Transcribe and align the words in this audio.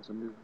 Estamos 0.00 0.10
en 0.10 0.20
vivo. 0.20 0.34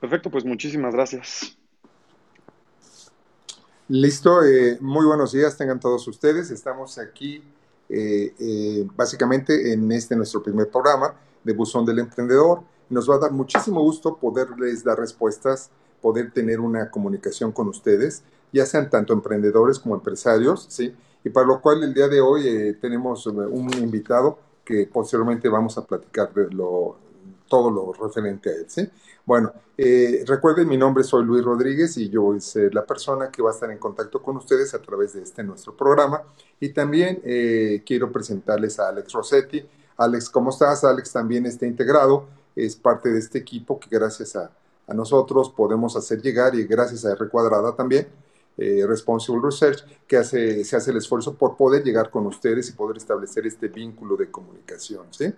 Perfecto, 0.00 0.30
pues 0.30 0.44
muchísimas 0.44 0.94
gracias. 0.94 1.56
Listo, 3.88 4.42
eh, 4.44 4.76
muy 4.80 5.06
buenos 5.06 5.32
días 5.32 5.56
tengan 5.56 5.80
todos 5.80 6.06
ustedes. 6.08 6.50
Estamos 6.50 6.98
aquí 6.98 7.42
eh, 7.88 8.34
eh, 8.38 8.86
básicamente 8.94 9.72
en 9.72 9.90
este 9.92 10.14
nuestro 10.14 10.42
primer 10.42 10.68
programa 10.70 11.14
de 11.42 11.52
Buzón 11.54 11.86
del 11.86 12.00
Emprendedor. 12.00 12.62
Nos 12.90 13.08
va 13.08 13.14
a 13.14 13.18
dar 13.18 13.32
muchísimo 13.32 13.80
gusto 13.80 14.16
poderles 14.16 14.84
dar 14.84 14.98
respuestas, 14.98 15.70
poder 16.02 16.32
tener 16.32 16.60
una 16.60 16.90
comunicación 16.90 17.50
con 17.50 17.68
ustedes, 17.68 18.22
ya 18.52 18.66
sean 18.66 18.90
tanto 18.90 19.12
emprendedores 19.12 19.78
como 19.78 19.94
empresarios, 19.94 20.66
¿sí? 20.68 20.94
Y 21.26 21.30
para 21.30 21.44
lo 21.44 21.60
cual 21.60 21.82
el 21.82 21.92
día 21.92 22.06
de 22.06 22.20
hoy 22.20 22.78
tenemos 22.80 23.26
un 23.26 23.68
invitado 23.78 24.38
que 24.64 24.86
posteriormente 24.86 25.48
vamos 25.48 25.76
a 25.76 25.84
platicar 25.84 26.32
de 26.32 26.48
lo, 26.50 26.98
todo 27.48 27.68
lo 27.68 27.92
referente 27.92 28.48
a 28.48 28.52
él, 28.52 28.66
¿sí? 28.68 28.88
Bueno, 29.24 29.52
eh, 29.76 30.22
recuerden, 30.24 30.68
mi 30.68 30.76
nombre 30.76 31.02
soy 31.02 31.24
Luis 31.24 31.44
Rodríguez 31.44 31.96
y 31.96 32.08
yo 32.08 32.22
voy 32.22 32.36
a 32.36 32.40
ser 32.40 32.72
la 32.72 32.86
persona 32.86 33.28
que 33.28 33.42
va 33.42 33.50
a 33.50 33.54
estar 33.54 33.68
en 33.72 33.78
contacto 33.78 34.22
con 34.22 34.36
ustedes 34.36 34.72
a 34.74 34.80
través 34.80 35.14
de 35.14 35.22
este 35.22 35.42
nuestro 35.42 35.76
programa. 35.76 36.22
Y 36.60 36.68
también 36.68 37.20
eh, 37.24 37.82
quiero 37.84 38.12
presentarles 38.12 38.78
a 38.78 38.90
Alex 38.90 39.12
Rossetti. 39.12 39.66
Alex, 39.96 40.30
¿cómo 40.30 40.50
estás? 40.50 40.84
Alex 40.84 41.12
también 41.12 41.44
está 41.44 41.66
integrado, 41.66 42.26
es 42.54 42.76
parte 42.76 43.08
de 43.08 43.18
este 43.18 43.38
equipo 43.38 43.80
que 43.80 43.88
gracias 43.90 44.36
a, 44.36 44.52
nosotros 44.94 45.50
podemos 45.50 45.96
hacer 45.96 46.22
llegar 46.22 46.54
y 46.54 46.62
gracias 46.62 47.04
a 47.04 47.10
R 47.10 47.28
Cuadrada 47.28 47.74
también, 47.74 48.06
eh, 48.58 48.84
Responsible 48.86 49.40
Research, 49.42 49.84
que 50.06 50.16
hace, 50.16 50.64
se 50.64 50.76
hace 50.76 50.90
el 50.90 50.96
esfuerzo 50.98 51.34
por 51.34 51.56
poder 51.56 51.84
llegar 51.84 52.10
con 52.10 52.26
ustedes 52.26 52.68
y 52.68 52.72
poder 52.72 52.96
establecer 52.96 53.46
este 53.46 53.68
vínculo 53.68 54.16
de 54.16 54.30
comunicación. 54.30 55.06
¿sí? 55.10 55.32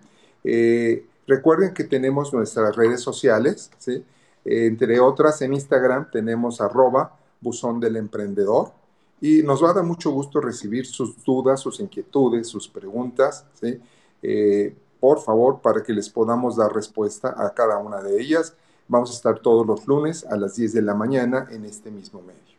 Recuerden 1.26 1.74
que 1.74 1.84
tenemos 1.84 2.32
nuestras 2.32 2.74
redes 2.76 3.00
sociales, 3.00 3.70
¿sí? 3.78 4.04
entre 4.44 4.98
otras 5.00 5.42
en 5.42 5.52
Instagram 5.52 6.10
tenemos 6.10 6.60
arroba 6.60 7.18
buzón 7.40 7.80
del 7.80 7.96
emprendedor 7.96 8.72
y 9.20 9.42
nos 9.42 9.62
va 9.62 9.70
a 9.70 9.74
dar 9.74 9.84
mucho 9.84 10.10
gusto 10.10 10.40
recibir 10.40 10.86
sus 10.86 11.22
dudas, 11.24 11.60
sus 11.60 11.80
inquietudes, 11.80 12.46
sus 12.46 12.68
preguntas, 12.68 13.44
¿sí? 13.60 13.80
Eh, 14.22 14.74
por 15.00 15.20
favor, 15.20 15.60
para 15.60 15.82
que 15.82 15.92
les 15.92 16.08
podamos 16.08 16.56
dar 16.56 16.72
respuesta 16.72 17.34
a 17.36 17.52
cada 17.54 17.78
una 17.78 18.00
de 18.00 18.20
ellas. 18.20 18.54
Vamos 18.88 19.10
a 19.10 19.14
estar 19.14 19.38
todos 19.40 19.66
los 19.66 19.86
lunes 19.86 20.24
a 20.24 20.36
las 20.36 20.56
10 20.56 20.72
de 20.72 20.82
la 20.82 20.94
mañana 20.94 21.46
en 21.50 21.64
este 21.64 21.90
mismo 21.90 22.20
medio. 22.20 22.57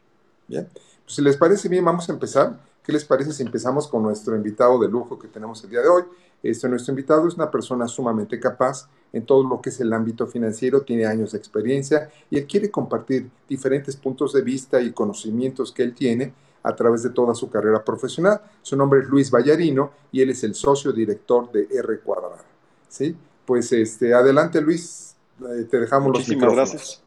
Bien, 0.50 0.68
pues, 0.74 1.16
si 1.16 1.22
les 1.22 1.38
parece 1.38 1.70
bien, 1.70 1.86
vamos 1.86 2.10
a 2.10 2.12
empezar. 2.12 2.60
¿Qué 2.84 2.92
les 2.92 3.06
parece 3.06 3.32
si 3.32 3.44
empezamos 3.44 3.88
con 3.88 4.02
nuestro 4.02 4.36
invitado 4.36 4.80
de 4.80 4.88
lujo 4.88 5.20
que 5.20 5.28
tenemos 5.28 5.64
el 5.64 5.70
día 5.70 5.82
de 5.82 5.88
hoy? 5.88 6.04
Este, 6.42 6.68
nuestro 6.68 6.92
invitado 6.92 7.28
es 7.28 7.36
una 7.36 7.52
persona 7.52 7.88
sumamente 7.88 8.40
capaz 8.40 8.90
en 9.14 9.26
todo 9.26 9.44
lo 9.44 9.62
que 9.62 9.70
es 9.70 9.80
el 9.80 9.94
ámbito 9.94 10.26
financiero, 10.26 10.82
tiene 10.82 11.06
años 11.06 11.34
de 11.34 11.38
experiencia 11.38 12.10
y 12.32 12.38
él 12.38 12.48
quiere 12.48 12.72
compartir 12.72 13.30
diferentes 13.48 13.96
puntos 13.96 14.34
de 14.34 14.42
vista 14.42 14.82
y 14.82 14.92
conocimientos 14.92 15.72
que 15.72 15.84
él 15.84 15.94
tiene 15.94 16.34
a 16.64 16.76
través 16.76 17.04
de 17.04 17.12
toda 17.12 17.36
su 17.36 17.50
carrera 17.50 17.84
profesional. 17.84 18.42
Su 18.62 18.76
nombre 18.76 19.02
es 19.02 19.08
Luis 19.08 19.30
Vallarino 19.30 19.92
y 20.12 20.22
él 20.22 20.32
es 20.32 20.44
el 20.44 20.56
socio 20.56 20.92
director 20.92 21.52
de 21.52 21.68
R 21.72 22.00
Cuadrada. 22.00 22.44
¿Sí? 22.88 23.16
Pues 23.46 23.72
este, 23.72 24.14
adelante 24.14 24.62
Luis, 24.62 25.16
eh, 25.42 25.68
te 25.70 25.80
dejamos 25.80 26.10
muchísimas 26.10 26.42
los 26.44 26.52
micrófonos. 26.56 26.72
gracias. 26.72 27.04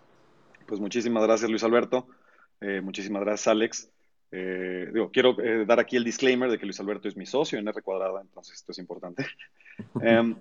Pues 0.66 0.80
muchísimas 0.80 1.22
gracias 1.24 1.50
Luis 1.50 1.64
Alberto, 1.64 2.06
eh, 2.62 2.80
muchísimas 2.80 3.22
gracias 3.22 3.48
Alex. 3.48 3.90
Eh, 4.30 4.90
digo, 4.92 5.10
quiero 5.10 5.38
eh, 5.42 5.66
dar 5.66 5.78
aquí 5.78 5.96
el 5.96 6.04
disclaimer 6.04 6.50
de 6.50 6.58
que 6.58 6.64
Luis 6.64 6.80
Alberto 6.80 7.08
es 7.08 7.16
mi 7.16 7.26
socio 7.26 7.58
en 7.58 7.68
R 7.68 7.82
cuadrada, 7.82 8.20
entonces 8.22 8.54
esto 8.54 8.72
es 8.72 8.78
importante. 8.78 9.26
Em, 10.02 10.36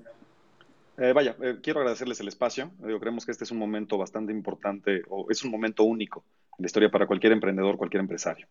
vaya, 1.15 1.35
quiero 1.63 1.79
agradecerles 1.79 2.19
el 2.19 2.27
espacio. 2.27 2.69
Digo, 2.79 2.99
creemos 2.99 3.25
que 3.25 3.31
este 3.31 3.43
es 3.43 3.51
un 3.51 3.57
momento 3.57 3.97
bastante 3.97 4.31
importante 4.31 5.01
o 5.09 5.25
es 5.31 5.43
un 5.43 5.49
momento 5.49 5.83
único 5.83 6.23
en 6.57 6.63
la 6.63 6.65
historia 6.67 6.91
para 6.91 7.07
cualquier 7.07 7.31
emprendedor, 7.31 7.77
cualquier 7.77 8.01
empresario. 8.01 8.45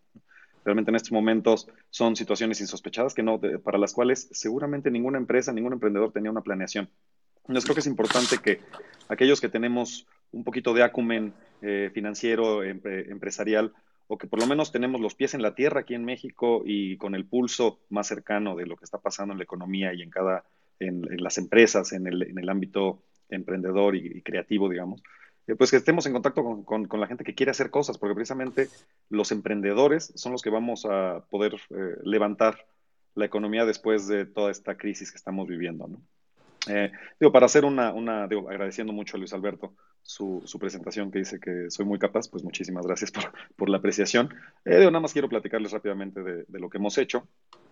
Realmente 0.65 0.91
en 0.91 0.95
estos 0.95 1.11
momentos 1.11 1.67
son 1.89 2.15
situaciones 2.15 2.59
insospechadas 2.59 3.13
que 3.13 3.23
no, 3.23 3.39
para 3.39 3.77
las 3.77 3.93
cuales 3.93 4.27
seguramente 4.31 4.91
ninguna 4.91 5.17
empresa, 5.17 5.53
ningún 5.53 5.73
emprendedor 5.73 6.11
tenía 6.11 6.31
una 6.31 6.41
planeación. 6.41 6.89
Entonces 7.41 7.63
creo 7.65 7.75
que 7.75 7.81
es 7.81 7.87
importante 7.87 8.37
que 8.37 8.61
aquellos 9.09 9.41
que 9.41 9.49
tenemos 9.49 10.07
un 10.31 10.43
poquito 10.43 10.73
de 10.73 10.83
acumen 10.83 11.33
financiero, 11.93 12.63
empresarial, 12.63 13.71
o 14.13 14.17
que 14.17 14.27
por 14.27 14.41
lo 14.41 14.45
menos 14.45 14.73
tenemos 14.73 14.99
los 14.99 15.15
pies 15.15 15.35
en 15.35 15.41
la 15.41 15.55
tierra 15.55 15.81
aquí 15.81 15.95
en 15.95 16.03
México 16.03 16.63
y 16.65 16.97
con 16.97 17.15
el 17.15 17.23
pulso 17.23 17.79
más 17.89 18.07
cercano 18.07 18.57
de 18.57 18.65
lo 18.65 18.75
que 18.75 18.83
está 18.83 18.97
pasando 18.97 19.31
en 19.31 19.37
la 19.37 19.45
economía 19.45 19.93
y 19.93 20.01
en 20.01 20.09
cada, 20.09 20.43
en, 20.79 21.01
las 21.23 21.37
empresas, 21.37 21.93
en 21.93 22.07
el, 22.07 22.23
en 22.23 22.37
el, 22.37 22.49
ámbito 22.49 23.03
emprendedor 23.29 23.95
y, 23.95 24.21
creativo, 24.21 24.67
digamos, 24.67 25.01
eh, 25.47 25.55
pues 25.55 25.71
que 25.71 25.77
estemos 25.77 26.05
en 26.07 26.11
contacto 26.11 26.43
con, 26.43 26.85
con, 26.87 26.99
la 26.99 27.07
gente 27.07 27.23
que 27.23 27.35
quiere 27.35 27.51
hacer 27.51 27.69
cosas, 27.69 27.97
porque 27.97 28.15
precisamente 28.15 28.67
los 29.09 29.31
emprendedores 29.31 30.11
son 30.15 30.33
los 30.33 30.41
que 30.41 30.49
vamos 30.49 30.85
a 30.85 31.23
poder 31.29 31.53
eh, 31.69 31.95
levantar 32.03 32.65
la 33.15 33.23
economía 33.23 33.65
después 33.65 34.07
de 34.07 34.25
toda 34.25 34.51
esta 34.51 34.75
crisis 34.75 35.11
que 35.11 35.17
estamos 35.17 35.47
viviendo, 35.47 35.87
¿no? 35.87 36.01
Eh, 36.67 36.91
digo, 37.19 37.31
para 37.31 37.47
hacer 37.47 37.65
una, 37.65 37.91
una 37.91 38.27
digo, 38.27 38.49
agradeciendo 38.49 38.93
mucho 38.93 39.17
a 39.17 39.19
Luis 39.19 39.33
Alberto 39.33 39.73
su, 40.03 40.43
su, 40.45 40.59
presentación 40.59 41.11
que 41.11 41.19
dice 41.19 41.39
que 41.39 41.71
soy 41.71 41.85
muy 41.85 41.97
capaz, 41.97 42.29
pues 42.29 42.43
muchísimas 42.43 42.85
gracias 42.85 43.11
por, 43.11 43.31
por 43.55 43.69
la 43.69 43.77
apreciación. 43.77 44.33
Eh, 44.65 44.77
digo, 44.77 44.91
nada 44.91 45.01
más 45.01 45.13
quiero 45.13 45.29
platicarles 45.29 45.71
rápidamente 45.71 46.21
de, 46.21 46.45
de 46.47 46.59
lo 46.59 46.69
que 46.69 46.77
hemos 46.77 46.97
hecho. 46.97 47.27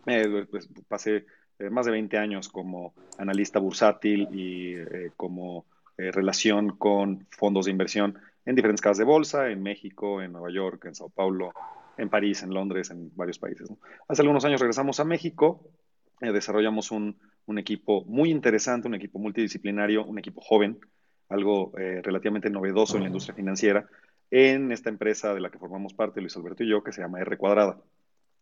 Eh, 0.06 0.48
pues, 0.50 0.70
pasé 0.88 1.26
eh, 1.60 1.70
más 1.70 1.86
de 1.86 1.92
20 1.92 2.18
años 2.18 2.50
como 2.50 2.94
analista 3.18 3.60
bursátil 3.60 4.28
y 4.32 4.74
eh, 4.76 5.12
como 5.16 5.66
relación 6.02 6.78
con 6.78 7.28
fondos 7.30 7.66
de 7.66 7.72
inversión 7.72 8.18
en 8.46 8.56
diferentes 8.56 8.82
casas 8.82 9.00
de 9.00 9.04
bolsa, 9.04 9.50
en 9.50 9.62
México, 9.62 10.22
en 10.22 10.32
Nueva 10.32 10.50
York, 10.50 10.86
en 10.86 10.96
Sao 10.96 11.10
Paulo, 11.10 11.52
en 11.98 12.08
París, 12.08 12.42
en 12.42 12.54
Londres, 12.54 12.90
en 12.90 13.12
varios 13.18 13.38
países. 13.38 13.70
¿no? 13.70 13.78
Hace 14.08 14.22
algunos 14.22 14.46
años 14.46 14.62
regresamos 14.62 15.02
a 15.02 15.04
México, 15.04 15.60
desarrollamos 16.22 16.92
un, 16.92 17.20
un 17.50 17.58
equipo 17.58 18.06
muy 18.06 18.30
interesante, 18.30 18.88
un 18.88 18.94
equipo 18.94 19.18
multidisciplinario, 19.18 20.06
un 20.06 20.20
equipo 20.20 20.40
joven, 20.40 20.80
algo 21.30 21.74
eh, 21.80 22.00
relativamente 22.04 22.50
novedoso 22.52 22.96
en 22.96 23.04
la 23.04 23.08
industria 23.08 23.36
financiera, 23.36 23.88
en 24.30 24.72
esta 24.72 24.90
empresa 24.90 25.34
de 25.34 25.42
la 25.42 25.50
que 25.50 25.58
formamos 25.58 25.96
parte, 25.96 26.22
Luis 26.22 26.38
Alberto 26.38 26.64
y 26.64 26.70
yo, 26.70 26.84
que 26.84 26.92
se 26.92 27.02
llama 27.02 27.20
R 27.22 27.38
Cuadrada. 27.38 27.82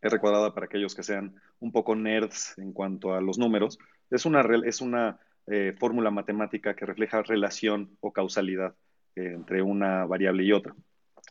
R 0.01 0.19
Cuadrada, 0.19 0.53
para 0.53 0.65
aquellos 0.65 0.93
que 0.93 1.03
sean 1.03 1.35
un 1.59 1.71
poco 1.71 1.95
nerds 1.95 2.57
en 2.57 2.73
cuanto 2.73 3.13
a 3.13 3.21
los 3.21 3.37
números, 3.37 3.79
es 4.09 4.25
una, 4.25 4.41
es 4.65 4.81
una 4.81 5.19
eh, 5.47 5.73
fórmula 5.79 6.11
matemática 6.11 6.75
que 6.75 6.85
refleja 6.85 7.23
relación 7.23 7.97
o 8.01 8.11
causalidad 8.11 8.75
eh, 9.15 9.31
entre 9.33 9.61
una 9.61 10.05
variable 10.05 10.43
y 10.43 10.51
otra. 10.51 10.75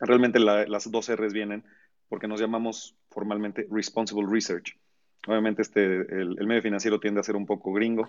Realmente 0.01 0.41
las 0.41 0.91
dos 0.91 1.15
R's 1.15 1.33
vienen 1.35 1.65
porque 2.09 2.27
nos 2.27 2.41
llamamos 2.41 2.97
formalmente 3.11 3.67
Responsible 3.71 4.27
Research. 4.31 4.79
Obviamente 5.27 5.63
este, 5.63 5.83
el, 5.85 6.47
medio 6.47 6.63
financiero 6.63 7.01
tiende 7.01 7.21
a 7.21 7.25
ser 7.25 7.37
un 7.37 7.47
poco 7.47 7.73
gringo 7.73 8.09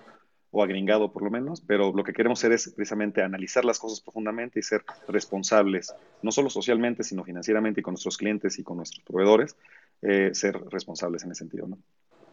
o 0.51 0.63
agringado 0.63 1.11
por 1.11 1.23
lo 1.23 1.29
menos, 1.29 1.61
pero 1.61 1.91
lo 1.93 2.03
que 2.03 2.13
queremos 2.13 2.39
hacer 2.39 2.53
es 2.53 2.69
precisamente 2.69 3.21
analizar 3.21 3.65
las 3.65 3.79
cosas 3.79 4.01
profundamente 4.01 4.59
y 4.59 4.63
ser 4.63 4.83
responsables, 5.07 5.93
no 6.21 6.31
solo 6.31 6.49
socialmente, 6.49 7.03
sino 7.03 7.23
financieramente 7.23 7.81
y 7.81 7.83
con 7.83 7.93
nuestros 7.93 8.17
clientes 8.17 8.57
y 8.59 8.63
con 8.63 8.77
nuestros 8.77 9.03
proveedores, 9.03 9.57
eh, 10.01 10.29
ser 10.33 10.57
responsables 10.69 11.23
en 11.23 11.31
ese 11.31 11.39
sentido. 11.39 11.67
¿no? 11.67 11.79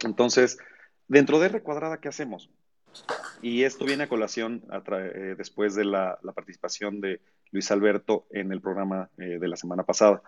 Entonces, 0.03 0.57
dentro 1.07 1.39
de 1.39 1.47
R 1.47 1.61
cuadrada, 1.61 1.99
¿qué 1.99 2.07
hacemos? 2.07 2.49
Y 3.41 3.63
esto 3.63 3.85
viene 3.85 4.03
a 4.03 4.09
colación 4.09 4.63
eh, 4.71 5.35
después 5.37 5.75
de 5.75 5.83
la, 5.83 6.17
participación 6.33 7.01
de 7.01 7.19
Luis 7.51 7.69
Alberto 7.71 8.27
en 8.31 8.51
el 8.51 8.61
programa 8.61 9.09
eh, 9.17 9.39
de 9.39 9.47
la 9.47 9.57
semana 9.57 9.83
pasada. 9.83 10.21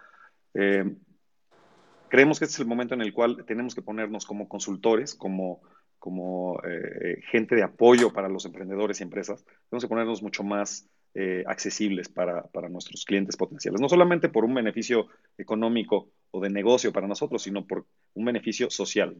Creemos 2.09 2.39
que 2.39 2.45
este 2.45 2.56
es 2.56 2.59
el 2.59 2.68
momento 2.68 2.94
en 2.94 3.01
el 3.01 3.13
cual 3.13 3.44
tenemos 3.45 3.75
que 3.75 3.81
ponernos 3.81 4.25
como 4.25 4.48
consultores, 4.48 5.15
como, 5.15 5.62
como 6.00 6.59
eh, 6.63 7.21
gente 7.31 7.56
de 7.56 7.63
apoyo 7.63 8.13
para 8.13 8.30
los 8.30 8.45
emprendedores 8.45 9.00
y 9.00 9.04
empresas, 9.04 9.44
tenemos 9.69 9.83
que 9.83 9.89
ponernos 9.89 10.24
mucho 10.24 10.44
más 10.44 10.88
eh, 11.13 11.44
accesibles 11.48 12.09
para, 12.09 12.44
para, 12.44 12.69
nuestros 12.69 13.04
clientes 13.04 13.36
potenciales, 13.36 13.81
no 13.81 13.89
solamente 13.89 14.30
por 14.30 14.45
un 14.45 14.54
beneficio 14.54 15.07
económico 15.38 16.12
o 16.31 16.39
de 16.39 16.50
negocio 16.50 16.94
para 16.94 17.07
nosotros, 17.07 17.42
sino 17.42 17.65
por 17.65 17.86
un 18.13 18.25
beneficio 18.25 18.69
social. 18.69 19.18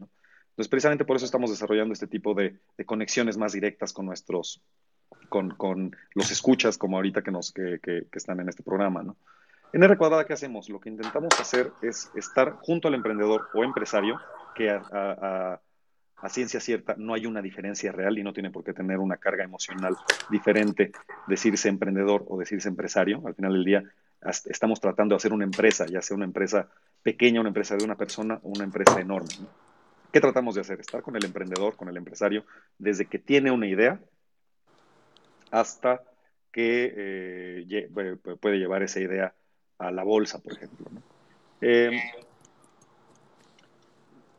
Entonces, 0.50 0.68
precisamente 0.68 1.04
por 1.04 1.16
eso 1.16 1.24
estamos 1.24 1.50
desarrollando 1.50 1.92
este 1.92 2.06
tipo 2.06 2.34
de, 2.34 2.58
de 2.76 2.84
conexiones 2.84 3.36
más 3.36 3.52
directas 3.52 3.92
con 3.92 4.06
nuestros, 4.06 4.62
con, 5.28 5.50
con, 5.50 5.96
los 6.14 6.30
escuchas, 6.30 6.78
como 6.78 6.96
ahorita 6.96 7.22
que, 7.22 7.30
nos, 7.30 7.52
que, 7.52 7.78
que, 7.82 8.06
que 8.10 8.18
están 8.18 8.40
en 8.40 8.48
este 8.48 8.62
programa. 8.62 9.02
¿no? 9.02 9.16
En 9.70 9.82
R 9.82 9.98
cuadrada, 9.98 10.24
¿qué 10.24 10.32
hacemos? 10.32 10.70
Lo 10.70 10.80
que 10.80 10.88
intentamos 10.88 11.38
hacer 11.38 11.72
es 11.82 12.10
estar 12.14 12.52
junto 12.62 12.88
al 12.88 12.94
emprendedor 12.94 13.48
o 13.52 13.64
empresario, 13.64 14.18
que 14.54 14.70
a, 14.70 15.60
ciencia 16.30 16.58
cierta 16.58 16.94
no 16.96 17.14
hay 17.14 17.26
una 17.26 17.42
diferencia 17.42 17.92
real 17.92 18.18
y 18.18 18.22
no 18.22 18.32
tiene 18.32 18.50
por 18.50 18.64
qué 18.64 18.72
tener 18.72 18.98
una 18.98 19.18
carga 19.18 19.44
emocional 19.44 19.96
diferente 20.30 20.90
decirse 21.26 21.68
emprendedor 21.68 22.24
o 22.28 22.38
decirse 22.38 22.68
empresario. 22.68 23.22
Al 23.26 23.34
final 23.34 23.52
del 23.52 23.64
día 23.64 23.84
estamos 24.46 24.80
tratando 24.80 25.14
de 25.14 25.18
hacer 25.18 25.32
una 25.32 25.44
empresa, 25.44 25.86
ya 25.86 26.02
sea 26.02 26.16
una 26.16 26.24
empresa 26.24 26.68
pequeña, 27.02 27.40
una 27.40 27.50
empresa 27.50 27.76
de 27.76 27.84
una 27.84 27.94
persona 27.94 28.40
o 28.42 28.48
una 28.48 28.64
empresa 28.64 28.98
enorme. 29.00 29.28
¿Qué 30.10 30.20
tratamos 30.20 30.54
de 30.54 30.62
hacer? 30.62 30.80
Estar 30.80 31.02
con 31.02 31.14
el 31.14 31.24
emprendedor, 31.24 31.76
con 31.76 31.88
el 31.88 31.96
empresario, 31.96 32.44
desde 32.78 33.04
que 33.04 33.18
tiene 33.18 33.50
una 33.50 33.66
idea 33.66 34.00
hasta 35.50 36.02
que 36.50 36.92
eh, 36.96 37.88
puede 38.40 38.58
llevar 38.58 38.82
esa 38.82 39.00
idea 39.00 39.34
a 39.78 39.90
la 39.90 40.02
bolsa, 40.02 40.38
por 40.38 40.52
ejemplo. 40.52 40.86
Em, 41.60 41.98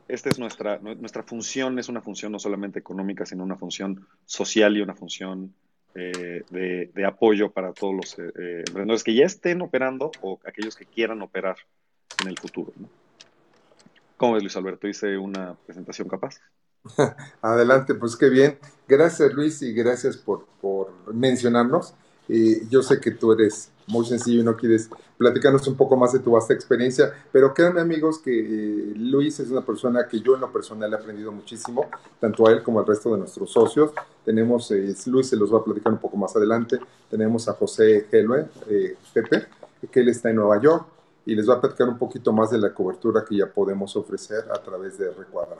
esta 0.08 0.28
es 0.28 0.38
nuestra, 0.38 0.78
nuestra 0.78 1.22
función, 1.22 1.78
es 1.78 1.88
una 1.88 2.02
función 2.02 2.32
no 2.32 2.38
solamente 2.38 2.78
económica, 2.78 3.24
sino 3.24 3.44
una 3.44 3.56
función 3.56 4.06
social 4.26 4.76
y 4.76 4.80
una 4.80 4.94
función 4.94 5.54
eh, 5.94 6.44
de, 6.50 7.04
apoyo 7.04 7.50
para 7.50 7.72
todos 7.72 7.94
los 7.94 8.18
eh, 8.18 8.62
emprendedores 8.66 9.04
que 9.04 9.14
ya 9.14 9.24
estén 9.24 9.62
operando 9.62 10.10
o 10.20 10.38
aquellos 10.46 10.76
que 10.76 10.86
quieran 10.86 11.22
operar 11.22 11.56
en 12.20 12.28
el 12.28 12.38
futuro. 12.38 12.72
¿Cómo 14.16 14.34
ves, 14.34 14.42
Luis 14.42 14.56
Alberto? 14.56 14.86
Hice 14.88 15.16
una 15.16 15.54
presentación 15.66 16.08
capaz. 16.08 16.40
Adelante, 17.42 17.94
pues 17.94 18.16
qué 18.16 18.28
bien. 18.28 18.58
Gracias, 18.86 19.32
Luis, 19.32 19.62
y 19.62 19.72
gracias 19.72 20.16
por, 20.16 20.46
por 20.60 21.14
mencionarnos. 21.14 21.94
yo 22.28 22.82
sé 22.82 23.00
que 23.00 23.12
tú 23.12 23.32
eres 23.32 23.72
muy 23.90 24.06
sencillo 24.06 24.40
y 24.40 24.44
no 24.44 24.56
quieres 24.56 24.88
platicarnos 25.18 25.66
un 25.66 25.76
poco 25.76 25.96
más 25.96 26.12
de 26.12 26.20
tu 26.20 26.30
vasta 26.30 26.54
experiencia, 26.54 27.12
pero 27.30 27.52
créanme 27.52 27.80
amigos 27.80 28.18
que 28.18 28.30
eh, 28.40 28.92
Luis 28.96 29.38
es 29.40 29.50
una 29.50 29.64
persona 29.64 30.08
que 30.08 30.20
yo 30.20 30.34
en 30.34 30.40
lo 30.40 30.50
personal 30.50 30.92
he 30.92 30.96
aprendido 30.96 31.30
muchísimo, 31.32 31.86
tanto 32.18 32.46
a 32.46 32.52
él 32.52 32.62
como 32.62 32.80
al 32.80 32.86
resto 32.86 33.12
de 33.12 33.18
nuestros 33.18 33.52
socios. 33.52 33.90
Tenemos, 34.24 34.70
eh, 34.70 34.94
Luis 35.06 35.28
se 35.28 35.36
los 35.36 35.52
va 35.52 35.58
a 35.58 35.64
platicar 35.64 35.92
un 35.92 35.98
poco 35.98 36.16
más 36.16 36.34
adelante, 36.36 36.78
tenemos 37.10 37.48
a 37.48 37.52
José 37.52 38.06
Helwe, 38.10 38.46
eh, 38.68 38.96
Pepe, 39.12 39.46
que 39.90 40.00
él 40.00 40.08
está 40.08 40.30
en 40.30 40.36
Nueva 40.36 40.60
York 40.60 40.86
y 41.26 41.34
les 41.34 41.48
va 41.48 41.54
a 41.54 41.60
platicar 41.60 41.88
un 41.88 41.98
poquito 41.98 42.32
más 42.32 42.50
de 42.50 42.58
la 42.58 42.72
cobertura 42.72 43.24
que 43.28 43.36
ya 43.36 43.46
podemos 43.46 43.94
ofrecer 43.96 44.44
a 44.50 44.62
través 44.62 44.96
de 44.98 45.10
Recuadra. 45.10 45.58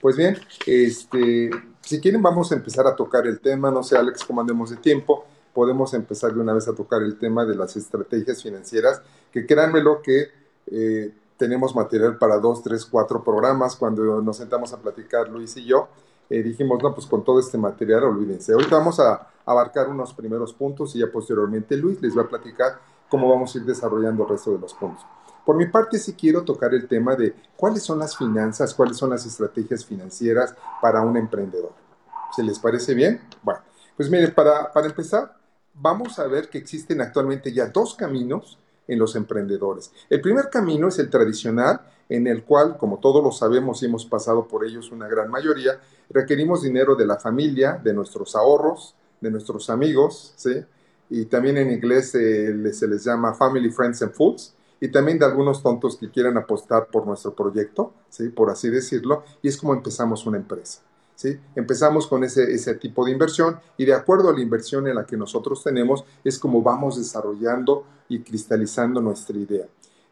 Pues 0.00 0.16
bien, 0.16 0.38
este, 0.66 1.50
si 1.80 2.00
quieren 2.00 2.22
vamos 2.22 2.52
a 2.52 2.54
empezar 2.54 2.86
a 2.86 2.94
tocar 2.94 3.26
el 3.26 3.40
tema, 3.40 3.70
no 3.70 3.82
sé 3.82 3.96
Alex 3.96 4.24
cómo 4.24 4.40
andemos 4.40 4.70
de 4.70 4.76
tiempo, 4.76 5.24
podemos 5.58 5.92
empezar 5.92 6.32
de 6.32 6.38
una 6.38 6.52
vez 6.52 6.68
a 6.68 6.72
tocar 6.72 7.02
el 7.02 7.18
tema 7.18 7.44
de 7.44 7.56
las 7.56 7.76
estrategias 7.76 8.44
financieras, 8.44 9.02
que 9.32 9.44
créanmelo 9.44 10.02
que 10.02 10.28
eh, 10.68 11.12
tenemos 11.36 11.74
material 11.74 12.16
para 12.16 12.38
dos, 12.38 12.62
tres, 12.62 12.86
cuatro 12.86 13.24
programas. 13.24 13.74
Cuando 13.74 14.22
nos 14.22 14.36
sentamos 14.36 14.72
a 14.72 14.76
platicar 14.76 15.28
Luis 15.28 15.56
y 15.56 15.64
yo, 15.64 15.88
eh, 16.30 16.44
dijimos, 16.44 16.80
no, 16.80 16.94
pues 16.94 17.08
con 17.08 17.24
todo 17.24 17.40
este 17.40 17.58
material, 17.58 18.04
olvídense. 18.04 18.52
Ahorita 18.52 18.76
vamos 18.76 19.00
a 19.00 19.30
abarcar 19.44 19.88
unos 19.88 20.14
primeros 20.14 20.54
puntos 20.54 20.94
y 20.94 21.00
ya 21.00 21.10
posteriormente 21.10 21.76
Luis 21.76 22.00
les 22.00 22.16
va 22.16 22.22
a 22.22 22.28
platicar 22.28 22.78
cómo 23.08 23.28
vamos 23.28 23.52
a 23.52 23.58
ir 23.58 23.64
desarrollando 23.64 24.22
el 24.22 24.28
resto 24.28 24.52
de 24.52 24.60
los 24.60 24.72
puntos. 24.74 25.04
Por 25.44 25.56
mi 25.56 25.66
parte, 25.66 25.98
sí 25.98 26.12
quiero 26.12 26.44
tocar 26.44 26.72
el 26.72 26.86
tema 26.86 27.16
de 27.16 27.34
cuáles 27.56 27.82
son 27.82 27.98
las 27.98 28.16
finanzas, 28.16 28.72
cuáles 28.74 28.96
son 28.96 29.10
las 29.10 29.26
estrategias 29.26 29.84
financieras 29.84 30.54
para 30.80 31.00
un 31.00 31.16
emprendedor. 31.16 31.72
¿Se 32.36 32.44
les 32.44 32.60
parece 32.60 32.94
bien? 32.94 33.20
Bueno, 33.42 33.58
pues 33.96 34.08
mire, 34.08 34.28
para, 34.28 34.72
para 34.72 34.86
empezar, 34.86 35.37
vamos 35.80 36.18
a 36.18 36.26
ver 36.26 36.48
que 36.48 36.58
existen 36.58 37.00
actualmente 37.00 37.52
ya 37.52 37.68
dos 37.68 37.94
caminos 37.94 38.58
en 38.86 38.98
los 38.98 39.16
emprendedores. 39.16 39.92
El 40.08 40.20
primer 40.20 40.48
camino 40.50 40.88
es 40.88 40.98
el 40.98 41.10
tradicional, 41.10 41.80
en 42.08 42.26
el 42.26 42.42
cual, 42.44 42.78
como 42.78 42.98
todos 42.98 43.22
lo 43.22 43.30
sabemos 43.32 43.82
y 43.82 43.86
hemos 43.86 44.06
pasado 44.06 44.48
por 44.48 44.64
ellos 44.64 44.90
una 44.90 45.08
gran 45.08 45.30
mayoría, 45.30 45.78
requerimos 46.08 46.62
dinero 46.62 46.96
de 46.96 47.06
la 47.06 47.16
familia, 47.16 47.78
de 47.82 47.92
nuestros 47.92 48.34
ahorros, 48.34 48.94
de 49.20 49.30
nuestros 49.30 49.68
amigos, 49.68 50.32
¿sí? 50.36 50.64
Y 51.10 51.26
también 51.26 51.58
en 51.58 51.70
inglés 51.70 52.10
se 52.10 52.52
les 52.52 53.04
llama 53.04 53.34
Family, 53.34 53.70
Friends 53.70 54.02
and 54.02 54.12
Fools, 54.12 54.54
y 54.80 54.88
también 54.88 55.18
de 55.18 55.26
algunos 55.26 55.62
tontos 55.62 55.96
que 55.96 56.10
quieran 56.10 56.38
apostar 56.38 56.86
por 56.86 57.06
nuestro 57.06 57.34
proyecto, 57.34 57.92
¿sí? 58.08 58.30
Por 58.30 58.48
así 58.48 58.70
decirlo, 58.70 59.24
y 59.42 59.48
es 59.48 59.58
como 59.58 59.74
empezamos 59.74 60.24
una 60.24 60.38
empresa. 60.38 60.80
Empezamos 61.56 62.06
con 62.06 62.22
ese, 62.24 62.52
ese 62.52 62.74
tipo 62.74 63.04
de 63.04 63.12
inversión 63.12 63.58
y 63.76 63.84
de 63.84 63.94
acuerdo 63.94 64.28
a 64.28 64.32
la 64.32 64.40
inversión 64.40 64.86
en 64.86 64.94
la 64.94 65.04
que 65.04 65.16
nosotros 65.16 65.62
tenemos 65.64 66.04
es 66.22 66.38
como 66.38 66.62
vamos 66.62 66.96
desarrollando 66.96 67.84
y 68.08 68.20
cristalizando 68.20 69.00
nuestra 69.00 69.36
idea. 69.36 69.66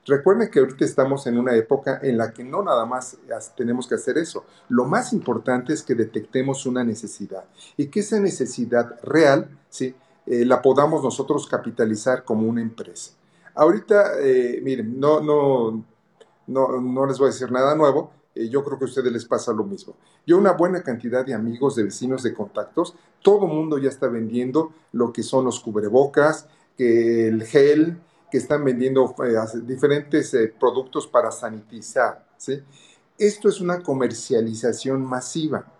Recuerden 0.06 0.50
que 0.50 0.60
ahorita 0.60 0.84
estamos 0.84 1.26
en 1.26 1.36
una 1.36 1.54
época 1.56 1.98
en 2.00 2.16
la 2.16 2.32
que 2.32 2.44
no 2.44 2.62
nada 2.62 2.86
más 2.86 3.18
tenemos 3.56 3.88
que 3.88 3.96
hacer 3.96 4.18
eso. 4.18 4.44
Lo 4.68 4.84
más 4.84 5.12
importante 5.12 5.72
es 5.72 5.82
que 5.82 5.96
detectemos 5.96 6.64
una 6.64 6.84
necesidad 6.84 7.44
y 7.76 7.86
que 7.86 8.00
esa 8.00 8.20
necesidad 8.20 9.00
real 9.02 9.48
¿sí? 9.68 9.94
Eh, 10.26 10.44
la 10.44 10.62
podamos 10.62 11.02
nosotros 11.02 11.46
capitalizar 11.48 12.24
como 12.24 12.48
una 12.48 12.60
empresa. 12.60 13.12
Ahorita, 13.54 14.20
eh, 14.20 14.60
miren, 14.62 14.98
no, 14.98 15.20
no, 15.20 15.84
no, 16.46 16.80
no 16.80 17.06
les 17.06 17.18
voy 17.18 17.28
a 17.28 17.32
decir 17.32 17.50
nada 17.50 17.74
nuevo, 17.74 18.12
eh, 18.36 18.48
yo 18.48 18.62
creo 18.62 18.78
que 18.78 18.84
a 18.84 18.88
ustedes 18.88 19.12
les 19.12 19.24
pasa 19.24 19.52
lo 19.52 19.64
mismo. 19.64 19.96
Yo 20.26 20.38
una 20.38 20.52
buena 20.52 20.82
cantidad 20.82 21.24
de 21.24 21.34
amigos, 21.34 21.74
de 21.74 21.84
vecinos, 21.84 22.22
de 22.22 22.34
contactos, 22.34 22.94
todo 23.22 23.46
mundo 23.46 23.78
ya 23.78 23.88
está 23.88 24.08
vendiendo 24.08 24.72
lo 24.92 25.12
que 25.12 25.22
son 25.22 25.46
los 25.46 25.58
cubrebocas, 25.60 26.46
el 26.78 27.42
gel, 27.44 27.98
que 28.30 28.38
están 28.38 28.64
vendiendo 28.64 29.14
eh, 29.24 29.36
diferentes 29.62 30.34
eh, 30.34 30.52
productos 30.58 31.06
para 31.06 31.30
sanitizar. 31.30 32.26
¿sí? 32.36 32.62
Esto 33.18 33.48
es 33.48 33.60
una 33.60 33.82
comercialización 33.82 35.04
masiva. 35.04 35.72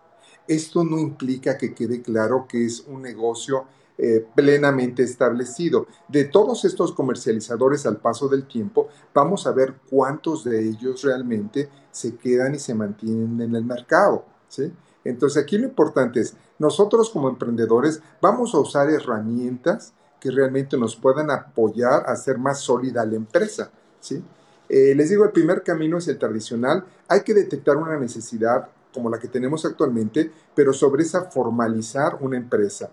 Esto 0.48 0.84
no 0.84 0.98
implica 0.98 1.58
que 1.58 1.74
quede 1.74 2.02
claro 2.02 2.46
que 2.48 2.64
es 2.64 2.80
un 2.86 3.02
negocio 3.02 3.66
eh, 3.98 4.26
plenamente 4.34 5.02
establecido. 5.02 5.86
De 6.08 6.24
todos 6.24 6.64
estos 6.64 6.92
comercializadores 6.92 7.86
al 7.86 7.96
paso 7.96 8.28
del 8.28 8.46
tiempo, 8.46 8.88
vamos 9.14 9.46
a 9.46 9.52
ver 9.52 9.74
cuántos 9.88 10.44
de 10.44 10.68
ellos 10.68 11.02
realmente 11.02 11.70
se 11.90 12.14
quedan 12.16 12.54
y 12.54 12.58
se 12.58 12.74
mantienen 12.74 13.40
en 13.40 13.54
el 13.54 13.64
mercado. 13.64 14.24
¿sí? 14.48 14.70
Entonces 15.02 15.42
aquí 15.42 15.56
lo 15.56 15.64
importante 15.64 16.20
es, 16.20 16.34
nosotros 16.58 17.08
como 17.10 17.28
emprendedores 17.28 18.02
vamos 18.20 18.54
a 18.54 18.58
usar 18.58 18.90
herramientas 18.90 19.94
que 20.20 20.30
realmente 20.30 20.76
nos 20.76 20.96
puedan 20.96 21.30
apoyar 21.30 22.04
a 22.06 22.12
hacer 22.12 22.38
más 22.38 22.60
sólida 22.60 23.06
la 23.06 23.16
empresa. 23.16 23.70
¿sí? 24.00 24.22
Eh, 24.68 24.94
les 24.94 25.08
digo, 25.08 25.24
el 25.24 25.32
primer 25.32 25.62
camino 25.62 25.98
es 25.98 26.08
el 26.08 26.18
tradicional. 26.18 26.84
Hay 27.08 27.22
que 27.22 27.32
detectar 27.34 27.76
una 27.76 27.98
necesidad 27.98 28.68
como 28.92 29.10
la 29.10 29.18
que 29.18 29.28
tenemos 29.28 29.64
actualmente, 29.64 30.30
pero 30.54 30.72
sobre 30.72 31.02
esa 31.02 31.30
formalizar 31.30 32.18
una 32.20 32.36
empresa. 32.36 32.90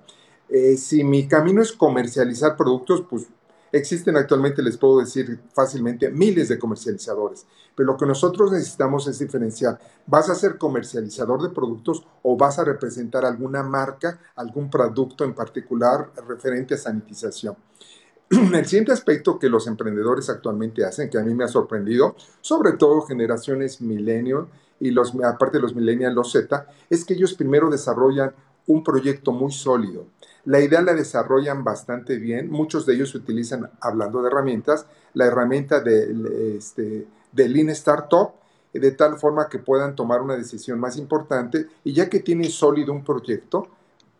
Eh, 0.55 0.77
si 0.77 1.03
mi 1.03 1.27
camino 1.27 1.63
es 1.63 1.71
comercializar 1.71 2.55
productos, 2.55 3.03
pues 3.09 3.25
existen 3.71 4.15
actualmente, 4.17 4.61
les 4.61 4.77
puedo 4.77 4.99
decir 4.99 5.39
fácilmente, 5.51 6.11
miles 6.11 6.47
de 6.47 6.59
comercializadores. 6.59 7.47
Pero 7.73 7.93
lo 7.93 7.97
que 7.97 8.05
nosotros 8.05 8.51
necesitamos 8.51 9.07
es 9.07 9.17
diferenciar. 9.17 9.79
¿Vas 10.05 10.29
a 10.29 10.35
ser 10.35 10.59
comercializador 10.59 11.41
de 11.41 11.49
productos 11.49 12.05
o 12.21 12.37
vas 12.37 12.59
a 12.59 12.65
representar 12.65 13.25
alguna 13.25 13.63
marca, 13.63 14.19
algún 14.35 14.69
producto 14.69 15.23
en 15.23 15.33
particular 15.33 16.11
referente 16.27 16.75
a 16.75 16.77
sanitización? 16.77 17.55
El 18.29 18.65
siguiente 18.67 18.91
aspecto 18.91 19.39
que 19.39 19.49
los 19.49 19.65
emprendedores 19.65 20.29
actualmente 20.29 20.85
hacen, 20.85 21.09
que 21.09 21.17
a 21.17 21.23
mí 21.23 21.33
me 21.33 21.45
ha 21.45 21.47
sorprendido, 21.47 22.15
sobre 22.41 22.73
todo 22.73 23.01
generaciones 23.01 23.81
millennial 23.81 24.45
y 24.79 24.91
los, 24.91 25.15
aparte 25.23 25.57
de 25.57 25.63
los 25.63 25.73
millennials, 25.73 26.13
los 26.13 26.31
Z, 26.31 26.67
es 26.91 27.03
que 27.03 27.15
ellos 27.15 27.33
primero 27.33 27.71
desarrollan 27.71 28.35
un 28.67 28.83
proyecto 28.83 29.31
muy 29.31 29.51
sólido 29.51 30.05
la 30.45 30.59
idea 30.59 30.81
la 30.81 30.93
desarrollan 30.93 31.63
bastante 31.63 32.17
bien. 32.17 32.49
Muchos 32.49 32.85
de 32.85 32.95
ellos 32.95 33.15
utilizan, 33.15 33.69
hablando 33.79 34.21
de 34.21 34.27
herramientas, 34.27 34.85
la 35.13 35.25
herramienta 35.25 35.79
de, 35.79 36.57
este, 36.57 37.07
de 37.31 37.49
Lean 37.49 37.69
Startup, 37.69 38.31
de 38.73 38.91
tal 38.91 39.17
forma 39.17 39.47
que 39.47 39.59
puedan 39.59 39.95
tomar 39.95 40.21
una 40.21 40.35
decisión 40.35 40.79
más 40.79 40.97
importante 40.97 41.67
y 41.83 41.93
ya 41.93 42.09
que 42.09 42.19
tienen 42.19 42.49
sólido 42.49 42.91
un 42.91 43.03
proyecto, 43.03 43.67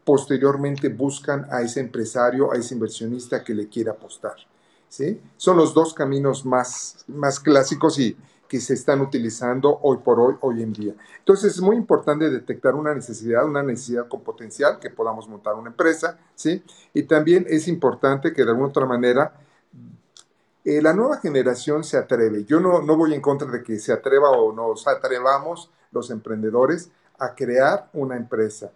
posteriormente 0.05 0.89
buscan 0.89 1.47
a 1.51 1.61
ese 1.61 1.79
empresario, 1.79 2.51
a 2.51 2.57
ese 2.57 2.75
inversionista 2.75 3.43
que 3.43 3.53
le 3.53 3.67
quiera 3.67 3.93
apostar. 3.93 4.35
¿sí? 4.87 5.19
Son 5.37 5.57
los 5.57 5.73
dos 5.73 5.93
caminos 5.93 6.45
más, 6.45 7.03
más 7.07 7.39
clásicos 7.39 7.97
y, 7.99 8.15
que 8.47 8.59
se 8.59 8.73
están 8.73 9.01
utilizando 9.01 9.79
hoy 9.81 9.97
por 9.97 10.19
hoy, 10.19 10.35
hoy 10.41 10.61
en 10.61 10.73
día. 10.73 10.93
Entonces 11.19 11.55
es 11.55 11.61
muy 11.61 11.75
importante 11.75 12.29
detectar 12.29 12.75
una 12.75 12.93
necesidad, 12.93 13.45
una 13.45 13.63
necesidad 13.63 14.07
con 14.07 14.21
potencial, 14.21 14.79
que 14.79 14.89
podamos 14.89 15.27
montar 15.27 15.55
una 15.55 15.69
empresa, 15.69 16.19
¿sí? 16.35 16.63
Y 16.93 17.03
también 17.03 17.45
es 17.49 17.67
importante 17.67 18.33
que 18.33 18.43
de 18.43 18.51
alguna 18.51 18.69
otra 18.69 18.85
manera 18.85 19.33
eh, 20.65 20.81
la 20.81 20.93
nueva 20.93 21.17
generación 21.17 21.83
se 21.83 21.97
atreve. 21.97 22.45
Yo 22.45 22.59
no, 22.59 22.81
no 22.81 22.95
voy 22.95 23.13
en 23.13 23.21
contra 23.21 23.49
de 23.49 23.63
que 23.63 23.79
se 23.79 23.91
atreva 23.91 24.29
o 24.31 24.53
nos 24.53 24.87
atrevamos 24.87 25.71
los 25.91 26.09
emprendedores 26.09 26.89
a 27.19 27.35
crear 27.35 27.89
una 27.93 28.15
empresa. 28.15 28.71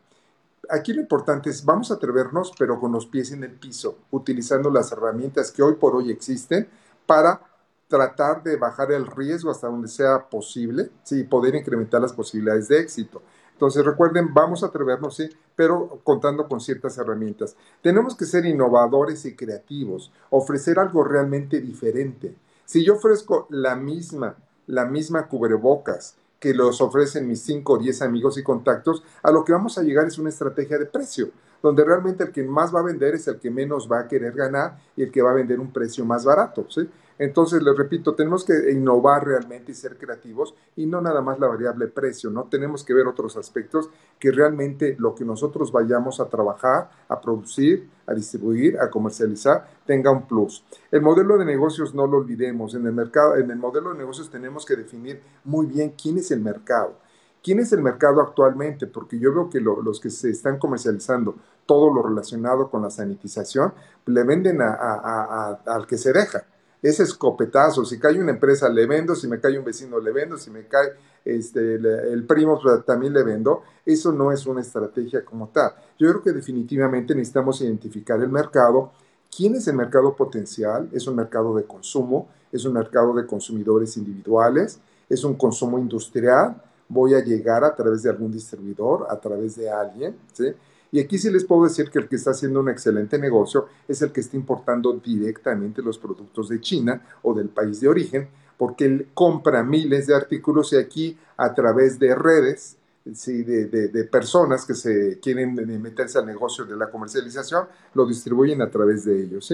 Aquí 0.70 0.92
lo 0.92 1.02
importante 1.02 1.50
es, 1.50 1.64
vamos 1.64 1.92
a 1.92 1.96
atrevernos, 1.96 2.52
pero 2.58 2.80
con 2.80 2.92
los 2.92 3.06
pies 3.06 3.32
en 3.32 3.44
el 3.44 3.52
piso, 3.52 4.00
utilizando 4.12 4.70
las 4.70 4.92
herramientas 4.92 5.52
que 5.52 5.64
hoy 5.64 5.76
por 5.76 5.96
hoy 5.96 6.12
existen 6.12 6.68
para 7.06 7.42
tratar 7.88 8.44
de 8.44 8.58
bajar 8.58 8.91
el 8.91 9.08
riesgo 9.08 9.51
hasta 9.51 9.67
donde 9.67 9.88
sea 9.88 10.29
posible, 10.29 10.89
sí, 11.03 11.24
poder 11.24 11.56
incrementar 11.56 12.01
las 12.01 12.13
posibilidades 12.13 12.67
de 12.67 12.79
éxito. 12.79 13.22
Entonces 13.53 13.84
recuerden, 13.84 14.34
vamos 14.34 14.62
a 14.63 14.67
atrevernos, 14.67 15.15
sí, 15.15 15.29
pero 15.56 16.00
contando 16.03 16.48
con 16.48 16.62
ciertas 16.62 16.98
herramientas. 16.98 17.56
Tenemos 17.82 18.15
que 18.15 18.25
ser 18.25 18.46
innovadores 18.46 19.25
y 19.25 19.36
creativos, 19.36 20.12
ofrecer 20.29 20.77
algo 20.77 21.03
realmente 21.03 21.60
diferente. 21.60 22.36
Si 22.65 22.86
yo 22.86 22.96
ofrezco 22.96 23.48
la 23.50 23.75
misma, 23.75 24.36
la 24.67 24.86
misma 24.86 25.27
cubrebocas 25.27 26.17
que 26.39 26.53
los 26.53 26.82
ofrecen 26.82 27.27
mis 27.27 27.41
5 27.41 27.74
o 27.74 27.77
10 27.79 28.01
amigos 28.03 28.38
y 28.38 28.44
contactos, 28.44 29.03
a 29.24 29.32
lo 29.32 29.44
que 29.44 29.53
vamos 29.53 29.77
a 29.77 29.82
llegar 29.82 30.06
es 30.06 30.20
una 30.20 30.29
estrategia 30.29 30.77
de 30.77 30.86
precio, 30.86 31.32
donde 31.63 31.84
realmente 31.84 32.25
el 32.25 32.32
que 32.32 32.44
más 32.44 32.74
va 32.74 32.82
a 32.82 32.84
vender 32.84 33.15
es 33.15 33.27
el 33.27 33.39
que 33.39 33.50
menos 33.50 33.91
va 33.91 34.01
a 34.01 34.08
querer 34.08 34.34
ganar 34.34 34.77
y 34.96 35.01
el 35.01 35.12
que 35.12 35.24
va 35.24 35.32
a 35.32 35.36
vender 35.36 35.60
un 35.60 35.72
precio 35.74 36.06
más 36.06 36.25
barato. 36.25 36.67
¿sí? 36.70 36.88
Entonces, 37.20 37.64
les 37.64 37.76
repito, 37.76 38.14
tenemos 38.14 38.46
que 38.46 38.72
innovar 38.72 39.26
realmente 39.26 39.72
y 39.72 39.76
ser 39.76 39.98
creativos 39.98 40.54
y 40.76 40.86
no 40.86 41.02
nada 41.02 41.22
más 41.22 41.40
la 41.40 41.48
variable 41.48 41.88
precio, 41.88 42.30
¿no? 42.30 42.44
Tenemos 42.44 42.84
que 42.84 42.94
ver 42.94 43.08
otros 43.08 43.38
aspectos 43.38 43.90
que 44.20 44.32
realmente 44.32 44.96
lo 45.00 45.16
que 45.16 45.26
nosotros 45.26 45.72
vayamos 45.72 46.20
a 46.20 46.30
trabajar, 46.30 46.92
a 47.08 47.20
producir, 47.20 47.90
a 48.06 48.14
distribuir, 48.14 48.80
a 48.80 48.90
comercializar, 48.90 49.68
tenga 49.86 50.12
un 50.12 50.28
plus. 50.28 50.64
El 50.92 51.02
modelo 51.02 51.38
de 51.38 51.46
negocios 51.46 51.96
no 51.96 52.06
lo 52.06 52.18
olvidemos. 52.18 52.76
En 52.76 52.86
el 52.86 52.94
mercado, 52.94 53.36
en 53.36 53.50
el 53.50 53.58
modelo 53.58 53.92
de 53.92 53.98
negocios 53.98 54.30
tenemos 54.30 54.66
que 54.66 54.76
definir 54.76 55.22
muy 55.44 55.66
bien 55.66 55.94
quién 56.02 56.18
es 56.18 56.30
el 56.32 56.42
mercado. 56.42 56.98
¿Quién 57.44 57.60
es 57.60 57.72
el 57.72 57.82
mercado 57.82 58.22
actualmente? 58.22 58.88
Porque 58.88 59.18
yo 59.20 59.34
veo 59.34 59.50
que 59.50 59.62
los 59.62 60.00
que 60.00 60.10
se 60.10 60.30
están 60.30 60.60
comercializando 60.60 61.36
todo 61.66 61.94
lo 61.94 62.04
relacionado 62.04 62.70
con 62.70 62.82
la 62.82 62.90
sanitización, 62.90 63.74
le 64.06 64.24
venden 64.24 64.60
al 64.62 65.88
que 65.88 65.98
se 65.98 66.12
deja 66.12 66.46
ese 66.88 67.03
escopetazo, 67.03 67.86
si 67.86 68.00
cae 68.00 68.20
una 68.20 68.32
empresa 68.32 68.70
le 68.70 68.86
vendo, 68.86 69.15
si 69.15 69.27
me 69.27 69.39
cae 69.39 69.58
un 69.58 69.65
vecino 69.65 70.00
le 70.00 70.12
vendo, 70.12 70.38
si 70.38 70.50
me 70.50 70.65
cae 70.67 70.94
este, 71.25 71.75
el, 71.75 72.25
primo 72.25 72.60
pues, 72.62 72.86
también 72.86 73.13
le 73.13 73.24
vendo, 73.24 73.63
eso 73.86 74.12
no 74.12 74.32
es 74.32 74.46
una 74.46 74.62
estrategia 74.62 75.25
como 75.25 75.50
tal. 75.50 75.74
Yo 76.00 76.10
creo 76.10 76.24
que 76.24 76.32
definitivamente 76.32 77.13
necesitamos 77.13 77.62
identificar 77.62 78.22
el 78.22 78.29
mercado, 78.29 78.91
quién 79.36 79.56
es 79.56 79.67
el 79.67 79.75
mercado 79.75 80.15
potencial, 80.15 80.89
es 80.94 81.08
un 81.08 81.15
mercado 81.15 81.56
de 81.56 81.65
consumo, 81.65 82.29
es 82.51 82.63
un 82.65 82.74
mercado 82.74 83.13
de 83.13 83.25
consumidores 83.25 83.98
individuales, 83.98 84.79
es 85.10 85.24
un 85.24 85.36
consumo 85.36 85.77
industrial, 85.79 86.62
voy 86.88 87.13
a 87.13 87.24
llegar 87.24 87.63
a 87.63 87.75
través 87.75 88.03
de 88.03 88.10
algún 88.10 88.32
distribuidor, 88.32 89.08
a 89.10 89.20
través 89.20 89.56
de 89.56 89.70
alguien, 89.70 90.15
¿sí? 90.32 90.53
Y 90.98 91.00
aquí 91.00 91.20
sí 91.20 91.30
les 91.30 91.46
puedo 91.46 91.66
decir 91.66 91.92
que 91.92 92.00
el 92.00 92.08
que 92.08 92.16
está 92.16 92.32
haciendo 92.32 92.60
un 92.60 92.70
excelente 92.70 93.20
negocio 93.20 93.68
es 93.88 94.01
el 94.01 94.12
que 94.12 94.20
está 94.20 94.36
importando 94.36 94.94
directamente 94.94 95.84
los 95.84 96.00
productos 96.00 96.50
de 96.50 96.60
China 96.60 97.00
o 97.22 97.36
del 97.36 97.50
país 97.50 97.80
de 97.80 97.88
origen, 97.88 98.27
porque 98.58 98.86
él 98.86 99.08
compra 99.13 99.62
miles 99.62 100.08
de 100.08 100.16
artículos 100.16 100.74
y 100.74 100.77
aquí 100.77 101.16
a 101.38 101.54
través 101.54 102.00
de 102.00 102.16
redes, 102.16 102.77
sí, 103.13 103.44
de, 103.44 104.04
personas 104.06 104.66
que 104.66 104.74
se 104.74 105.20
quieren 105.20 105.54
meterse 105.80 106.18
al 106.18 106.25
negocio 106.25 106.66
de 106.66 106.75
la 106.75 106.89
comercialización, 106.89 107.68
lo 107.94 108.08
distribuyen 108.08 108.63
a 108.63 108.72
través 108.72 109.06
de 109.06 109.22
ellos. 109.22 109.54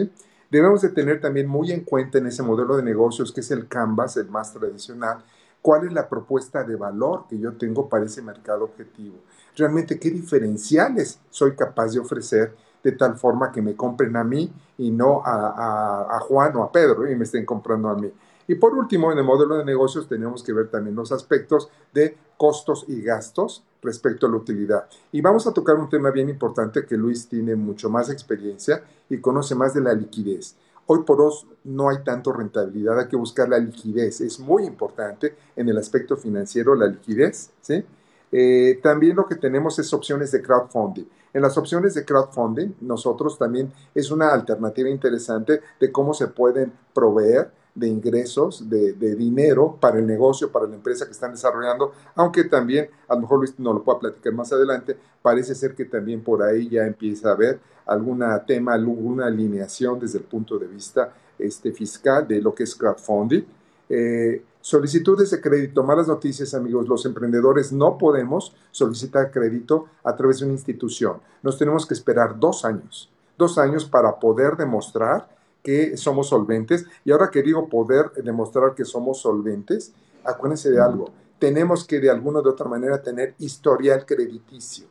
Debemos 0.49 0.81
de 0.81 0.91
tener 0.91 1.19
también 1.19 1.47
muy 1.49 1.73
en 1.73 1.81
cuenta 1.81 2.19
en 2.19 2.27
ese 2.27 2.41
modelo 2.41 2.77
de 2.77 2.83
negocios, 2.83 3.33
que 3.33 3.41
es 3.41 3.51
el 3.51 3.67
Canvas, 3.67 4.15
el 4.15 4.29
más 4.29 4.53
tradicional, 4.53 5.17
cuál 5.61 5.87
es 5.87 5.91
la 5.91 6.07
propuesta 6.07 6.63
de 6.63 6.77
valor 6.77 7.25
que 7.29 7.37
yo 7.37 7.51
tengo 7.57 7.89
para 7.89 8.05
ese 8.05 8.21
mercado 8.21 8.63
objetivo 8.63 9.17
realmente 9.55 9.99
qué 9.99 10.09
diferenciales 10.09 11.19
soy 11.29 11.55
capaz 11.55 11.93
de 11.93 11.99
ofrecer 11.99 12.55
de 12.83 12.91
tal 12.91 13.15
forma 13.15 13.51
que 13.51 13.61
me 13.61 13.75
compren 13.75 14.15
a 14.15 14.23
mí 14.23 14.51
y 14.77 14.91
no 14.91 15.21
a, 15.25 16.19
Juan 16.27 16.55
o 16.57 16.63
a 16.63 16.71
Pedro 16.71 17.09
y 17.09 17.15
me 17.15 17.23
estén 17.23 17.45
comprando 17.45 17.89
a 17.89 17.95
mí. 17.95 18.11
Y 18.45 18.55
por 18.55 18.73
último, 18.73 19.11
en 19.11 19.17
el 19.17 19.23
modelo 19.23 19.57
de 19.57 19.63
negocios 19.63 20.07
tenemos 20.07 20.43
que 20.43 20.51
ver 20.51 20.69
también 20.69 20.95
los 20.95 21.13
aspectos 21.13 21.69
de 21.93 22.17
costos 22.37 22.83
y 22.89 23.01
gastos 23.01 23.63
respecto 23.81 24.27
a 24.27 24.29
la 24.29 24.37
utilidad. 24.37 24.85
Y 25.13 25.21
vamos 25.21 25.47
a 25.47 25.53
tocar 25.53 25.75
un 25.77 25.89
tema 25.89 26.11
bien 26.11 26.29
importante 26.29 26.85
que 26.85 26.97
Luis 26.97 27.29
tiene 27.29 27.55
mucho 27.55 27.89
más 27.89 28.09
experiencia 28.09 28.83
y 29.09 29.19
conoce 29.19 29.55
más 29.55 29.73
de 29.73 29.81
la 29.81 29.93
liquidez. 29.93 30.57
Hoy 30.85 31.03
por 31.03 31.21
hoy 31.21 31.33
no 31.63 31.89
hay 31.89 32.03
tanto 32.03 32.33
rentabilidad, 32.33 32.99
hay 32.99 33.07
que 33.07 33.15
buscar 33.15 33.47
la 33.47 33.59
liquidez. 33.59 34.19
Es 34.19 34.39
muy 34.39 34.65
importante 34.65 35.35
en 35.55 35.69
el 35.69 35.77
aspecto 35.77 36.17
financiero 36.17 36.75
la 36.75 36.87
liquidez, 36.87 37.51
¿sí? 37.61 37.85
Eh, 38.35 38.79
también 38.81 39.15
lo 39.15 39.27
que 39.27 39.35
tenemos 39.35 39.77
es 39.77 39.93
opciones 39.93 40.31
de 40.31 40.41
crowdfunding. 40.41 41.05
En 41.33 41.41
las 41.43 41.55
opciones 41.55 41.93
de 41.93 42.03
crowdfunding, 42.03 42.73
nosotros 42.81 43.37
también 43.37 43.71
es 43.93 44.09
una 44.09 44.33
alternativa 44.33 44.89
interesante 44.89 45.61
de 45.79 45.91
cómo 45.91 46.15
se 46.15 46.27
pueden 46.27 46.73
proveer 46.95 47.51
de 47.75 47.87
ingresos, 47.87 48.67
de, 48.69 48.93
dinero 49.15 49.77
para 49.79 49.99
el 49.99 50.07
negocio, 50.07 50.51
para 50.51 50.67
la 50.67 50.75
empresa 50.75 51.05
que 51.05 51.11
están 51.11 51.31
desarrollando, 51.31 51.93
aunque 52.15 52.43
también, 52.43 52.89
a 53.07 53.15
lo 53.15 53.21
mejor 53.21 53.39
Luis 53.39 53.53
no 53.59 53.71
lo 53.71 53.83
pueda 53.83 53.99
platicar 53.99 54.33
más 54.33 54.51
adelante, 54.51 54.97
parece 55.21 55.53
ser 55.53 55.75
que 55.75 55.85
también 55.85 56.23
por 56.23 56.41
ahí 56.41 56.69
ya 56.69 56.85
empieza 56.85 57.29
a 57.29 57.33
haber 57.33 57.59
algún 57.85 58.23
tema, 58.47 58.73
alguna 58.73 59.27
alineación 59.27 59.99
desde 59.99 60.19
el 60.19 60.23
punto 60.23 60.57
de 60.57 60.67
vista 60.67 61.13
este, 61.37 61.71
fiscal 61.71 62.27
de 62.27 62.41
lo 62.41 62.53
que 62.53 62.63
es 62.63 62.75
crowdfunding. 62.75 63.43
Eh, 63.89 64.43
Solicitudes 64.63 65.29
de 65.29 65.41
crédito, 65.41 65.83
malas 65.83 66.07
noticias 66.07 66.53
amigos, 66.53 66.87
los 66.87 67.05
emprendedores 67.05 67.73
no 67.73 67.97
podemos 67.97 68.55
solicitar 68.71 69.29
crédito 69.29 69.87
a 70.05 70.15
través 70.15 70.39
de 70.39 70.45
una 70.45 70.53
institución. 70.53 71.17
Nos 71.41 71.57
tenemos 71.57 71.85
que 71.85 71.93
esperar 71.93 72.39
dos 72.39 72.63
años, 72.63 73.11
dos 73.37 73.57
años 73.57 73.83
para 73.83 74.17
poder 74.21 74.55
demostrar 74.55 75.27
que 75.61 75.97
somos 75.97 76.29
solventes. 76.29 76.85
Y 77.03 77.11
ahora 77.11 77.29
que 77.29 77.43
digo 77.43 77.67
poder 77.67 78.13
demostrar 78.23 78.73
que 78.73 78.85
somos 78.85 79.19
solventes, 79.19 79.91
acuérdense 80.23 80.71
de 80.71 80.79
algo, 80.79 81.09
tenemos 81.39 81.83
que 81.83 81.99
de 81.99 82.09
alguna 82.09 82.39
u 82.39 82.47
otra 82.47 82.69
manera 82.69 83.03
tener 83.03 83.35
historial 83.39 84.05
crediticio. 84.05 84.87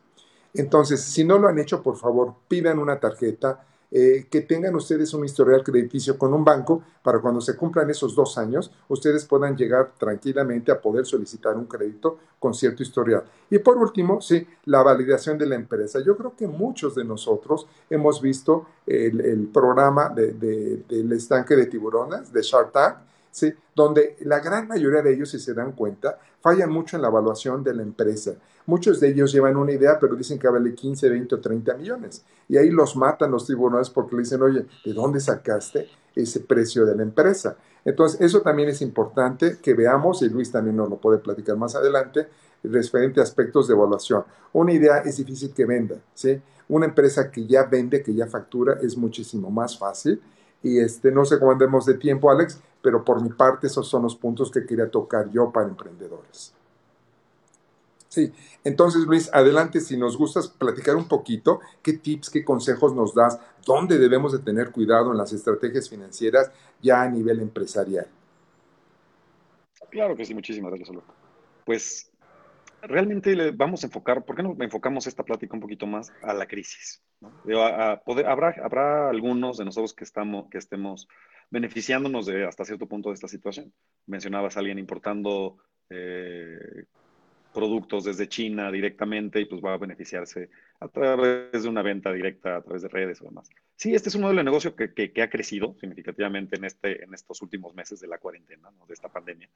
Entonces, 0.52 1.00
si 1.00 1.24
no 1.24 1.38
lo 1.38 1.48
han 1.48 1.58
hecho, 1.58 1.82
por 1.82 1.96
favor, 1.96 2.34
pidan 2.46 2.78
una 2.78 3.00
tarjeta, 3.00 3.64
eh, 3.94 4.26
que 4.30 4.40
tengan 4.40 4.74
ustedes 4.74 5.12
un 5.12 5.22
historial 5.22 5.62
crediticio 5.62 6.16
con 6.16 6.32
un 6.32 6.42
banco 6.42 6.82
para 7.02 7.20
cuando 7.20 7.42
se 7.42 7.54
cumplan 7.56 7.90
esos 7.90 8.16
dos 8.16 8.38
años, 8.38 8.72
ustedes 8.88 9.26
puedan 9.26 9.54
llegar 9.54 9.92
tranquilamente 9.98 10.72
a 10.72 10.80
poder 10.80 11.04
solicitar 11.04 11.58
un 11.58 11.66
crédito 11.66 12.18
con 12.38 12.54
cierto 12.54 12.82
historial. 12.82 13.24
Y 13.50 13.58
por 13.58 13.76
último, 13.76 14.22
sí, 14.22 14.46
la 14.64 14.82
validación 14.82 15.36
de 15.36 15.44
la 15.44 15.56
empresa. 15.56 16.00
Yo 16.00 16.16
creo 16.16 16.34
que 16.34 16.46
muchos 16.46 16.94
de 16.94 17.04
nosotros 17.04 17.66
hemos 17.90 18.22
visto 18.22 18.66
el, 18.86 19.50
programa 19.52 20.08
del 20.08 21.12
estanque 21.12 21.54
de 21.54 21.66
tiburones, 21.66 22.32
de 22.32 22.40
Shark 22.40 22.72
Tank, 22.72 22.96
¿sí? 23.30 23.52
donde 23.74 24.16
la 24.20 24.40
gran 24.40 24.68
mayoría 24.68 25.02
de 25.02 25.12
ellos, 25.12 25.30
si 25.30 25.38
se 25.38 25.52
dan 25.52 25.72
cuenta, 25.72 26.18
fallan 26.42 26.70
mucho 26.70 26.96
en 26.96 27.02
la 27.02 27.08
evaluación 27.08 27.62
de 27.62 27.74
la 27.74 27.82
empresa. 27.82 28.34
Muchos 28.66 29.00
de 29.00 29.08
ellos 29.08 29.32
llevan 29.32 29.56
una 29.56 29.72
idea, 29.72 29.98
pero 29.98 30.16
dicen 30.16 30.38
que 30.38 30.48
vale 30.48 30.74
15, 30.74 31.08
20 31.08 31.34
o 31.36 31.40
30 31.40 31.74
millones. 31.76 32.24
Y 32.48 32.56
ahí 32.56 32.70
los 32.70 32.96
matan 32.96 33.30
los 33.30 33.46
tiburones 33.46 33.88
porque 33.90 34.16
le 34.16 34.22
dicen, 34.22 34.42
oye, 34.42 34.66
¿de 34.84 34.92
dónde 34.92 35.20
sacaste 35.20 35.88
ese 36.14 36.40
precio 36.40 36.84
de 36.84 36.96
la 36.96 37.02
empresa? 37.02 37.56
Entonces, 37.84 38.20
eso 38.20 38.42
también 38.42 38.68
es 38.68 38.82
importante 38.82 39.58
que 39.60 39.74
veamos, 39.74 40.22
y 40.22 40.28
Luis 40.28 40.50
también 40.52 40.76
nos 40.76 40.88
lo 40.88 40.96
puede 40.96 41.18
platicar 41.18 41.56
más 41.56 41.74
adelante, 41.74 42.28
referente 42.62 43.20
a 43.20 43.24
aspectos 43.24 43.66
de 43.66 43.74
evaluación. 43.74 44.24
Una 44.52 44.72
idea 44.72 44.98
es 44.98 45.16
difícil 45.16 45.52
que 45.52 45.64
venda, 45.64 45.96
¿sí? 46.14 46.40
Una 46.68 46.86
empresa 46.86 47.30
que 47.30 47.46
ya 47.46 47.64
vende, 47.64 48.02
que 48.02 48.14
ya 48.14 48.26
factura, 48.26 48.78
es 48.82 48.96
muchísimo 48.96 49.50
más 49.50 49.76
fácil. 49.78 50.20
Y 50.62 50.78
este, 50.78 51.10
no 51.10 51.24
sé 51.24 51.40
cómo 51.40 51.50
andemos 51.50 51.86
de 51.86 51.94
tiempo, 51.94 52.30
Alex, 52.30 52.60
pero 52.82 53.04
por 53.04 53.22
mi 53.22 53.30
parte 53.30 53.68
esos 53.68 53.88
son 53.88 54.02
los 54.02 54.16
puntos 54.16 54.50
que 54.50 54.66
quería 54.66 54.90
tocar 54.90 55.30
yo 55.30 55.50
para 55.50 55.68
emprendedores. 55.68 56.52
Sí, 58.08 58.30
entonces 58.62 59.06
Luis, 59.06 59.30
adelante 59.32 59.80
si 59.80 59.96
nos 59.96 60.18
gustas 60.18 60.46
platicar 60.46 60.96
un 60.96 61.08
poquito, 61.08 61.60
qué 61.82 61.94
tips, 61.94 62.28
qué 62.28 62.44
consejos 62.44 62.94
nos 62.94 63.14
das, 63.14 63.40
dónde 63.64 63.96
debemos 63.96 64.32
de 64.32 64.40
tener 64.40 64.70
cuidado 64.70 65.12
en 65.12 65.16
las 65.16 65.32
estrategias 65.32 65.88
financieras 65.88 66.50
ya 66.82 67.00
a 67.00 67.08
nivel 67.08 67.40
empresarial. 67.40 68.06
Claro 69.88 70.14
que 70.14 70.26
sí, 70.26 70.34
muchísimas 70.34 70.74
gracias, 70.74 70.94
Pues 71.64 72.11
realmente 72.82 73.50
vamos 73.52 73.82
a 73.82 73.86
enfocar, 73.86 74.24
¿por 74.24 74.36
qué 74.36 74.42
no 74.42 74.56
enfocamos 74.60 75.06
esta 75.06 75.24
plática 75.24 75.54
un 75.54 75.60
poquito 75.60 75.86
más 75.86 76.12
a 76.22 76.34
la 76.34 76.46
crisis? 76.46 77.02
habrá, 78.26 78.54
habrá 78.62 79.08
algunos 79.08 79.58
de 79.58 79.64
nosotros 79.64 79.94
que, 79.94 80.04
estamos, 80.04 80.48
que 80.50 80.58
estemos 80.58 81.08
beneficiándonos 81.50 82.26
de 82.26 82.46
hasta 82.46 82.64
cierto 82.64 82.86
punto 82.86 83.10
de 83.10 83.14
esta 83.14 83.28
situación. 83.28 83.72
Mencionabas 84.06 84.56
a 84.56 84.60
alguien 84.60 84.78
importando 84.78 85.58
eh, 85.90 86.84
productos 87.52 88.04
desde 88.04 88.28
China 88.28 88.70
directamente 88.70 89.40
y 89.40 89.44
pues 89.44 89.62
va 89.62 89.74
a 89.74 89.78
beneficiarse 89.78 90.50
a 90.80 90.88
través 90.88 91.62
de 91.62 91.68
una 91.68 91.82
venta 91.82 92.12
directa, 92.12 92.56
a 92.56 92.62
través 92.62 92.82
de 92.82 92.88
redes 92.88 93.20
o 93.22 93.24
demás. 93.24 93.48
Sí, 93.76 93.94
este 93.94 94.08
es 94.08 94.14
un 94.14 94.22
modelo 94.22 94.38
de 94.38 94.44
negocio 94.44 94.74
que, 94.74 94.92
que, 94.92 95.22
ha 95.22 95.30
crecido 95.30 95.76
significativamente 95.80 96.56
en, 96.56 96.64
este, 96.64 97.04
en 97.04 97.14
estos 97.14 97.42
últimos 97.42 97.74
meses 97.74 98.00
de 98.00 98.08
la 98.08 98.18
cuarentena, 98.18 98.70
de 98.86 98.94
esta 98.94 99.08
pandemia, 99.08 99.48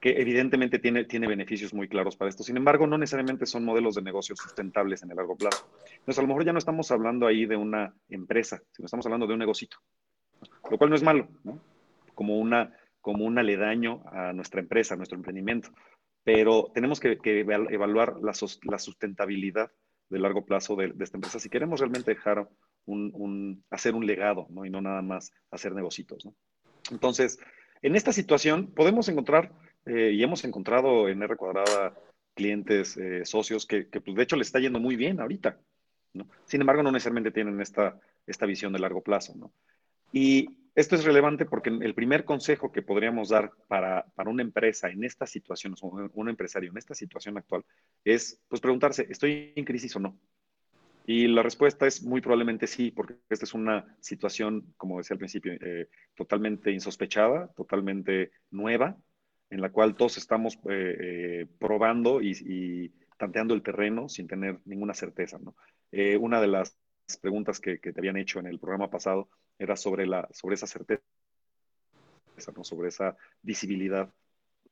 que 0.00 0.20
evidentemente 0.20 0.78
tiene, 0.78 1.04
tiene 1.04 1.28
beneficios 1.28 1.72
muy 1.74 1.88
claros 1.88 2.16
para 2.16 2.28
esto. 2.28 2.42
Sin 2.42 2.56
embargo, 2.56 2.86
no 2.86 2.98
necesariamente 2.98 3.46
son 3.46 3.64
modelos 3.64 3.94
de 3.94 4.02
negocio 4.02 4.34
sustentables 4.36 5.02
en 5.02 5.10
el 5.10 5.16
largo 5.16 5.36
plazo. 5.36 5.68
Entonces, 5.90 6.18
a 6.18 6.22
lo 6.22 6.28
mejor 6.28 6.44
ya 6.44 6.52
no 6.52 6.58
estamos 6.58 6.90
hablando 6.90 7.26
ahí 7.26 7.46
de 7.46 7.56
una 7.56 7.94
empresa, 8.08 8.62
sino 8.72 8.86
estamos 8.86 9.06
hablando 9.06 9.26
de 9.26 9.34
un 9.34 9.40
negocito 9.40 9.78
lo 10.70 10.78
cual 10.78 10.90
no 10.90 10.96
es 10.96 11.02
malo, 11.02 11.28
¿no? 11.44 11.60
Como, 12.14 12.38
una, 12.38 12.72
como 13.00 13.24
un 13.24 13.38
aledaño 13.38 14.02
a 14.06 14.32
nuestra 14.32 14.60
empresa, 14.60 14.94
a 14.94 14.96
nuestro 14.96 15.16
emprendimiento. 15.16 15.70
Pero 16.26 16.72
tenemos 16.74 16.98
que, 16.98 17.20
evaluar 17.22 18.16
la, 18.20 18.32
la, 18.64 18.78
sustentabilidad 18.80 19.70
de 20.08 20.18
largo 20.18 20.44
plazo 20.44 20.74
de, 20.74 20.92
esta 20.98 21.18
empresa 21.18 21.38
si 21.38 21.48
queremos 21.48 21.78
realmente 21.78 22.14
dejar 22.14 22.48
un, 22.84 23.64
hacer 23.70 23.94
un 23.94 24.04
legado, 24.04 24.48
¿no? 24.50 24.64
Y 24.66 24.70
no 24.70 24.80
nada 24.80 25.02
más 25.02 25.30
hacer 25.52 25.72
negocios, 25.72 26.24
¿no? 26.24 26.34
Entonces, 26.90 27.38
en 27.80 27.94
esta 27.94 28.12
situación 28.12 28.72
podemos 28.74 29.08
encontrar 29.08 29.52
eh, 29.84 30.10
y 30.14 30.22
hemos 30.24 30.42
encontrado 30.42 31.08
en 31.08 31.22
R 31.22 31.36
cuadrada 31.36 31.94
clientes, 32.34 32.96
eh, 32.96 33.24
socios 33.24 33.64
que, 33.64 33.88
que 33.88 34.00
pues, 34.00 34.16
de 34.16 34.24
hecho 34.24 34.34
le 34.34 34.42
está 34.42 34.58
yendo 34.58 34.80
muy 34.80 34.96
bien 34.96 35.20
ahorita. 35.20 35.60
¿no? 36.12 36.28
Sin 36.44 36.60
embargo, 36.60 36.82
no 36.82 36.90
necesariamente 36.90 37.30
tienen 37.30 37.60
esta, 37.60 38.00
esta 38.26 38.46
visión 38.46 38.72
de 38.72 38.80
largo 38.80 39.00
plazo. 39.00 39.32
¿no? 39.36 39.52
Y 40.18 40.48
esto 40.74 40.94
es 40.94 41.04
relevante 41.04 41.44
porque 41.44 41.68
el 41.68 41.94
primer 41.94 42.24
consejo 42.24 42.72
que 42.72 42.80
podríamos 42.80 43.28
dar 43.28 43.50
para, 43.68 44.06
para, 44.14 44.30
una 44.30 44.40
empresa 44.40 44.88
en 44.88 45.04
esta 45.04 45.26
situación, 45.26 45.74
un 45.82 46.28
empresario 46.30 46.70
en 46.70 46.78
esta 46.78 46.94
situación 46.94 47.36
actual, 47.36 47.66
es 48.02 48.40
pues 48.48 48.62
preguntarse, 48.62 49.06
¿estoy 49.10 49.52
en 49.54 49.66
crisis 49.66 49.94
o 49.94 50.00
no? 50.00 50.18
Y 51.04 51.28
la 51.28 51.42
respuesta 51.42 51.86
es 51.86 52.02
muy 52.02 52.22
probablemente 52.22 52.66
sí, 52.66 52.90
porque 52.92 53.16
esta 53.28 53.44
es 53.44 53.52
una 53.52 53.94
situación, 54.00 54.72
como 54.78 54.96
decía 54.96 55.16
al 55.16 55.18
principio, 55.18 55.52
eh, 55.52 55.90
totalmente 56.14 56.70
insospechada, 56.70 57.48
totalmente 57.48 58.30
nueva, 58.50 58.96
en 59.50 59.60
la 59.60 59.70
cual 59.70 59.96
todos 59.96 60.16
estamos 60.16 60.54
eh, 60.70 60.96
eh, 60.98 61.46
probando 61.58 62.22
y, 62.22 62.30
y, 62.30 62.88
tanteando 63.18 63.52
el 63.52 63.62
terreno 63.62 64.08
sin 64.08 64.26
tener 64.26 64.60
ninguna 64.64 64.94
certeza. 64.94 65.38
una 66.20 66.40
de 66.40 66.46
las 66.46 66.78
preguntas 67.20 67.60
que, 67.60 67.80
que, 67.80 67.92
te 67.92 68.00
habían 68.00 68.16
hecho 68.16 68.38
en 68.40 68.46
el 68.46 68.58
programa 68.58 68.88
pasado 68.88 69.28
era 69.58 69.76
sobre, 69.76 70.06
la, 70.06 70.28
sobre 70.32 70.54
esa 70.54 70.66
certeza, 70.66 71.02
¿no? 72.54 72.64
sobre 72.64 72.88
esa 72.88 73.16
visibilidad 73.42 74.12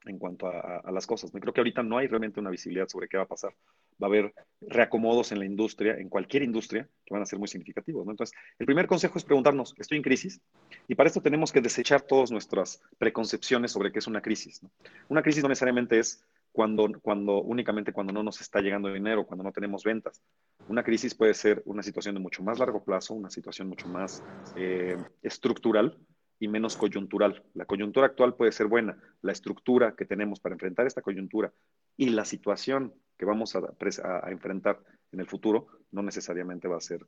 en 0.06 0.18
cuanto 0.18 0.46
a, 0.48 0.90
las 0.92 1.06
cosas. 1.06 1.32
¿no? 1.32 1.40
Creo 1.40 1.52
que 1.52 1.60
ahorita 1.60 1.82
no 1.82 1.98
hay 1.98 2.06
realmente 2.06 2.40
una 2.40 2.50
visibilidad 2.50 2.88
sobre 2.88 3.08
qué 3.08 3.16
va 3.16 3.24
a 3.24 3.28
pasar. 3.28 3.54
Va 4.02 4.06
a 4.06 4.10
haber 4.10 4.34
reacomodos 4.60 5.32
en 5.32 5.38
la 5.38 5.46
industria, 5.46 5.96
en 5.96 6.08
cualquier 6.08 6.42
industria, 6.42 6.88
que 7.04 7.14
van 7.14 7.22
a 7.22 7.26
ser 7.26 7.38
muy 7.38 7.48
significativos. 7.48 8.06
Entonces, 8.08 8.36
el 8.58 8.66
primer 8.66 8.86
consejo 8.86 9.18
es 9.18 9.24
preguntarnos, 9.24 9.74
¿estoy 9.78 9.96
en 9.98 10.02
crisis? 10.02 10.40
Y 10.88 10.94
para 10.94 11.08
esto 11.08 11.22
tenemos 11.22 11.52
que 11.52 11.60
desechar 11.60 12.02
todas 12.02 12.30
nuestras 12.30 12.82
preconcepciones 12.98 13.72
sobre 13.72 13.92
qué 13.92 14.00
es 14.00 14.06
una 14.06 14.20
crisis. 14.20 14.60
Una 15.08 15.22
crisis 15.22 15.42
no 15.42 15.48
necesariamente 15.48 15.98
es 15.98 16.24
cuando, 16.54 16.88
cuando 17.02 17.42
únicamente 17.42 17.92
cuando 17.92 18.12
no 18.12 18.22
nos 18.22 18.40
está 18.40 18.60
llegando 18.60 18.92
dinero, 18.92 19.26
cuando 19.26 19.42
no 19.42 19.50
tenemos 19.50 19.82
ventas. 19.82 20.22
Una 20.68 20.84
crisis 20.84 21.12
puede 21.12 21.34
ser 21.34 21.60
una 21.64 21.82
situación 21.82 22.14
de 22.14 22.20
mucho 22.20 22.44
más 22.44 22.60
largo 22.60 22.84
plazo, 22.84 23.12
una 23.12 23.28
situación 23.28 23.68
mucho 23.68 23.88
más 23.88 24.22
eh, 24.54 24.96
estructural 25.20 25.98
y 26.38 26.46
menos 26.46 26.76
coyuntural. 26.76 27.42
La 27.54 27.64
coyuntura 27.64 28.06
actual 28.06 28.36
puede 28.36 28.52
ser 28.52 28.68
buena, 28.68 28.96
la 29.20 29.32
estructura 29.32 29.96
que 29.96 30.04
tenemos 30.04 30.38
para 30.38 30.54
enfrentar 30.54 30.86
esta 30.86 31.02
coyuntura 31.02 31.52
y 31.96 32.10
la 32.10 32.24
situación 32.24 32.94
que 33.18 33.24
vamos 33.24 33.56
a, 33.56 33.58
a, 33.58 34.26
a 34.28 34.30
enfrentar 34.30 34.78
en 35.10 35.18
el 35.18 35.26
futuro 35.26 35.66
no 35.90 36.04
necesariamente 36.04 36.68
va 36.68 36.76
a 36.76 36.80
ser, 36.80 37.04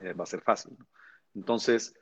eh, 0.00 0.12
va 0.12 0.24
a 0.24 0.26
ser 0.26 0.40
fácil. 0.40 0.72
¿no? 0.76 0.86
Entonces, 1.36 1.94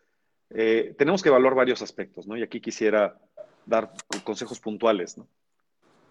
eh, 0.48 0.94
tenemos 0.96 1.22
que 1.22 1.28
evaluar 1.28 1.54
varios 1.54 1.82
aspectos, 1.82 2.26
¿no? 2.26 2.38
Y 2.38 2.42
aquí 2.42 2.58
quisiera 2.62 3.20
dar 3.66 3.92
consejos 4.24 4.60
puntuales, 4.60 5.18
¿no? 5.18 5.28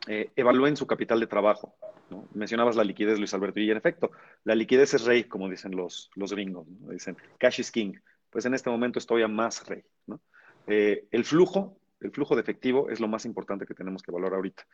Eh, 0.07 0.31
evalúen 0.35 0.77
su 0.77 0.87
capital 0.87 1.19
de 1.19 1.27
trabajo. 1.27 1.75
Mencionabas 2.33 2.75
la 2.75 2.83
liquidez, 2.83 3.19
Luis 3.19 3.33
Alberto, 3.33 3.59
y 3.59 3.69
en 3.69 3.77
efecto, 3.77 4.11
la 4.43 4.55
liquidez 4.55 4.93
es 4.93 5.05
rey, 5.05 5.25
como 5.25 5.49
dicen 5.49 5.75
los, 5.75 6.09
los 6.15 6.33
gringos, 6.33 6.65
dicen 6.89 7.17
cash 7.37 7.59
is 7.59 7.71
king. 7.71 7.93
Pues 8.29 8.45
en 8.45 8.53
este 8.53 8.69
momento 8.69 8.99
estoy 8.99 9.21
a 9.21 9.27
más 9.27 9.67
rey. 9.67 9.83
Eh, 10.67 11.07
el 11.11 11.25
flujo, 11.25 11.77
el 11.99 12.11
flujo 12.11 12.35
de 12.35 12.41
efectivo 12.41 12.89
es 12.89 12.99
lo 12.99 13.07
más 13.07 13.25
importante 13.25 13.65
que 13.65 13.73
tenemos 13.73 14.01
que 14.01 14.11
valorar 14.11 14.35
ahorita 14.35 14.65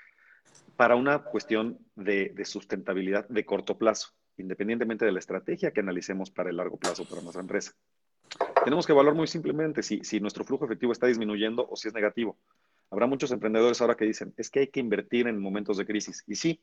para 0.75 0.95
una 0.95 1.19
cuestión 1.19 1.79
de, 1.95 2.31
de 2.35 2.45
sustentabilidad 2.45 3.27
de 3.29 3.45
corto 3.45 3.77
plazo, 3.77 4.09
independientemente 4.37 5.05
de 5.05 5.11
la 5.11 5.19
estrategia 5.19 5.71
que 5.71 5.79
analicemos 5.79 6.31
para 6.31 6.49
el 6.49 6.57
largo 6.57 6.77
plazo 6.77 7.05
para 7.05 7.21
nuestra 7.21 7.41
empresa. 7.41 7.73
Tenemos 8.63 8.85
que 8.85 8.91
evaluar 8.91 9.15
muy 9.15 9.27
simplemente 9.27 9.83
si, 9.83 10.03
si 10.03 10.19
nuestro 10.19 10.43
flujo 10.43 10.65
efectivo 10.65 10.91
está 10.91 11.07
disminuyendo 11.07 11.67
o 11.69 11.75
si 11.75 11.87
es 11.87 11.93
negativo. 11.93 12.37
Habrá 12.91 13.07
muchos 13.07 13.31
emprendedores 13.31 13.81
ahora 13.81 13.95
que 13.95 14.05
dicen, 14.05 14.33
es 14.37 14.49
que 14.49 14.61
hay 14.61 14.67
que 14.67 14.79
invertir 14.79 15.27
en 15.27 15.39
momentos 15.39 15.77
de 15.77 15.85
crisis. 15.85 16.23
Y 16.27 16.35
sí, 16.35 16.61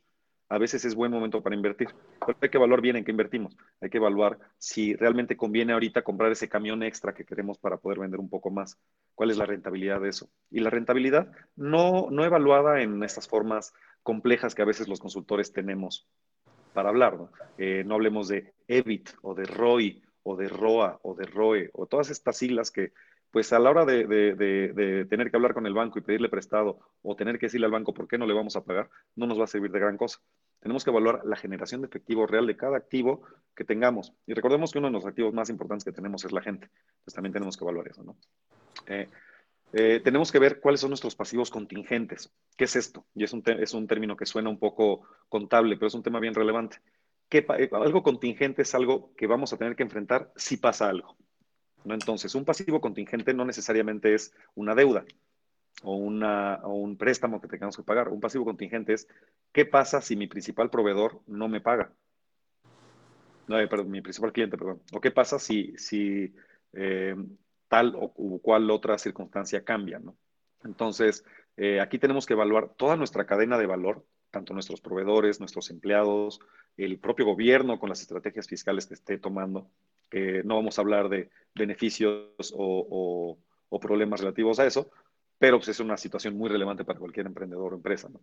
a 0.48 0.58
veces 0.58 0.85
es 0.85 0.94
buen 0.94 1.11
momento 1.11 1.42
para 1.42 1.56
invertir, 1.56 1.88
pero 2.20 2.37
hay 2.40 2.48
que 2.50 2.58
evaluar 2.58 2.82
bien 2.82 2.96
en 2.96 3.04
qué 3.04 3.11
invertimos. 3.11 3.56
Hay 3.80 3.88
que 3.88 3.96
evaluar 3.96 4.38
si 4.58 4.94
realmente 4.94 5.35
conviene 5.35 5.72
ahorita 5.72 6.02
comprar 6.02 6.30
ese 6.30 6.48
camión 6.48 6.82
extra 6.82 7.14
que 7.14 7.24
queremos 7.24 7.56
para 7.56 7.78
poder 7.78 8.00
vender 8.00 8.20
un 8.20 8.28
poco 8.28 8.50
más. 8.50 8.78
¿Cuál 9.14 9.30
es 9.30 9.38
la 9.38 9.46
rentabilidad 9.46 10.00
de 10.00 10.11
eso? 10.11 10.28
Y 10.50 10.61
la 10.61 10.68
rentabilidad 10.68 11.32
no, 11.56 12.08
no 12.11 12.24
evaluada 12.24 12.82
en 12.82 13.02
estas 13.02 13.28
formas 13.28 13.72
complejas 14.02 14.54
que 14.54 14.61
a 14.61 14.66
veces 14.66 14.88
los 14.88 15.00
consultores 15.00 15.52
tenemos 15.52 16.06
para 16.74 16.90
hablar. 16.90 17.16
¿no? 17.16 17.30
Eh, 17.56 17.85
no 17.87 17.94
hablemos 17.94 18.28
de 18.28 18.52
EBIT 18.68 19.08
o 19.22 19.35
de 19.35 19.44
ROI 19.44 20.02
o 20.22 20.37
de 20.37 20.48
ROA 20.48 21.00
o 21.02 21.14
de 21.14 21.24
ROE 21.24 21.70
o 21.72 21.87
todas 21.87 22.11
estas 22.11 22.37
siglas 22.37 22.70
que 22.70 22.92
pues 23.33 23.53
a 23.53 23.59
la 23.59 23.71
hora 23.71 23.85
de, 23.87 25.07
tener 25.09 25.31
que 25.31 25.37
hablar 25.37 25.55
con 25.55 25.66
el 25.66 25.73
banco 25.73 25.99
y 25.99 26.03
pedirle 26.03 26.29
prestado 26.29 26.79
o 27.03 27.16
tener 27.16 27.38
que 27.38 27.47
decirle 27.47 27.66
al 27.66 27.73
banco 27.73 27.95
por 27.95 28.07
qué 28.07 28.18
no 28.18 28.27
le 28.27 28.35
vamos 28.35 28.57
a 28.57 28.62
pagar, 28.62 28.90
no 29.16 29.27
nos 29.27 29.40
va 29.40 29.45
a 29.45 29.49
servir 29.49 29.73
de 29.73 29.81
gran 29.81 29.97
cosa. 29.97 30.21
Tenemos 30.61 30.85
que 30.85 30.90
evaluar 30.90 31.23
la 31.25 31.35
generación 31.35 31.81
de 31.81 31.87
efectivo 31.87 32.27
real 32.27 32.47
de 32.47 32.57
cada 32.57 32.77
activo 32.77 33.23
que 33.57 33.64
tengamos. 33.64 34.12
Y 34.27 34.35
recordemos 34.35 34.71
que 34.71 34.79
uno 34.79 34.88
de 34.88 34.92
los 34.92 35.07
activos 35.07 35.33
más 35.33 35.49
importantes 35.49 35.85
que 35.85 35.92
tenemos 35.92 36.25
es 36.27 36.33
la 36.33 36.42
gente. 36.42 36.66
Entonces 36.66 37.14
también 37.14 37.33
tenemos 37.33 37.57
que 37.57 37.64
evaluar 37.64 37.88
eso, 37.88 38.05
¿no? 38.05 38.16
Eh, 38.87 39.09
eh, 39.73 40.01
tenemos 40.05 40.31
que 40.31 40.38
ver 40.38 40.61
cuáles 40.61 40.81
son 40.81 40.90
nuestros 40.90 41.16
pasivos 41.16 41.51
contingentes. 41.51 42.31
¿Qué 42.57 42.64
es 42.64 42.77
esto? 42.77 43.07
Y 43.14 43.25
es 43.25 43.33
un, 43.33 43.42
es 43.47 43.73
un 43.73 43.87
término 43.87 44.14
que 44.14 44.27
suena 44.27 44.51
un 44.51 44.59
poco 44.59 45.09
contable, 45.31 45.77
pero 45.77 45.87
es 45.87 45.95
un 45.95 46.03
tema 46.03 46.21
bien 46.21 46.35
relevante. 46.35 46.77
¿Qué, 47.31 47.47
algo 47.73 48.03
contingente 48.03 48.61
es 48.61 48.75
algo 48.75 49.14
que 49.16 49.27
vamos 49.27 49.55
a 49.55 49.57
tener 49.57 49.75
que 49.75 49.83
enfrentar 49.83 50.31
si 50.37 50.59
pasa 50.59 50.90
algo. 50.90 51.16
¿No? 51.85 51.95
Entonces, 51.95 52.35
un 52.35 52.45
pasivo 52.45 52.81
contingente 52.81 53.35
no 53.35 53.45
necesariamente 53.45 54.14
es 54.14 54.35
una 54.55 54.75
deuda 54.75 55.05
o, 55.83 55.97
una, 55.97 56.61
o, 56.62 56.75
un 56.75 56.97
préstamo 56.97 57.40
que 57.40 57.49
tengamos 57.49 57.77
que 57.77 57.83
pagar. 57.83 58.09
Un 58.09 58.21
pasivo 58.21 58.45
contingente 58.45 58.92
es, 58.95 59.09
¿qué 59.53 59.64
pasa 59.64 60.01
si 60.01 60.16
mi 60.16 60.27
principal 60.27 60.71
proveedor 60.71 61.21
no 61.27 61.49
me 61.49 61.61
paga? 61.61 61.92
No, 63.49 63.59
eh, 63.59 63.66
perdón, 63.68 63.90
mi 63.90 64.01
principal 64.01 64.33
cliente, 64.33 64.57
perdón. 64.57 64.83
¿O 64.92 65.01
qué 65.01 65.11
pasa 65.11 65.38
si, 65.38 65.77
si 65.77 66.35
eh, 66.73 67.14
tal 67.68 67.95
o, 67.97 68.38
cual 68.40 68.71
otra 68.71 68.99
circunstancia 68.99 69.64
cambia? 69.64 69.99
¿no? 69.99 70.16
Entonces, 70.64 71.25
eh, 71.57 71.81
aquí 71.81 71.99
tenemos 71.99 72.27
que 72.27 72.35
evaluar 72.35 72.75
toda 72.77 72.97
nuestra 72.97 73.27
cadena 73.27 73.59
de 73.59 73.66
valor, 73.66 74.05
tanto 74.31 74.55
nuestros 74.55 74.81
proveedores, 74.81 75.40
nuestros 75.40 75.71
empleados, 75.71 76.40
el 76.77 76.99
propio 76.99 77.27
gobierno 77.27 77.79
con 77.79 77.88
las 77.88 78.01
estrategias 78.01 78.49
fiscales 78.49 78.87
que 78.87 78.95
esté 78.95 79.18
tomando, 79.18 79.68
que 80.12 80.42
no 80.44 80.57
vamos 80.57 80.79
a 80.79 80.83
hablar 80.83 81.09
de 81.09 81.31
beneficios 81.55 82.53
o, 82.55 82.87
o, 82.90 83.38
o 83.70 83.81
problemas 83.81 84.20
relativos 84.20 84.61
a 84.61 84.66
eso, 84.66 84.90
pero 85.38 85.57
pues, 85.57 85.70
es 85.70 85.81
una 85.81 85.96
situación 85.96 86.37
muy 86.37 86.51
relevante 86.51 86.85
para 86.85 86.98
cualquier 86.98 87.25
emprendedor 87.25 87.72
o 87.72 87.77
empresa. 87.77 88.11
¿no? 88.11 88.20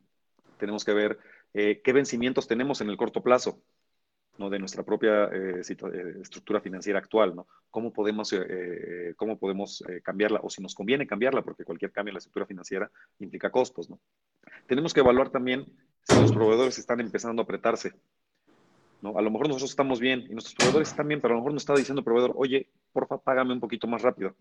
Tenemos 0.60 0.86
que 0.86 0.94
ver 0.94 1.18
eh, 1.56 1.82
qué 1.84 1.92
vencimientos 1.92 2.48
tenemos 2.48 2.80
en 2.82 2.92
el 2.92 2.98
corto 2.98 3.24
plazo 3.24 3.64
¿no? 4.38 4.52
de 4.52 4.60
nuestra 4.60 4.84
propia 4.84 5.26
eh, 5.26 5.62
eh 5.62 6.14
estructura 6.22 6.62
financiera 6.62 7.00
actual, 7.00 7.36
¿no? 7.36 7.48
cómo 7.72 7.92
podemos, 7.92 8.32
eh, 8.34 8.46
eh, 8.48 9.14
cómo 9.18 9.40
podemos 9.40 9.84
cambiarla 10.04 10.42
o 10.44 10.50
si 10.52 10.62
nos 10.62 10.76
conviene 10.76 11.08
cambiarla, 11.08 11.42
porque 11.42 11.66
cualquier 11.66 11.92
cambio 11.92 12.12
en 12.12 12.16
la 12.16 12.20
estructura 12.20 12.46
financiera 12.46 12.92
implica 13.18 13.50
costos. 13.50 13.90
¿no? 13.90 14.00
Tenemos 14.68 14.94
que 14.94 15.00
evaluar 15.00 15.32
también 15.32 15.66
si 16.04 16.22
los 16.22 16.32
proveedores 16.32 16.78
están 16.78 17.00
empezando 17.00 17.42
a 17.42 17.46
apretarse 17.46 17.94
¿no? 19.02 19.18
A 19.18 19.22
lo 19.22 19.32
mejor 19.32 19.48
nosotros 19.48 19.70
estamos 19.70 20.00
bien 20.00 20.26
y 20.30 20.34
nuestros 20.34 20.56
proveedores 20.56 20.90
están 20.90 21.08
bien, 21.08 21.22
pero 21.22 21.34
a 21.34 21.36
lo 21.36 21.42
mejor 21.42 21.54
nos 21.54 21.64
está 21.64 21.76
diciendo 21.76 22.00
el 22.00 22.06
proveedor, 22.06 22.34
oye, 22.36 22.70
porfa, 22.92 23.18
págame 23.18 23.54
un 23.54 23.60
poquito 23.60 23.88
más 23.88 24.02
rápido. 24.02 24.36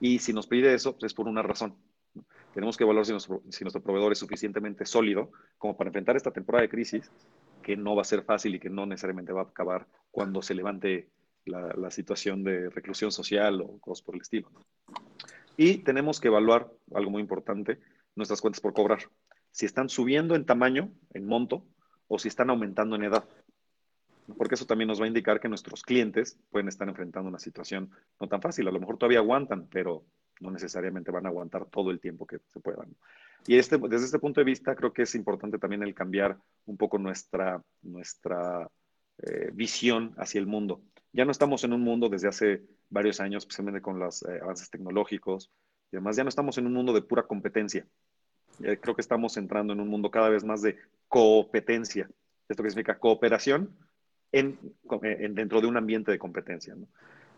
Y 0.00 0.18
si 0.18 0.32
nos 0.32 0.46
pide 0.46 0.74
eso, 0.74 0.92
pues 0.92 1.04
es 1.04 1.14
por 1.14 1.28
una 1.28 1.42
razón. 1.42 1.74
Tenemos 2.54 2.76
que 2.76 2.84
evaluar 2.84 3.04
si 3.06 3.12
nuestro, 3.12 3.82
proveedor 3.82 4.12
es 4.12 4.18
suficientemente 4.18 4.84
sólido 4.86 5.30
como 5.58 5.76
para 5.76 5.88
enfrentar 5.88 6.16
esta 6.16 6.30
temporada 6.30 6.62
de 6.62 6.68
crisis, 6.68 7.10
que 7.62 7.76
no 7.76 7.94
va 7.94 8.02
a 8.02 8.04
ser 8.04 8.22
fácil 8.22 8.54
y 8.54 8.60
que 8.60 8.70
no 8.70 8.86
necesariamente 8.86 9.32
va 9.32 9.42
a 9.42 9.44
acabar 9.44 9.86
cuando 10.10 10.42
se 10.42 10.54
levante 10.54 11.08
la, 11.44 11.90
situación 11.90 12.44
de 12.44 12.70
reclusión 12.70 13.12
social 13.12 13.60
o 13.60 13.78
cosas 13.78 14.02
por 14.02 14.14
el 14.14 14.22
estilo. 14.22 14.50
Y 15.56 15.78
tenemos 15.78 16.20
que 16.20 16.28
evaluar, 16.28 16.70
algo 16.94 17.10
muy 17.10 17.22
importante, 17.22 17.78
nuestras 18.14 18.40
cuentas 18.40 18.60
por 18.60 18.72
cobrar. 18.72 19.00
Si 19.50 19.66
están 19.66 19.88
subiendo 19.88 20.34
en 20.34 20.44
tamaño, 20.44 20.90
en 21.14 21.26
monto, 21.26 21.64
o 22.06 22.18
si 22.18 22.28
están 22.28 22.50
aumentando 22.50 22.96
en 22.96 23.04
edad 23.04 23.24
porque 24.36 24.54
eso 24.54 24.66
también 24.66 24.88
nos 24.88 25.00
va 25.00 25.04
a 25.04 25.08
indicar 25.08 25.40
que 25.40 25.48
nuestros 25.48 25.82
clientes 25.82 26.38
pueden 26.50 26.68
estar 26.68 26.88
enfrentando 26.88 27.28
una 27.28 27.38
situación 27.38 27.90
no 28.20 28.28
tan 28.28 28.42
fácil. 28.42 28.68
A 28.68 28.72
lo 28.72 28.80
mejor 28.80 28.98
todavía 28.98 29.18
aguantan, 29.18 29.68
pero 29.68 30.04
no 30.40 30.50
necesariamente 30.50 31.10
van 31.10 31.26
a 31.26 31.30
aguantar 31.30 31.66
todo 31.66 31.90
el 31.90 32.00
tiempo 32.00 32.26
que 32.26 32.38
se 32.46 32.60
puedan. 32.60 32.94
Y 33.46 33.56
este, 33.56 33.78
desde 33.78 34.06
este 34.06 34.18
punto 34.18 34.40
de 34.40 34.44
vista, 34.44 34.74
creo 34.74 34.92
que 34.92 35.02
es 35.02 35.14
importante 35.14 35.58
también 35.58 35.82
el 35.82 35.94
cambiar 35.94 36.36
un 36.66 36.76
poco 36.76 36.98
nuestra, 36.98 37.62
nuestra 37.82 38.68
eh, 39.18 39.50
visión 39.52 40.14
hacia 40.18 40.38
el 40.38 40.46
mundo. 40.46 40.82
Ya 41.12 41.24
no 41.24 41.30
estamos 41.30 41.64
en 41.64 41.72
un 41.72 41.80
mundo 41.80 42.08
desde 42.08 42.28
hace 42.28 42.62
varios 42.90 43.20
años, 43.20 43.44
especialmente 43.44 43.80
con 43.80 43.98
los 43.98 44.22
eh, 44.22 44.38
avances 44.42 44.70
tecnológicos 44.70 45.50
y 45.90 45.96
además 45.96 46.16
ya 46.16 46.24
no 46.24 46.28
estamos 46.28 46.58
en 46.58 46.66
un 46.66 46.74
mundo 46.74 46.92
de 46.92 47.02
pura 47.02 47.22
competencia. 47.22 47.86
Eh, 48.62 48.78
creo 48.80 48.94
que 48.94 49.00
estamos 49.00 49.36
entrando 49.36 49.72
en 49.72 49.80
un 49.80 49.88
mundo 49.88 50.10
cada 50.10 50.28
vez 50.28 50.44
más 50.44 50.62
de 50.62 50.76
competencia. 51.08 52.10
¿Esto 52.48 52.62
qué 52.62 52.70
significa? 52.70 52.98
Cooperación, 52.98 53.74
en, 54.32 54.58
en, 55.02 55.34
dentro 55.34 55.60
de 55.60 55.66
un 55.66 55.76
ambiente 55.76 56.10
de 56.10 56.18
competencia. 56.18 56.74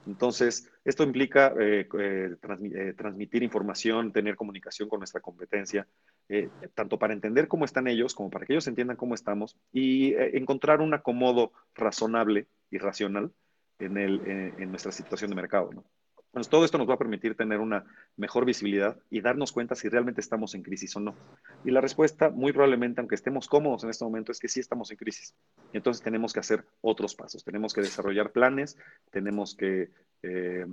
Entonces, 0.07 0.71
esto 0.85 1.05
implica 1.05 1.53
eh, 1.61 1.87
eh, 1.99 2.37
transmi 2.41 2.71
eh, 2.75 2.95
transmitir 2.95 3.43
información, 3.43 4.13
tener 4.13 4.35
comunicación 4.35 4.89
con 4.89 5.01
nuestra 5.01 5.21
competencia, 5.21 5.87
eh, 6.29 6.49
tanto 6.75 6.99
para 6.99 7.13
entender 7.13 7.49
cómo 7.49 7.65
están 7.65 7.87
ellos, 7.87 8.15
como 8.15 8.31
para 8.31 8.47
que 8.47 8.55
ellos 8.55 8.67
entiendan 8.67 8.97
cómo 8.97 9.15
estamos 9.15 9.59
y 9.73 10.15
eh, 10.15 10.39
encontrar 10.39 10.81
un 10.81 10.95
acomodo 10.95 11.53
razonable 11.75 12.49
y 12.71 12.79
racional 12.79 13.31
en, 13.79 13.99
el, 13.99 14.21
en 14.27 14.71
nuestra 14.71 14.93
situación 14.93 15.31
de 15.31 15.37
mercado. 15.37 15.71
¿no? 15.73 15.85
Pues 16.33 16.49
todo 16.49 16.65
esto 16.65 16.79
nos 16.79 16.89
va 16.89 16.95
a 16.95 16.99
permitir 16.99 17.35
tener 17.35 17.59
una 17.59 17.85
mejor 18.17 18.45
visibilidad 18.45 18.97
y 19.11 19.21
darnos 19.21 19.51
cuenta 19.51 19.75
si 19.75 19.89
realmente 19.89 20.21
estamos 20.21 20.55
en 20.55 20.63
crisis 20.63 20.95
o 20.95 21.01
no. 21.01 21.17
Y 21.65 21.73
la 21.73 21.81
respuesta, 21.81 22.31
muy 22.31 22.53
probablemente, 22.53 23.01
aunque 23.01 23.17
estemos 23.17 23.49
cómodos 23.49 23.83
en 23.83 23.91
este 23.91 24.05
momento, 24.05 24.31
es 24.31 24.39
que 24.39 24.47
sí 24.47 24.61
estamos 24.61 24.93
en 24.93 24.97
crisis. 24.97 25.35
Entonces 25.73 26.03
tenemos 26.05 26.33
que 26.33 26.39
hacer 26.39 26.65
otros 26.83 27.17
pasos. 27.17 27.43
Tenemos 27.43 27.75
que 27.75 27.81
desarrollar 27.81 28.31
planes, 28.31 28.79
tenemos 29.11 29.57
que 29.57 29.91
eh, 30.23 30.67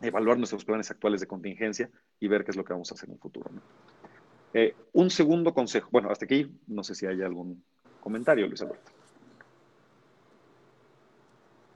evaluar 0.00 0.38
nuestros 0.38 0.64
planes 0.64 0.90
actuales 0.90 1.20
de 1.20 1.28
contingencia 1.28 1.88
y 2.18 2.26
ver 2.26 2.44
qué 2.44 2.50
es 2.50 2.56
lo 2.56 2.64
que 2.64 2.72
vamos 2.72 2.90
a 2.90 2.94
hacer 2.94 3.08
en 3.08 3.14
el 3.14 3.20
futuro. 3.20 3.48
Eh, 4.54 4.74
un 4.92 5.10
segundo 5.10 5.54
consejo. 5.54 5.88
Bueno, 5.92 6.10
hasta 6.10 6.24
aquí, 6.24 6.50
no 6.66 6.82
sé 6.82 6.96
si 6.96 7.06
hay 7.06 7.22
algún 7.22 7.62
comentario, 8.00 8.48
Luis 8.48 8.60
Alberto. 8.62 8.90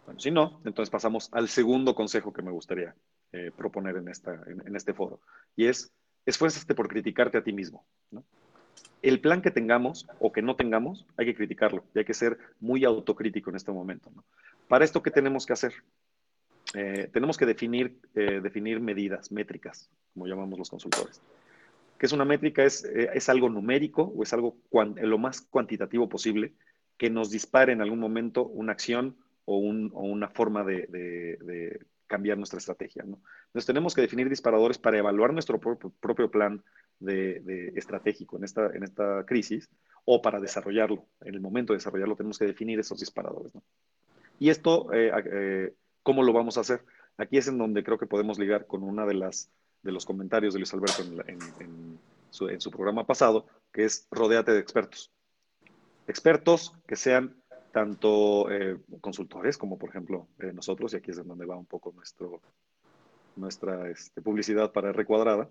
Bueno, 0.07 0.19
si 0.19 0.33
no, 0.33 0.61
entonces 0.65 0.91
pasamos 0.91 1.29
al 1.31 1.49
segundo 1.49 1.95
consejo 1.95 2.33
que 2.33 2.43
me 2.43 2.51
gustaría 2.51 2.93
eh, 3.33 3.51
proponer 3.57 3.97
en, 3.97 4.09
esta, 4.09 4.43
en, 4.47 4.75
este 4.75 4.93
foro. 4.93 5.21
Y 5.57 5.67
es, 5.67 5.93
esfuérzate 6.27 6.75
por 6.75 6.89
criticarte 6.89 7.39
a 7.39 7.45
ti 7.45 7.53
mismo. 7.53 7.85
El 9.03 9.21
plan 9.21 9.41
que 9.41 9.51
tengamos 9.51 10.07
o 10.19 10.33
que 10.33 10.43
no 10.43 10.57
tengamos, 10.57 11.07
hay 11.17 11.27
que 11.27 11.35
criticarlo 11.35 11.85
y 11.95 12.01
hay 12.01 12.05
que 12.05 12.15
ser 12.15 12.39
muy 12.61 12.85
autocrítico 12.85 13.51
en 13.51 13.57
este 13.57 13.73
momento. 13.73 14.11
Para 14.69 14.85
esto, 14.85 15.03
¿qué 15.03 15.11
tenemos 15.11 15.47
que 15.47 15.53
hacer? 15.53 15.73
Eh, 16.75 17.09
tenemos 17.13 17.37
que 17.37 17.47
definir, 17.47 17.99
eh, 18.15 18.41
definir 18.43 18.81
medidas, 18.81 19.33
métricas, 19.33 19.91
como 20.13 20.27
llamamos 20.27 20.59
los 20.59 20.71
consultores. 20.71 21.21
¿Qué 21.99 22.07
es 22.07 22.13
una 22.13 22.25
métrica? 22.25 22.65
Es, 22.65 22.85
es 22.85 23.29
algo 23.29 23.49
numérico 23.49 24.03
o 24.03 24.23
es 24.23 24.33
algo 24.33 24.57
lo 24.73 25.19
más 25.19 25.43
cuantitativo 25.43 26.09
posible 26.09 26.55
que 27.01 27.09
nos 27.09 27.31
dispare 27.31 27.73
en 27.73 27.81
algún 27.81 27.99
momento 27.99 28.45
una 28.45 28.73
acción 28.73 29.17
o, 29.47 29.57
un, 29.57 29.91
o 29.95 30.03
una 30.03 30.29
forma 30.29 30.65
de, 30.65 31.81
cambiar 32.11 32.37
nuestra 32.37 32.59
estrategia. 32.59 33.05
¿no? 33.05 33.21
Entonces 33.47 33.67
tenemos 33.67 33.95
que 33.95 34.01
definir 34.01 34.29
disparadores 34.29 34.79
para 34.79 34.99
evaluar 34.99 35.33
nuestro 35.33 35.61
propio, 35.61 36.29
plan 36.29 36.61
de, 36.99 37.73
estratégico 37.77 38.37
en 38.37 38.43
esta, 38.43 38.67
en 38.75 38.83
esta 38.83 39.25
crisis 39.25 39.71
o 40.05 40.21
para 40.21 40.41
desarrollarlo. 40.41 41.07
En 41.21 41.35
el 41.35 41.41
momento 41.41 41.73
de 41.73 41.77
desarrollarlo 41.77 42.17
tenemos 42.17 42.37
que 42.37 42.47
definir 42.47 42.81
esos 42.81 42.99
disparadores. 42.99 43.53
Y 44.41 44.51
esto, 44.51 44.93
eh, 44.93 45.13
eh, 45.33 45.75
¿cómo 46.03 46.25
lo 46.25 46.33
vamos 46.33 46.59
a 46.59 46.63
hacer? 46.63 46.85
Aquí 47.17 47.39
es 47.39 47.47
en 47.47 47.59
donde 47.59 47.85
creo 47.85 47.99
que 47.99 48.07
podemos 48.07 48.41
ligar 48.41 48.67
con 48.67 48.83
una 48.83 49.07
de 49.07 49.15
las 49.15 49.49
de 49.83 49.93
los 49.93 50.05
comentarios 50.05 50.53
de 50.53 50.59
Luis 50.59 50.75
Alberto 50.75 51.03
en, 51.27 51.99
su, 52.29 52.49
en 52.49 52.61
su 52.61 52.71
programa 52.71 53.07
pasado, 53.07 53.47
que 53.73 53.85
es 53.85 54.07
rodeate 54.11 54.53
de 54.53 54.59
expertos. 54.59 55.11
Expertos 56.07 56.75
que 56.87 56.97
sean 56.97 57.35
tanto 57.73 58.51
eh, 58.51 58.79
consultores 59.01 59.57
como 59.57 59.79
por 59.79 59.91
ejemplo 59.91 60.29
eh, 60.39 60.53
nosotros, 60.53 60.93
y 60.93 60.97
aquí 60.97 61.11
es 61.11 61.25
donde 61.25 61.47
va 61.47 61.57
un 61.57 61.67
poco 61.67 61.93
nuestro, 61.93 62.41
nuestra 63.37 63.89
este, 63.91 64.21
publicidad 64.21 64.73
para 64.73 64.93
Recuadrada, 64.93 65.49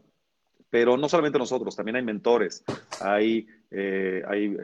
pero 0.70 0.98
no 0.98 1.10
solamente 1.10 1.40
nosotros, 1.40 1.76
también 1.76 1.96
hay 1.96 2.04
mentores, 2.04 2.64
hay, 3.02 3.48
eh, 3.72 4.22
hay 4.28 4.56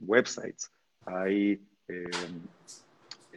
websites, 0.00 0.70
hay, 1.04 1.60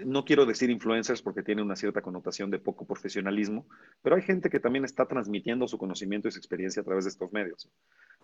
no 0.05 0.23
quiero 0.23 0.45
decir 0.45 0.69
influencers 0.69 1.21
porque 1.21 1.43
tiene 1.43 1.61
una 1.61 1.75
cierta 1.75 2.01
connotación 2.01 2.49
de 2.49 2.59
poco 2.59 2.85
profesionalismo, 2.85 3.65
pero 4.01 4.15
hay 4.15 4.21
gente 4.21 4.49
que 4.49 4.59
también 4.59 4.85
está 4.85 5.05
transmitiendo 5.05 5.67
su 5.67 5.77
conocimiento 5.77 6.27
y 6.27 6.31
su 6.31 6.37
experiencia 6.37 6.81
a 6.81 6.85
través 6.85 7.03
de 7.05 7.09
estos 7.09 7.33
medios. 7.33 7.69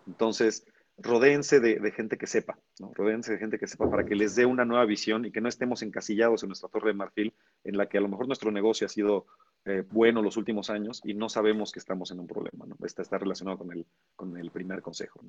Entonces, 0.06 0.64
rodéense 0.98 1.60
de, 1.60 1.90
gente 1.92 2.18
que 2.18 2.26
sepa, 2.26 2.58
¿no? 2.80 2.92
Rodéense 2.94 3.32
de 3.32 3.38
gente 3.38 3.58
que 3.58 3.66
sepa 3.66 3.88
para 3.90 4.04
que 4.04 4.14
les 4.14 4.34
dé 4.34 4.46
una 4.46 4.64
nueva 4.64 4.84
visión 4.84 5.24
y 5.24 5.30
que 5.30 5.40
no 5.40 5.48
estemos 5.48 5.82
encasillados 5.82 6.42
en 6.42 6.48
nuestra 6.48 6.68
torre 6.68 6.88
de 6.88 6.94
marfil, 6.94 7.34
en 7.64 7.76
la 7.76 7.88
que 7.88 7.98
a 7.98 8.00
lo 8.00 8.08
mejor 8.08 8.26
nuestro 8.26 8.50
negocio 8.50 8.86
ha 8.86 8.90
sido 8.90 9.26
eh, 9.64 9.84
bueno 9.90 10.22
los 10.22 10.36
últimos 10.36 10.70
años 10.70 11.00
y 11.04 11.14
no 11.14 11.28
sabemos 11.28 11.72
que 11.72 11.78
estamos 11.78 12.10
en 12.10 12.20
un 12.20 12.26
problema, 12.26 12.66
¿no? 12.66 12.76
Este 12.84 13.02
está 13.02 13.18
relacionado 13.18 13.58
con 13.58 13.72
el, 13.72 13.86
con 14.16 14.36
el 14.36 14.50
primer 14.50 14.82
consejo. 14.82 15.20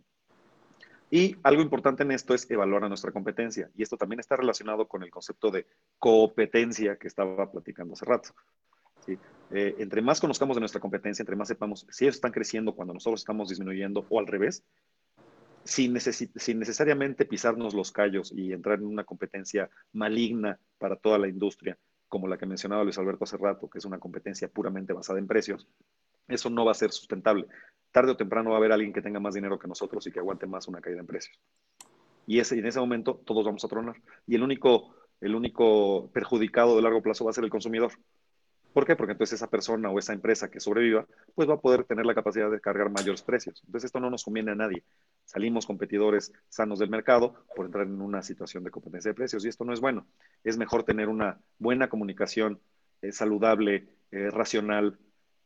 Y 1.12 1.38
algo 1.44 1.62
importante 1.62 2.04
en 2.04 2.12
esto 2.12 2.34
es 2.34 2.50
evaluar 2.52 2.84
a 2.84 2.88
nuestra 2.88 3.12
competencia. 3.12 3.70
Y 3.76 3.82
esto 3.82 3.98
también 3.98 4.20
está 4.20 4.36
relacionado 4.36 4.88
con 4.88 5.02
el 5.02 5.10
concepto 5.10 5.50
de 5.50 5.66
competencia 5.98 6.98
que 6.98 7.08
estaba 7.08 7.52
platicando 7.52 7.94
hace 7.94 8.06
rato. 8.06 8.30
Eh, 9.52 9.76
entre 9.80 10.02
más 10.04 10.20
conozcamos 10.20 10.56
de 10.56 10.60
nuestra 10.60 10.80
competencia, 10.80 11.24
entre 11.24 11.36
más 11.36 11.48
sepamos 11.48 11.88
si 11.90 12.06
ellos 12.06 12.16
están 12.16 12.32
creciendo 12.32 12.76
cuando 12.76 12.94
nosotros 12.94 13.22
estamos 13.22 13.50
disminuyendo 13.50 14.06
o 14.08 14.20
al 14.20 14.28
revés, 14.28 14.64
sin, 15.70 15.94
necesariamente 15.94 17.26
pisarnos 17.26 17.74
los 17.74 17.92
callos 17.92 18.34
y 18.36 18.52
entrar 18.52 18.80
en 18.80 18.86
una 18.86 19.04
competencia 19.04 19.70
maligna 19.94 20.60
para 20.80 20.96
toda 20.96 21.20
la 21.20 21.28
industria, 21.28 21.78
como 22.08 22.28
la 22.28 22.38
que 22.38 22.48
mencionaba 22.48 22.84
Luis 22.84 22.98
Alberto 22.98 23.26
hace 23.26 23.38
rato, 23.38 23.70
que 23.70 23.78
es 23.78 23.86
una 23.86 24.00
competencia 24.00 24.48
puramente 24.48 24.94
basada 24.94 25.20
en 25.20 25.28
precios, 25.28 25.68
eso 26.28 26.50
no 26.50 26.66
va 26.66 26.72
a 26.72 26.76
ser 26.76 26.92
sustentable. 26.92 27.46
Tarde 27.92 28.12
o 28.12 28.18
temprano 28.18 28.50
va 28.50 28.56
a 28.56 28.60
haber 28.60 28.72
alguien 28.72 28.94
que 28.94 29.02
tenga 29.02 29.20
más 29.20 29.36
dinero 29.36 29.60
que 29.60 29.68
nosotros 29.68 30.06
y 30.08 30.12
que 30.12 30.20
aguante 30.20 30.48
más 30.48 30.68
una 30.68 30.82
caída 30.82 31.00
en 31.00 31.08
precios. 31.08 31.40
Y 32.26 32.40
ese, 32.40 32.58
en 32.58 32.66
ese 32.66 32.80
momento 32.80 33.22
todos 33.26 33.46
vamos 33.46 33.64
a 33.64 33.68
tronar. 33.68 33.96
Y 34.28 34.36
el 34.36 34.44
único, 34.44 34.96
el 35.22 35.36
único 35.36 36.10
perjudicado 36.12 36.76
de 36.76 36.82
largo 36.82 37.02
plazo 37.02 37.26
va 37.26 37.32
a 37.32 37.34
ser 37.34 37.44
el 37.44 37.50
consumidor. 37.50 37.92
¿Por 38.74 38.86
qué? 38.86 38.96
Porque 38.96 39.14
entonces 39.14 39.38
esa 39.38 39.50
persona 39.50 39.90
o 39.90 39.98
esa 39.98 40.14
empresa 40.14 40.50
que 40.50 40.60
sobreviva, 40.60 41.08
pues 41.34 41.50
va 41.50 41.56
a 41.56 41.60
poder 41.60 41.84
tener 41.86 42.06
la 42.06 42.14
capacidad 42.14 42.52
de 42.52 42.60
cargar 42.60 42.92
mayores 42.92 43.24
precios. 43.24 43.62
Entonces 43.66 43.88
esto 43.88 44.00
no 44.00 44.10
nos 44.10 44.24
conviene 44.24 44.52
a 44.52 44.56
nadie. 44.56 44.84
Salimos 45.30 45.68
competidores 45.68 46.34
sanos 46.48 46.80
del 46.80 46.90
mercado 46.90 47.36
por 47.56 47.68
entrar 47.68 47.86
en 47.86 48.02
una 48.02 48.24
situación 48.24 48.64
de 48.64 48.72
competencia 48.72 49.12
de 49.12 49.16
precios 49.16 49.46
y 49.46 49.48
esto 49.48 49.64
no 49.64 49.74
es 49.74 49.80
bueno. 49.80 50.08
Es 50.44 50.58
mejor 50.58 50.84
tener 50.84 51.08
una 51.08 51.40
buena 51.60 51.88
comunicación 51.88 52.60
eh, 53.04 53.12
saludable, 53.12 53.90
eh, 54.10 54.32
racional, 54.32 54.98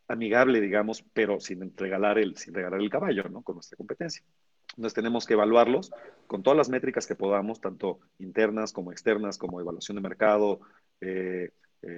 amigable, 0.07 0.61
digamos, 0.61 1.03
pero 1.13 1.41
sin 1.41 1.75
regalar 1.75 2.17
el, 2.17 2.37
sin 2.37 2.53
regalar 2.53 2.79
el 2.79 2.89
caballo, 2.89 3.25
¿no? 3.29 3.41
Con 3.41 3.55
nuestra 3.55 3.75
competencia. 3.75 4.23
Entonces 4.69 4.93
tenemos 4.93 5.25
que 5.25 5.33
evaluarlos 5.33 5.91
con 6.27 6.43
todas 6.43 6.55
las 6.55 6.69
métricas 6.69 7.05
que 7.05 7.15
podamos, 7.15 7.59
tanto 7.59 7.99
internas 8.19 8.71
como 8.71 8.93
externas, 8.93 9.37
como 9.37 9.59
evaluación 9.59 9.97
de 9.97 10.01
mercado, 10.01 10.61
eh, 11.01 11.51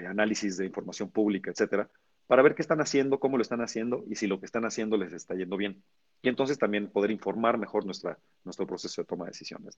análisis 0.07 0.57
de 0.57 0.65
información 0.65 1.11
pública, 1.11 1.51
etcétera, 1.51 1.87
para 2.27 2.41
ver 2.41 2.55
qué 2.55 2.61
están 2.61 2.81
haciendo, 2.81 3.19
cómo 3.19 3.37
lo 3.37 3.41
están 3.41 3.61
haciendo 3.61 4.03
y 4.07 4.15
si 4.15 4.27
lo 4.27 4.39
que 4.39 4.45
están 4.45 4.65
haciendo 4.65 4.97
les 4.97 5.13
está 5.13 5.35
yendo 5.35 5.57
bien. 5.57 5.83
Y 6.21 6.29
entonces 6.29 6.57
también 6.57 6.89
poder 6.89 7.11
informar 7.11 7.57
mejor 7.57 7.85
nuestro 7.85 8.67
proceso 8.67 9.01
de 9.01 9.05
toma 9.05 9.25
de 9.25 9.31
decisiones. 9.31 9.77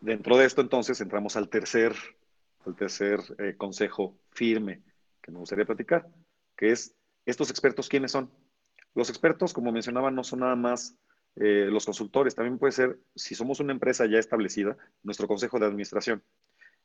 Dentro 0.00 0.38
de 0.38 0.46
esto, 0.46 0.62
entonces, 0.62 1.00
entramos 1.00 1.36
al 1.36 1.50
tercer, 1.50 1.94
al 2.64 2.74
tercer 2.74 3.20
eh, 3.38 3.54
consejo 3.56 4.16
firme 4.30 4.82
que 5.20 5.30
me 5.30 5.38
gustaría 5.38 5.66
platicar, 5.66 6.08
que 6.56 6.72
es 6.72 6.94
estos 7.26 7.50
expertos, 7.50 7.88
¿quiénes 7.88 8.12
son? 8.12 8.30
Los 8.94 9.10
expertos, 9.10 9.52
como 9.52 9.72
mencionaba, 9.72 10.10
no 10.10 10.24
son 10.24 10.40
nada 10.40 10.56
más 10.56 10.96
eh, 11.36 11.68
los 11.70 11.84
consultores, 11.84 12.34
también 12.34 12.58
puede 12.58 12.72
ser, 12.72 12.98
si 13.14 13.34
somos 13.34 13.60
una 13.60 13.72
empresa 13.72 14.06
ya 14.06 14.18
establecida, 14.18 14.78
nuestro 15.02 15.28
consejo 15.28 15.58
de 15.58 15.66
administración 15.66 16.24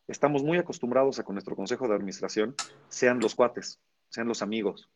estamos 0.07 0.43
muy 0.43 0.57
acostumbrados 0.57 1.19
a 1.19 1.23
que 1.23 1.33
nuestro 1.33 1.55
consejo 1.55 1.87
de 1.87 1.95
administración 1.95 2.55
sean 2.89 3.19
los 3.19 3.35
cuates, 3.35 3.79
sean 4.09 4.27
los 4.27 4.41
amigos. 4.41 4.89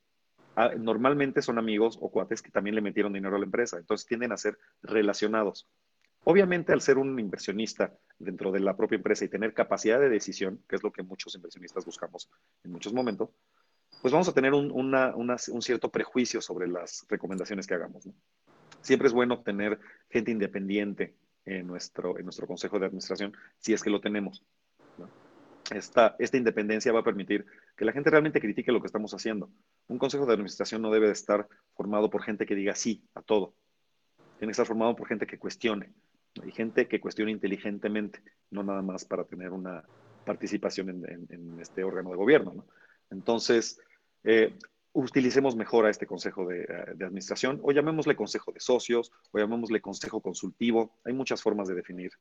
Ah, 0.56 0.72
normalmente 0.78 1.42
son 1.42 1.58
amigos 1.58 1.98
o 2.02 2.10
cuates 2.10 2.42
que 2.42 2.52
también 2.52 2.76
le 2.76 2.82
metieron 2.82 3.14
dinero 3.14 3.36
a 3.36 3.40
la 3.40 3.46
empresa, 3.46 3.78
entonces 3.78 4.08
tienden 4.08 4.32
a 4.32 4.38
ser 4.38 4.58
relacionados. 4.82 5.68
Obviamente, 6.26 6.74
al 6.74 6.82
ser 6.82 6.98
un 6.98 7.18
inversionista 7.18 7.94
dentro 8.18 8.52
de 8.52 8.60
la 8.60 8.76
propia 8.76 8.98
empresa 8.98 9.24
y 9.24 9.30
tener 9.30 9.54
capacidad 9.54 10.00
de 10.00 10.10
decisión, 10.10 10.62
que 10.68 10.76
es 10.76 10.84
lo 10.84 10.92
que 10.92 11.02
muchos 11.02 11.34
inversionistas 11.36 11.86
buscamos 11.86 12.30
en 12.64 12.72
muchos 12.72 12.94
momentos, 12.94 13.30
pues 14.02 14.12
vamos 14.12 14.28
a 14.28 14.34
tener 14.34 14.54
un, 14.54 15.62
cierto 15.62 15.90
prejuicio 15.90 16.42
sobre 16.42 16.68
las 16.68 17.06
recomendaciones 17.10 17.66
que 17.66 17.74
hagamos. 17.74 18.08
Siempre 18.82 19.08
es 19.08 19.14
bueno 19.14 19.42
tener 19.42 19.80
gente 20.10 20.32
independiente 20.32 21.16
en 21.46 21.68
nuestro, 21.68 22.18
en 22.18 22.26
nuestro 22.26 22.48
consejo 22.48 22.80
de 22.80 22.86
administración, 22.86 23.36
si 23.58 23.74
es 23.74 23.82
que 23.82 23.90
lo 23.90 24.00
tenemos 24.00 24.44
esta, 25.72 26.16
esta 26.20 26.38
independencia 26.38 26.92
va 26.92 27.00
a 27.00 27.04
permitir 27.04 27.46
que 27.76 27.86
la 27.86 27.92
gente 27.92 28.10
realmente 28.10 28.42
critique 28.42 28.72
lo 28.72 28.82
que 28.82 28.88
estamos 28.88 29.14
haciendo. 29.14 29.50
Un 29.88 29.98
consejo 29.98 30.26
de 30.26 30.34
administración 30.34 30.82
no 30.82 30.92
debe 30.92 31.08
de 31.08 31.14
estar 31.14 31.48
formado 31.76 32.10
por 32.10 32.24
gente 32.24 32.46
que 32.46 32.56
diga 32.56 32.76
sí 32.76 33.04
a 33.16 33.22
todo. 33.22 33.54
Tiene 34.38 34.50
que 34.50 34.54
estar 34.54 34.66
formado 34.66 34.96
por 34.96 35.08
gente 35.08 35.28
que 35.28 35.38
cuestione 35.38 35.94
y 36.46 36.52
gente 36.52 36.88
que 36.88 37.00
cuestione 37.00 37.32
inteligentemente, 37.32 38.22
no 38.52 38.64
nada 38.64 38.82
más 38.82 39.06
para 39.06 39.24
tener 39.26 39.52
una 39.52 39.84
participación 40.26 40.90
en, 40.90 41.60
este 41.60 41.84
órgano 41.84 42.12
de 42.12 42.18
gobierno. 42.18 42.66
Entonces, 43.10 43.80
eh, 44.24 44.58
utilicemos 44.94 45.56
mejor 45.56 45.86
a 45.86 45.90
este 45.90 46.06
consejo 46.06 46.48
de, 46.48 46.66
de, 46.96 47.06
administración 47.06 47.60
o 47.64 47.72
llamémosle 47.72 48.16
consejo 48.16 48.52
de 48.52 48.60
socios 48.60 49.12
o 49.32 49.40
llamémosle 49.40 49.82
consejo 49.82 50.22
consultivo. 50.22 51.00
Hay 51.06 51.14
muchas 51.14 51.42
formas 51.42 51.68
de 51.68 51.76
definir 51.76 52.12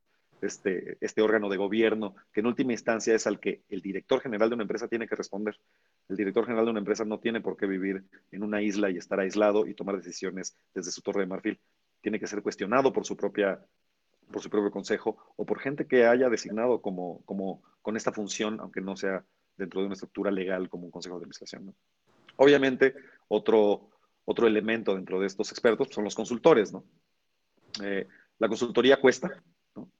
este, 0.43 0.97
este 1.01 1.23
órgano 1.23 1.49
de 1.49 1.57
gobierno, 1.57 2.15
que 2.33 2.41
en 2.41 2.47
última 2.47 2.73
instancia 2.73 3.15
es 3.15 3.27
al 3.27 3.41
que 3.41 3.63
el 3.69 3.81
director 3.81 4.21
general 4.21 4.49
de 4.49 4.55
una 4.55 4.65
empresa 4.65 4.89
tiene 4.89 5.07
que 5.07 5.17
responder. 5.17 5.59
El 6.09 6.17
director 6.17 6.45
general 6.45 6.65
de 6.67 6.71
una 6.71 6.81
empresa 6.81 7.05
no 7.05 7.19
tiene 7.19 7.41
por 7.41 7.57
qué 7.57 7.67
vivir 7.67 8.05
en 8.31 8.43
una 8.43 8.63
isla 8.63 8.91
y 8.91 8.97
estar 8.97 9.21
aislado 9.21 9.67
y 9.67 9.75
tomar 9.75 9.97
decisiones 9.97 10.57
desde 10.75 10.91
su 10.91 11.03
torre 11.03 11.21
de 11.21 11.27
marfil. 11.27 11.61
tiene 12.01 12.21
que 12.21 12.27
ser 12.27 12.43
cuestionado 12.43 12.93
por 12.93 13.05
su 13.05 13.17
propia 13.17 13.61
por 14.31 14.43
su 14.43 14.51
propio 14.51 14.71
consejo 14.71 15.17
o 15.37 15.47
por 15.47 15.59
gente 15.59 15.87
que 15.87 16.07
haya 16.07 16.29
designado 16.29 16.83
como, 16.83 17.23
como 17.25 17.63
con 17.81 17.97
esta 17.97 18.13
función, 18.13 18.61
aunque 18.61 18.81
no 18.81 18.97
sea 18.97 19.25
dentro 19.57 19.81
de 19.81 19.87
una 19.87 19.95
estructura 19.95 20.31
legal 20.31 20.69
como 20.69 20.85
un 20.85 20.91
consejo 20.91 21.17
de 21.17 21.23
administración. 21.23 21.75
Obviamente, 22.37 22.95
otro, 23.29 23.91
otro 24.25 24.47
elemento 24.47 24.95
dentro 24.95 25.19
de 25.21 25.27
estos 25.27 25.51
expertos 25.51 25.89
son 25.91 26.05
los 26.05 26.15
consultores. 26.15 26.73
¿no? 26.73 26.85
Eh, 27.83 28.07
la 28.39 28.49
consultoría 28.49 29.01
cuesta, 29.01 29.43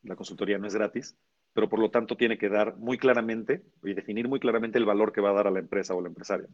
la 0.03 0.17
consultoría 0.17 0.59
no 0.59 0.67
es 0.67 0.75
gratis, 0.75 1.17
pero 1.53 1.69
por 1.69 1.79
lo 1.79 1.91
tanto 1.91 2.17
tiene 2.17 2.39
que 2.39 2.49
dar 2.49 2.77
muy 2.77 2.99
claramente 2.99 3.63
y 3.83 3.95
definir 3.95 4.29
muy 4.29 4.41
claramente 4.41 4.79
el 4.79 4.85
valor 4.85 5.13
que 5.13 5.21
va 5.21 5.31
a 5.31 5.35
dar 5.35 5.47
a 5.47 5.51
la 5.51 5.59
empresa 5.59 5.95
o 5.95 6.01
al 6.01 6.07
empresario. 6.07 6.49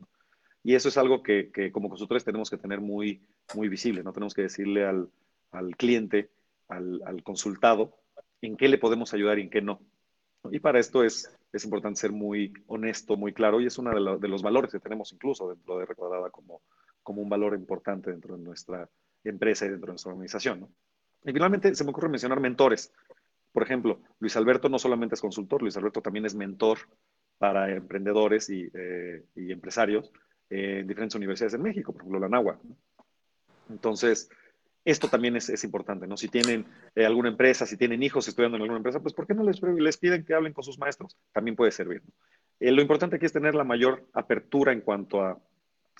Y 0.62 0.74
eso 0.74 0.88
es 0.88 0.96
algo 0.96 1.22
que, 1.22 1.50
que, 1.52 1.70
como 1.70 1.90
consultores 1.90 2.24
tenemos 2.24 2.48
que 2.48 2.56
tener 2.56 2.80
muy, 2.80 3.22
muy 3.54 3.68
visible, 3.68 4.02
¿no? 4.02 4.12
Tenemos 4.12 4.32
que 4.32 4.42
decirle 4.42 4.86
al, 4.86 5.10
al 5.52 5.76
cliente, 5.76 6.30
al, 6.68 7.02
al, 7.04 7.22
consultado, 7.22 7.98
en 8.40 8.56
qué 8.56 8.68
le 8.68 8.78
podemos 8.78 9.12
ayudar 9.12 9.38
y 9.38 9.42
en 9.42 9.50
qué 9.50 9.60
no. 9.60 9.80
Y 10.50 10.60
para 10.60 10.78
esto 10.78 11.04
es, 11.04 11.30
es 11.52 11.64
importante 11.64 12.00
ser 12.00 12.12
muy 12.12 12.52
honesto, 12.66 13.16
muy 13.16 13.34
claro, 13.34 13.60
y 13.60 13.66
es 13.66 13.76
uno 13.78 13.90
de, 13.90 14.18
de, 14.18 14.28
los 14.28 14.42
valores 14.42 14.72
que 14.72 14.80
tenemos 14.80 15.12
incluso 15.12 15.50
dentro 15.50 15.78
de 15.78 15.86
Recuadrada 15.86 16.30
como, 16.30 16.62
como 17.02 17.20
un 17.20 17.28
valor 17.28 17.54
importante 17.54 18.10
dentro 18.10 18.36
de 18.36 18.42
nuestra 18.42 18.88
empresa 19.22 19.66
y 19.66 19.68
dentro 19.68 19.88
de 19.88 19.92
nuestra 19.92 20.12
organización. 20.12 20.60
¿no? 20.60 20.70
Y 21.24 21.32
finalmente 21.32 21.74
se 21.74 21.84
me 21.84 21.90
ocurre 21.90 22.08
mencionar 22.08 22.40
mentores. 22.40 22.92
Por 23.54 23.62
ejemplo, 23.62 24.00
Luis 24.18 24.36
Alberto 24.36 24.68
no 24.68 24.80
solamente 24.80 25.14
es 25.14 25.20
consultor, 25.20 25.62
Luis 25.62 25.76
Alberto 25.76 26.02
también 26.02 26.26
es 26.26 26.34
mentor 26.34 26.78
para 27.38 27.72
emprendedores 27.72 28.50
y, 28.50 28.68
eh, 28.74 29.24
empresarios 29.36 30.10
en 30.50 30.88
diferentes 30.88 31.14
universidades 31.14 31.54
en 31.54 31.62
México, 31.62 31.92
por 31.92 32.02
ejemplo, 32.02 32.18
la. 32.18 32.58
Entonces, 33.70 34.28
esto 34.84 35.08
también 35.08 35.36
es, 35.36 35.62
importante, 35.62 36.08
¿no? 36.08 36.16
Si 36.16 36.26
tienen 36.26 36.66
eh, 36.96 37.06
alguna 37.06 37.28
empresa, 37.28 37.64
si 37.64 37.76
tienen 37.76 38.02
hijos 38.02 38.26
estudiando 38.26 38.56
en 38.56 38.62
alguna 38.62 38.78
empresa, 38.78 38.98
pues 38.98 39.14
¿por 39.14 39.24
qué 39.24 39.34
no 39.34 39.44
les, 39.44 39.98
piden 39.98 40.24
que 40.24 40.34
hablen 40.34 40.52
con 40.52 40.64
sus 40.64 40.76
maestros? 40.80 41.16
También 41.32 41.54
puede 41.54 41.70
servir. 41.70 42.02
Eh, 42.58 42.72
lo 42.72 42.82
importante 42.82 43.16
aquí 43.16 43.26
es 43.26 43.32
tener 43.32 43.54
la 43.54 43.62
mayor 43.62 44.04
apertura 44.14 44.72
en 44.72 44.80
cuanto 44.80 45.22
a, 45.22 45.40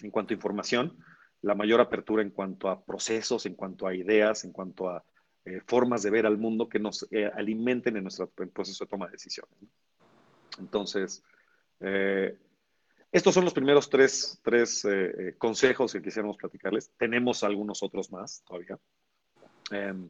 en 0.03 0.11
cuanto 0.11 0.35
a 0.35 0.35
información, 0.35 0.99
la 1.41 1.55
mayor 1.55 1.81
apertura 1.81 2.21
en 2.21 2.31
cuanto 2.31 2.69
a 2.69 2.85
procesos, 2.85 3.47
en 3.47 3.55
cuanto 3.55 3.87
a 3.87 3.95
ideas, 3.95 4.43
en 4.43 4.51
cuanto 4.51 4.89
a 4.89 5.05
eh, 5.45 5.61
formas 5.67 6.03
de 6.03 6.11
ver 6.11 6.27
al 6.27 6.39
mundo 6.39 6.69
que 6.69 6.79
nos 6.79 7.07
eh, 7.11 7.31
alimenten 7.35 7.97
en 7.97 8.05
nuestro 8.05 8.29
proceso 8.29 8.85
de 8.85 8.91
toma 8.91 9.07
de 9.07 9.13
decisiones. 9.13 9.55
¿no? 9.61 9.69
Entonces, 10.59 11.23
eh, 11.81 12.37
estos 13.13 13.35
son 13.35 13.45
los 13.45 13.55
primeros 13.55 13.89
tres, 13.89 14.41
tres 14.43 14.85
eh, 14.85 15.35
consejos 15.39 15.93
que 15.93 16.03
quisiéramos 16.03 16.37
platicarles. 16.37 16.91
Tenemos 16.97 17.45
algunos 17.45 17.83
otros 17.83 18.11
más 18.11 18.43
todavía. 18.45 18.79
Em, 19.71 20.09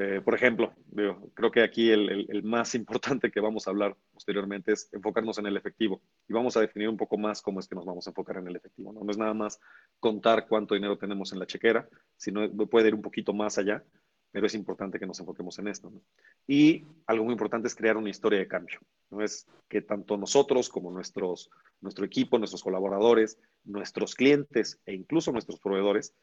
eh, 0.00 0.22
por 0.24 0.34
ejemplo, 0.34 0.72
digo, 0.86 1.30
creo 1.34 1.50
que 1.50 1.62
aquí 1.62 1.90
el, 1.90 2.08
el, 2.08 2.26
el, 2.30 2.42
más 2.44 2.74
importante 2.74 3.30
que 3.30 3.40
vamos 3.40 3.66
a 3.66 3.70
hablar 3.70 3.94
posteriormente 4.10 4.72
es 4.72 4.88
enfocarnos 4.92 5.36
en 5.38 5.46
el 5.46 5.56
efectivo 5.56 6.00
y 6.26 6.32
vamos 6.32 6.56
a 6.56 6.60
definir 6.60 6.88
un 6.88 6.96
poco 6.96 7.18
más 7.18 7.42
cómo 7.42 7.60
es 7.60 7.68
que 7.68 7.74
nos 7.74 7.84
vamos 7.84 8.06
a 8.06 8.10
enfocar 8.10 8.38
en 8.38 8.48
el 8.48 8.56
efectivo. 8.56 8.92
No, 8.92 9.04
no 9.04 9.10
es 9.10 9.18
nada 9.18 9.34
más 9.34 9.60
contar 10.00 10.46
cuánto 10.48 10.74
dinero 10.74 10.96
tenemos 10.96 11.32
en 11.32 11.40
la 11.40 11.46
chequera, 11.46 11.86
sino 12.16 12.50
puede 12.68 12.88
ir 12.88 12.94
un 12.94 13.02
poquito 13.02 13.34
más 13.34 13.58
allá 13.58 13.84
pero 14.32 14.46
es 14.46 14.54
importante 14.54 14.98
que 14.98 15.06
nos 15.06 15.20
enfoquemos 15.20 15.58
en 15.58 15.68
esto. 15.68 15.90
¿no? 15.90 16.00
Y 16.48 16.84
algo 17.06 17.24
muy 17.24 17.32
importante 17.32 17.68
es 17.68 17.74
crear 17.74 17.98
una 17.98 18.08
historia 18.08 18.38
de 18.38 18.48
cambio. 18.48 18.80
No 19.10 19.22
es 19.22 19.46
que 19.68 19.82
tanto 19.82 20.16
nosotros 20.16 20.70
como 20.70 20.90
nuestros, 20.90 21.50
nuestro 21.82 22.06
equipo, 22.06 22.38
nuestros 22.38 22.62
colaboradores, 22.62 23.38
nuestros 23.64 24.14
clientes 24.14 24.80
e 24.86 24.94
incluso 24.94 25.32
nuestros 25.32 25.60
proveedores 25.60 26.14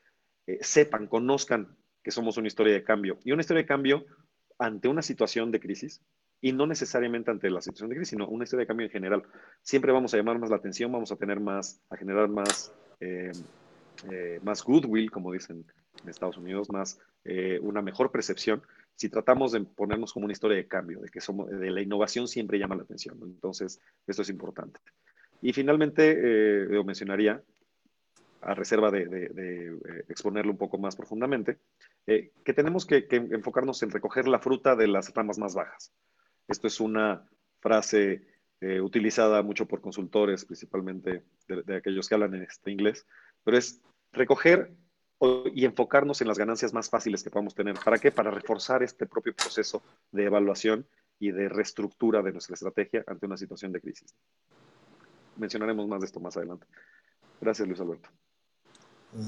eh, 0.48 0.58
sepan, 0.62 1.06
conozcan 1.06 1.78
que 2.04 2.10
somos 2.10 2.38
una 2.38 2.48
historia 2.48 2.74
de 2.74 2.84
cambio. 2.84 3.19
Y 3.24 3.32
una 3.32 3.41
historia 3.41 3.62
de 3.62 3.67
cambio 3.67 4.06
ante 4.58 4.88
una 4.88 5.04
situación 5.04 5.52
de 5.52 5.60
crisis 5.60 6.02
y 6.41 6.52
no 6.52 6.65
necesariamente 6.65 7.30
ante 7.30 7.52
la 7.52 7.62
situación 7.62 7.89
de 7.89 7.95
crisis, 7.95 8.10
sino 8.10 8.28
una 8.28 8.43
historia 8.45 8.62
de 8.62 8.67
cambio 8.67 8.88
en 8.88 8.91
general. 8.91 9.24
Siempre 9.62 9.91
vamos 9.91 10.13
a 10.13 10.17
llamar 10.17 10.39
más 10.39 10.50
la 10.50 10.56
atención, 10.56 10.91
vamos 10.91 11.12
a 11.12 11.15
tener 11.15 11.39
más, 11.39 11.80
a 11.91 11.98
generar 11.98 12.28
más, 12.28 12.74
eh, 13.02 13.32
eh, 14.12 14.39
más 14.41 14.63
goodwill, 14.63 15.12
como 15.12 15.32
dicen 15.32 15.63
en 16.02 16.10
Estados 16.10 16.38
Unidos, 16.38 16.72
más 16.72 17.00
eh, 17.25 17.60
una 17.62 17.82
mejor 17.82 18.12
percepción 18.12 18.62
si 18.99 19.08
tratamos 19.08 19.53
de 19.53 19.62
ponernos 19.62 20.12
como 20.12 20.25
una 20.25 20.34
historia 20.34 20.58
de 20.58 20.67
cambio, 20.67 20.99
de 20.99 21.08
que 21.08 21.21
somos, 21.21 21.49
de 21.49 21.71
la 21.71 21.82
innovación 21.82 22.27
siempre 22.27 22.60
llama 22.60 22.75
la 22.75 22.84
atención. 22.84 23.17
Entonces, 23.23 23.79
esto 24.05 24.23
es 24.23 24.29
importante. 24.29 24.82
Y 25.41 25.53
finalmente, 25.53 26.17
eh, 26.17 26.67
yo 26.69 26.84
mencionaría, 26.84 27.41
a 28.41 28.53
reserva 28.53 28.91
de, 28.91 29.08
eh, 29.38 30.03
exponerlo 30.10 30.51
un 30.51 30.58
poco 30.58 30.77
más 30.77 30.97
profundamente, 30.97 31.60
eh, 32.08 32.32
que 32.43 32.53
tenemos 32.53 32.86
que, 32.86 33.08
enfocarnos 33.10 33.82
en 33.84 33.91
recoger 33.91 34.27
la 34.27 34.39
fruta 34.39 34.75
de 34.75 34.88
las 34.88 35.13
ramas 35.13 35.38
más 35.38 35.55
bajas. 35.55 35.93
Esto 36.49 36.67
es 36.67 36.82
una 36.82 37.25
frase 37.62 38.27
utilizada 38.82 39.41
mucho 39.41 39.65
por 39.65 39.79
consultores, 39.79 40.43
principalmente 40.43 41.23
de, 41.47 41.63
de 41.63 41.77
aquellos 41.77 42.10
que 42.10 42.15
hablan 42.15 42.36
en 42.36 42.41
este 42.41 42.69
inglés, 42.69 43.08
pero 43.45 43.58
es 43.58 43.82
recoger 44.12 44.73
y 45.53 45.65
enfocarnos 45.65 46.21
en 46.21 46.27
las 46.27 46.38
ganancias 46.38 46.73
más 46.73 46.89
fáciles 46.89 47.23
que 47.23 47.29
podamos 47.29 47.53
tener. 47.53 47.77
¿Para 47.84 47.97
qué? 47.97 48.12
Para 48.12 48.32
reforzar 48.32 48.84
este 48.84 49.05
propio 49.05 49.34
proceso 49.36 49.82
de 50.12 50.25
evaluación 50.25 50.86
y 51.19 51.32
de 51.32 51.49
reestructura 51.49 52.21
de 52.21 52.32
nuestra 52.32 52.53
estrategia 52.53 53.03
ante 53.05 53.25
una 53.25 53.36
situación 53.36 53.73
de 53.73 53.82
crisis. 53.82 54.15
Mencionaremos 55.36 55.88
más 55.88 55.99
de 55.99 56.05
esto 56.05 56.19
más 56.19 56.38
adelante. 56.38 56.65
Gracias, 57.41 57.67
Luis 57.67 57.79
Alberto. 57.79 58.10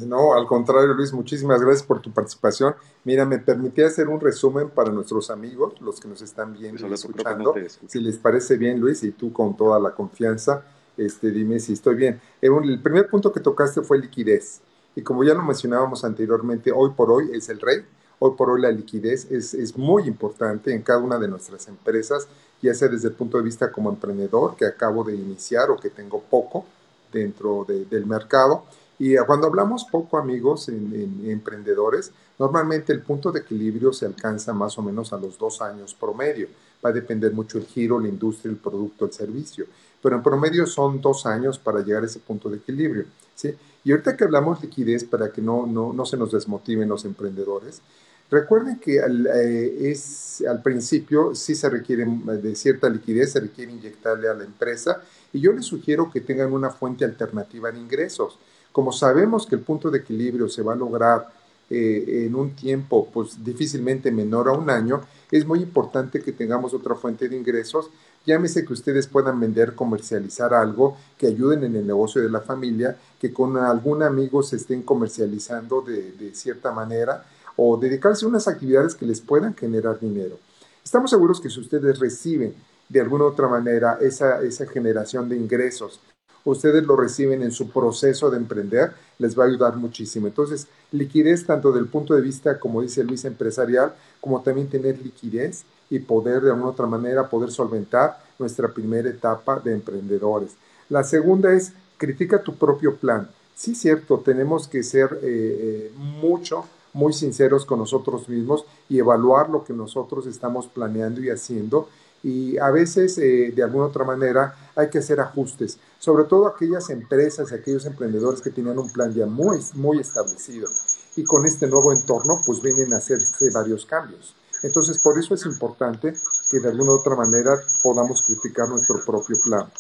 No, 0.06 0.36
al 0.36 0.46
contrario, 0.46 0.94
Luis, 0.94 1.12
muchísimas 1.12 1.60
gracias 1.60 1.84
por 1.84 2.02
tu 2.02 2.12
participación. 2.12 2.76
Mira, 3.04 3.26
me 3.26 3.40
permití 3.40 3.82
hacer 3.82 4.08
un 4.08 4.20
resumen 4.20 4.70
para 4.70 4.92
nuestros 4.92 5.32
amigos, 5.32 5.82
los 5.82 6.00
que 6.00 6.08
nos 6.08 6.22
están 6.22 6.54
viendo 6.54 6.88
y 6.88 6.94
escuchando. 6.94 7.56
No 7.56 7.88
si 7.88 8.00
les 8.00 8.18
parece 8.18 8.58
bien, 8.58 8.80
Luis, 8.80 9.04
y 9.04 9.12
tú 9.12 9.34
con 9.34 9.58
toda 9.58 9.80
la 9.80 9.92
confianza, 9.96 10.64
este, 10.96 11.32
dime 11.32 11.60
si 11.60 11.74
estoy 11.74 11.96
bien. 11.96 12.22
El 12.42 12.80
primer 12.82 13.10
punto 13.10 13.32
que 13.32 13.40
tocaste 13.40 13.82
fue 13.82 13.98
liquidez. 13.98 14.62
Y 14.96 15.02
como 15.02 15.24
ya 15.24 15.34
lo 15.34 15.42
mencionábamos 15.42 16.04
anteriormente, 16.04 16.72
hoy 16.72 16.92
por 16.92 17.12
hoy 17.12 17.30
es 17.34 17.50
el 17.50 17.60
rey. 17.60 17.84
Hoy 18.20 18.32
por 18.38 18.50
hoy 18.50 18.62
la 18.62 18.72
liquidez 18.72 19.32
es, 19.32 19.54
es 19.54 19.78
muy 19.78 20.04
importante 20.04 20.74
en 20.74 20.82
cada 20.84 21.00
una 21.00 21.18
de 21.18 21.28
nuestras 21.28 21.68
empresas, 21.68 22.28
ya 22.62 22.74
sea 22.74 22.88
desde 22.88 23.08
el 23.08 23.16
punto 23.16 23.38
de 23.38 23.44
vista 23.44 23.72
como 23.72 23.90
emprendedor, 23.90 24.56
que 24.56 24.66
acabo 24.66 25.04
de 25.04 25.16
iniciar 25.16 25.72
o 25.72 25.78
que 25.78 25.90
tengo 25.90 26.22
poco 26.22 26.66
dentro 27.12 27.66
de, 27.68 27.86
del 27.86 28.06
mercado. 28.06 28.64
Y 29.00 29.18
cuando 29.26 29.48
hablamos 29.48 29.86
poco, 29.86 30.20
amigos, 30.20 30.70
en, 30.70 31.24
emprendedores, 31.26 32.12
normalmente 32.38 32.94
el 32.94 33.02
punto 33.02 33.32
de 33.32 33.40
equilibrio 33.40 33.92
se 33.92 34.06
alcanza 34.06 34.54
más 34.54 34.78
o 34.78 34.84
menos 34.84 35.12
a 35.12 35.18
los 35.18 35.40
dos 35.40 35.60
años 35.60 35.96
promedio. 35.96 36.48
Va 36.86 36.92
a 36.92 36.94
depender 36.94 37.34
mucho 37.34 37.58
el 37.58 37.66
giro, 37.66 38.00
la 38.00 38.08
industria, 38.08 38.52
el 38.52 38.58
producto, 38.58 39.06
el 39.06 39.12
servicio. 39.12 39.66
Pero 40.04 40.18
en 40.18 40.22
promedio 40.22 40.68
son 40.68 41.02
dos 41.02 41.26
años 41.26 41.58
para 41.58 41.80
llegar 41.80 42.04
a 42.04 42.06
ese 42.06 42.20
punto 42.20 42.48
de 42.48 42.58
equilibrio. 42.58 43.06
¿sí? 43.34 43.56
Y 43.84 43.92
ahorita 43.92 44.16
que 44.16 44.24
hablamos 44.24 44.62
de 44.62 44.68
liquidez, 44.68 45.04
para 45.04 45.32
que 45.32 45.42
no, 45.42 45.66
no, 45.66 45.94
no 45.94 46.06
se 46.06 46.18
nos 46.18 46.32
desmotiven 46.32 46.90
los 46.90 47.06
emprendedores, 47.06 47.82
recuerden 48.30 48.80
que 48.80 49.02
al, 49.02 49.28
eh, 49.28 49.92
es, 49.92 50.44
al 50.48 50.62
principio 50.62 51.36
sí 51.36 51.56
se 51.56 51.70
requiere 51.70 52.06
de 52.06 52.56
cierta 52.56 52.90
liquidez, 52.90 53.34
se 53.34 53.40
requiere 53.40 53.72
inyectarle 53.72 54.30
a 54.30 54.34
la 54.34 54.44
empresa 54.44 55.02
y 55.34 55.40
yo 55.40 55.52
les 55.52 55.66
sugiero 55.66 56.12
que 56.12 56.22
tengan 56.22 56.54
una 56.54 56.70
fuente 56.70 57.06
alternativa 57.06 57.72
de 57.72 57.80
ingresos. 57.80 58.38
Como 58.72 58.92
sabemos 58.92 59.46
que 59.46 59.56
el 59.56 59.62
punto 59.62 59.90
de 59.90 60.00
equilibrio 60.00 60.48
se 60.48 60.62
va 60.62 60.74
a 60.74 60.78
lograr 60.78 61.28
eh, 61.70 62.26
en 62.26 62.36
un 62.36 62.56
tiempo 62.56 63.10
pues 63.14 63.44
difícilmente 63.44 64.12
menor 64.12 64.50
a 64.50 64.52
un 64.52 64.70
año, 64.70 65.02
es 65.32 65.46
muy 65.46 65.60
importante 65.60 66.22
que 66.22 66.34
tengamos 66.34 66.74
otra 66.74 66.96
fuente 66.96 67.30
de 67.30 67.38
ingresos 67.38 67.90
Llámese 68.26 68.66
que 68.66 68.74
ustedes 68.74 69.08
puedan 69.08 69.40
vender, 69.40 69.74
comercializar 69.74 70.54
algo 70.54 70.96
que 71.18 71.28
ayuden 71.28 71.64
en 71.64 71.76
el 71.76 71.88
negocio 71.88 72.22
de 72.22 72.30
la 72.30 72.42
familia, 72.42 72.96
que 73.20 73.34
con 73.34 73.58
algún 73.58 74.04
amigo 74.04 74.44
se 74.44 74.58
estén 74.58 74.84
comercializando 74.84 75.82
de, 75.82 76.32
cierta 76.36 76.72
manera 76.72 77.26
o 77.56 77.78
dedicarse 77.78 78.26
a 78.26 78.28
unas 78.28 78.48
actividades 78.48 78.94
que 78.94 79.08
les 79.08 79.22
puedan 79.22 79.56
generar 79.56 80.00
dinero. 80.00 80.38
Estamos 80.84 81.10
seguros 81.10 81.42
que 81.42 81.50
si 81.50 81.60
ustedes 81.60 82.00
reciben 82.00 82.54
de 82.90 83.02
alguna 83.02 83.26
otra 83.26 83.48
manera 83.48 83.98
esa, 84.02 84.42
esa 84.44 84.68
generación 84.68 85.28
de 85.28 85.38
ingresos, 85.38 86.00
ustedes 86.46 86.84
lo 86.86 86.96
reciben 86.96 87.42
en 87.42 87.52
su 87.52 87.70
proceso 87.70 88.30
de 88.30 88.38
emprender, 88.38 88.94
les 89.18 89.38
va 89.38 89.46
a 89.46 89.48
ayudar 89.48 89.78
muchísimo. 89.78 90.28
Entonces, 90.28 90.68
liquidez 90.92 91.46
tanto 91.46 91.72
del 91.72 91.88
punto 91.88 92.16
de 92.16 92.22
vista, 92.22 92.60
como 92.60 92.82
dice 92.82 93.04
Luis, 93.04 93.26
empresarial, 93.26 93.94
como 94.20 94.42
también 94.42 94.70
tener 94.70 95.02
liquidez 95.02 95.64
y 95.92 96.00
poder 96.00 96.42
de 96.42 96.50
alguna 96.50 96.70
otra 96.70 96.88
manera 96.88 97.30
poder 97.30 97.52
solventar 97.52 98.18
nuestra 98.40 98.70
primera 98.70 99.08
etapa 99.10 99.60
de 99.60 99.74
emprendedores. 99.74 100.54
La 100.90 101.04
segunda 101.04 101.54
es 101.54 101.74
critica 101.98 102.42
tu 102.42 102.56
propio 102.56 102.96
plan. 102.96 103.30
Sí, 103.54 103.76
cierto, 103.76 104.18
tenemos 104.20 104.68
que 104.68 104.82
ser 104.82 105.20
eh, 105.22 105.22
eh, 105.22 105.92
mucho, 105.96 106.66
muy 106.94 107.14
sinceros 107.14 107.66
con 107.66 107.78
nosotros 107.78 108.28
mismos 108.28 108.66
y 108.90 108.98
evaluar 108.98 109.50
lo 109.50 109.64
que 109.64 109.74
nosotros 109.74 110.26
estamos 110.26 110.66
planeando 110.68 111.22
y 111.22 111.30
haciendo. 111.30 111.88
Y 112.24 112.58
a 112.58 112.72
veces, 112.72 113.18
eh, 113.18 113.52
de 113.56 113.64
alguna 113.64 113.86
otra 113.86 114.06
manera, 114.06 114.56
hay 114.76 114.90
que 114.90 115.00
hacer 115.00 115.20
ajustes, 115.20 115.78
sobre 116.00 116.24
todo 116.24 116.48
aquellas 116.48 116.90
empresas, 116.90 117.52
aquellos 117.52 117.86
emprendedores 117.86 118.42
que 118.42 118.50
tienen 118.50 118.80
un 118.80 118.92
plan 118.92 119.14
ya 119.14 119.26
muy, 119.26 119.60
muy 119.74 120.00
establecido 120.00 120.70
y 121.16 121.24
con 121.24 121.46
este 121.46 121.68
nuevo 121.68 121.92
entorno 121.92 122.42
pues 122.46 122.62
vienen 122.62 122.94
a 122.94 122.98
hacerse 122.98 123.50
varios 123.50 123.86
cambios. 123.86 124.36
Entonces 124.64 125.00
por 125.00 125.18
eso 125.18 125.34
es 125.34 125.46
importante 125.46 126.14
que 126.50 126.60
de 126.60 126.70
alguna 126.70 126.92
u 126.92 126.96
otra 126.96 127.16
manera 127.16 127.60
podamos 127.82 128.22
criticar 128.24 128.70
nuestro 128.70 129.04
propio 129.04 129.40
plan. 129.42 129.72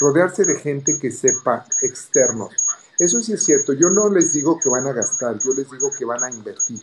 Rodearse 0.00 0.44
de 0.44 0.56
gente 0.56 0.98
que 0.98 1.10
sepa 1.10 1.66
externos. 1.82 2.54
Eso 2.98 3.22
sí 3.22 3.32
es 3.32 3.44
cierto, 3.44 3.72
yo 3.72 3.90
no 3.90 4.08
les 4.08 4.32
digo 4.32 4.58
que 4.58 4.68
van 4.68 4.86
a 4.86 4.92
gastar, 4.92 5.38
yo 5.38 5.52
les 5.52 5.70
digo 5.70 5.90
que 5.96 6.04
van 6.04 6.22
a 6.24 6.30
invertir. 6.30 6.80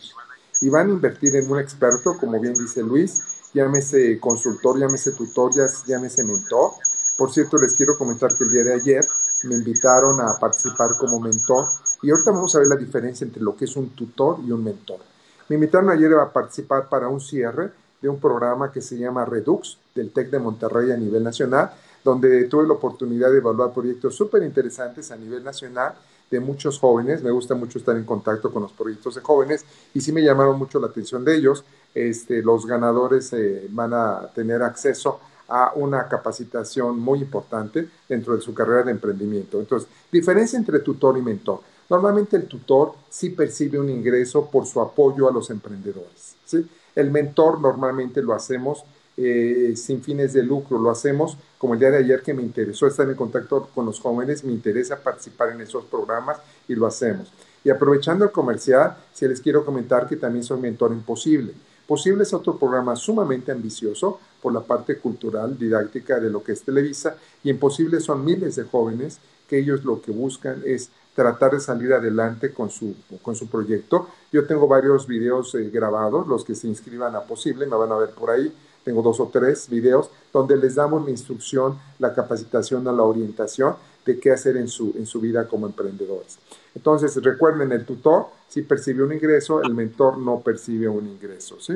Y 0.62 0.70
van 0.70 0.88
a 0.88 0.92
invertir 0.92 1.36
en 1.36 1.50
un 1.50 1.60
experto, 1.60 2.16
como 2.16 2.40
bien 2.40 2.54
dice 2.54 2.82
Luis, 2.82 3.22
llámese 3.52 4.18
consultor, 4.18 4.78
llámese 4.78 5.12
tutor, 5.12 5.52
llámese 5.86 6.24
mentor. 6.24 6.72
Por 7.18 7.32
cierto, 7.32 7.58
les 7.58 7.74
quiero 7.74 7.98
comentar 7.98 8.34
que 8.34 8.44
el 8.44 8.50
día 8.50 8.64
de 8.64 8.74
ayer 8.74 9.06
me 9.44 9.56
invitaron 9.56 10.20
a 10.20 10.38
participar 10.38 10.96
como 10.98 11.20
mentor 11.20 11.66
y 12.02 12.10
ahorita 12.10 12.30
vamos 12.30 12.54
a 12.54 12.58
ver 12.60 12.68
la 12.68 12.76
diferencia 12.76 13.24
entre 13.24 13.42
lo 13.42 13.56
que 13.56 13.66
es 13.66 13.76
un 13.76 13.90
tutor 13.90 14.38
y 14.46 14.50
un 14.50 14.64
mentor. 14.64 15.00
Me 15.48 15.54
invitaron 15.54 15.90
ayer 15.90 16.12
a 16.14 16.32
participar 16.32 16.88
para 16.88 17.08
un 17.08 17.20
cierre 17.20 17.70
de 18.02 18.08
un 18.08 18.18
programa 18.18 18.72
que 18.72 18.80
se 18.80 18.98
llama 18.98 19.24
Redux 19.24 19.78
del 19.94 20.10
TEC 20.10 20.30
de 20.30 20.38
Monterrey 20.38 20.90
a 20.90 20.96
nivel 20.96 21.22
nacional, 21.22 21.70
donde 22.02 22.44
tuve 22.44 22.66
la 22.66 22.74
oportunidad 22.74 23.30
de 23.30 23.38
evaluar 23.38 23.72
proyectos 23.72 24.14
súper 24.14 24.42
interesantes 24.42 25.10
a 25.10 25.16
nivel 25.16 25.44
nacional 25.44 25.94
de 26.30 26.40
muchos 26.40 26.78
jóvenes. 26.78 27.22
Me 27.22 27.30
gusta 27.30 27.54
mucho 27.54 27.78
estar 27.78 27.96
en 27.96 28.04
contacto 28.04 28.52
con 28.52 28.62
los 28.62 28.72
proyectos 28.72 29.14
de 29.14 29.20
jóvenes 29.20 29.64
y 29.94 30.00
sí 30.00 30.12
me 30.12 30.22
llamaron 30.22 30.58
mucho 30.58 30.80
la 30.80 30.88
atención 30.88 31.24
de 31.24 31.36
ellos. 31.36 31.64
Este, 31.94 32.42
los 32.42 32.66
ganadores 32.66 33.32
eh, 33.32 33.68
van 33.70 33.94
a 33.94 34.28
tener 34.34 34.62
acceso 34.62 35.20
a 35.48 35.72
una 35.76 36.08
capacitación 36.08 36.98
muy 36.98 37.20
importante 37.20 37.88
dentro 38.08 38.34
de 38.34 38.42
su 38.42 38.52
carrera 38.52 38.82
de 38.82 38.90
emprendimiento. 38.90 39.60
Entonces, 39.60 39.88
diferencia 40.10 40.58
entre 40.58 40.80
tutor 40.80 41.16
y 41.16 41.22
mentor. 41.22 41.60
Normalmente 41.88 42.36
el 42.36 42.46
tutor 42.46 42.94
sí 43.08 43.30
percibe 43.30 43.78
un 43.78 43.88
ingreso 43.88 44.46
por 44.50 44.66
su 44.66 44.80
apoyo 44.80 45.28
a 45.28 45.32
los 45.32 45.50
emprendedores. 45.50 46.34
¿sí? 46.44 46.66
El 46.94 47.10
mentor 47.10 47.60
normalmente 47.60 48.22
lo 48.22 48.34
hacemos 48.34 48.84
eh, 49.16 49.72
sin 49.76 50.02
fines 50.02 50.32
de 50.32 50.42
lucro, 50.42 50.78
lo 50.78 50.90
hacemos 50.90 51.38
como 51.58 51.74
el 51.74 51.80
día 51.80 51.90
de 51.90 51.98
ayer 51.98 52.22
que 52.22 52.34
me 52.34 52.42
interesó 52.42 52.86
estar 52.86 53.08
en 53.08 53.14
contacto 53.14 53.68
con 53.74 53.86
los 53.86 53.98
jóvenes, 53.98 54.44
me 54.44 54.52
interesa 54.52 54.96
participar 54.96 55.50
en 55.50 55.60
esos 55.62 55.84
programas 55.84 56.38
y 56.68 56.74
lo 56.74 56.86
hacemos. 56.86 57.32
Y 57.64 57.70
aprovechando 57.70 58.24
el 58.24 58.30
comercial, 58.30 58.96
si 59.14 59.26
les 59.26 59.40
quiero 59.40 59.64
comentar 59.64 60.06
que 60.06 60.16
también 60.16 60.44
soy 60.44 60.60
mentor 60.60 60.92
imposible. 60.92 61.52
Posible 61.86 62.24
es 62.24 62.34
otro 62.34 62.58
programa 62.58 62.94
sumamente 62.94 63.52
ambicioso 63.52 64.20
por 64.42 64.52
la 64.52 64.60
parte 64.60 64.98
cultural, 64.98 65.56
didáctica 65.58 66.20
de 66.20 66.30
lo 66.30 66.42
que 66.42 66.52
es 66.52 66.62
Televisa, 66.62 67.16
y 67.42 67.50
Imposible 67.50 68.00
son 68.00 68.24
miles 68.24 68.56
de 68.56 68.64
jóvenes 68.64 69.18
que 69.48 69.58
ellos 69.58 69.84
lo 69.84 70.02
que 70.02 70.10
buscan 70.10 70.62
es 70.66 70.90
tratar 71.16 71.50
de 71.50 71.60
salir 71.60 71.92
adelante 71.92 72.52
con 72.52 72.70
su, 72.70 72.94
con 73.22 73.34
su 73.34 73.48
proyecto. 73.48 74.08
Yo 74.30 74.46
tengo 74.46 74.68
varios 74.68 75.08
videos 75.08 75.52
eh, 75.56 75.68
grabados, 75.70 76.28
los 76.28 76.44
que 76.44 76.54
se 76.54 76.68
inscriban 76.68 77.16
a 77.16 77.22
Posible, 77.22 77.66
me 77.66 77.74
van 77.74 77.90
a 77.90 77.96
ver 77.96 78.10
por 78.10 78.30
ahí, 78.30 78.54
tengo 78.84 79.02
dos 79.02 79.18
o 79.18 79.28
tres 79.32 79.68
videos 79.68 80.10
donde 80.32 80.56
les 80.56 80.76
damos 80.76 81.04
la 81.04 81.10
instrucción, 81.10 81.76
la 81.98 82.14
capacitación, 82.14 82.84
la 82.84 83.02
orientación 83.02 83.74
de 84.04 84.20
qué 84.20 84.30
hacer 84.30 84.56
en 84.56 84.68
su, 84.68 84.94
en 84.96 85.06
su 85.06 85.20
vida 85.20 85.48
como 85.48 85.66
emprendedores. 85.66 86.38
Entonces, 86.76 87.16
recuerden, 87.16 87.72
el 87.72 87.84
tutor 87.84 88.26
si 88.48 88.62
percibe 88.62 89.02
un 89.02 89.12
ingreso, 89.12 89.62
el 89.62 89.74
mentor 89.74 90.18
no 90.18 90.40
percibe 90.40 90.88
un 90.88 91.06
ingreso. 91.06 91.58
¿sí? 91.60 91.74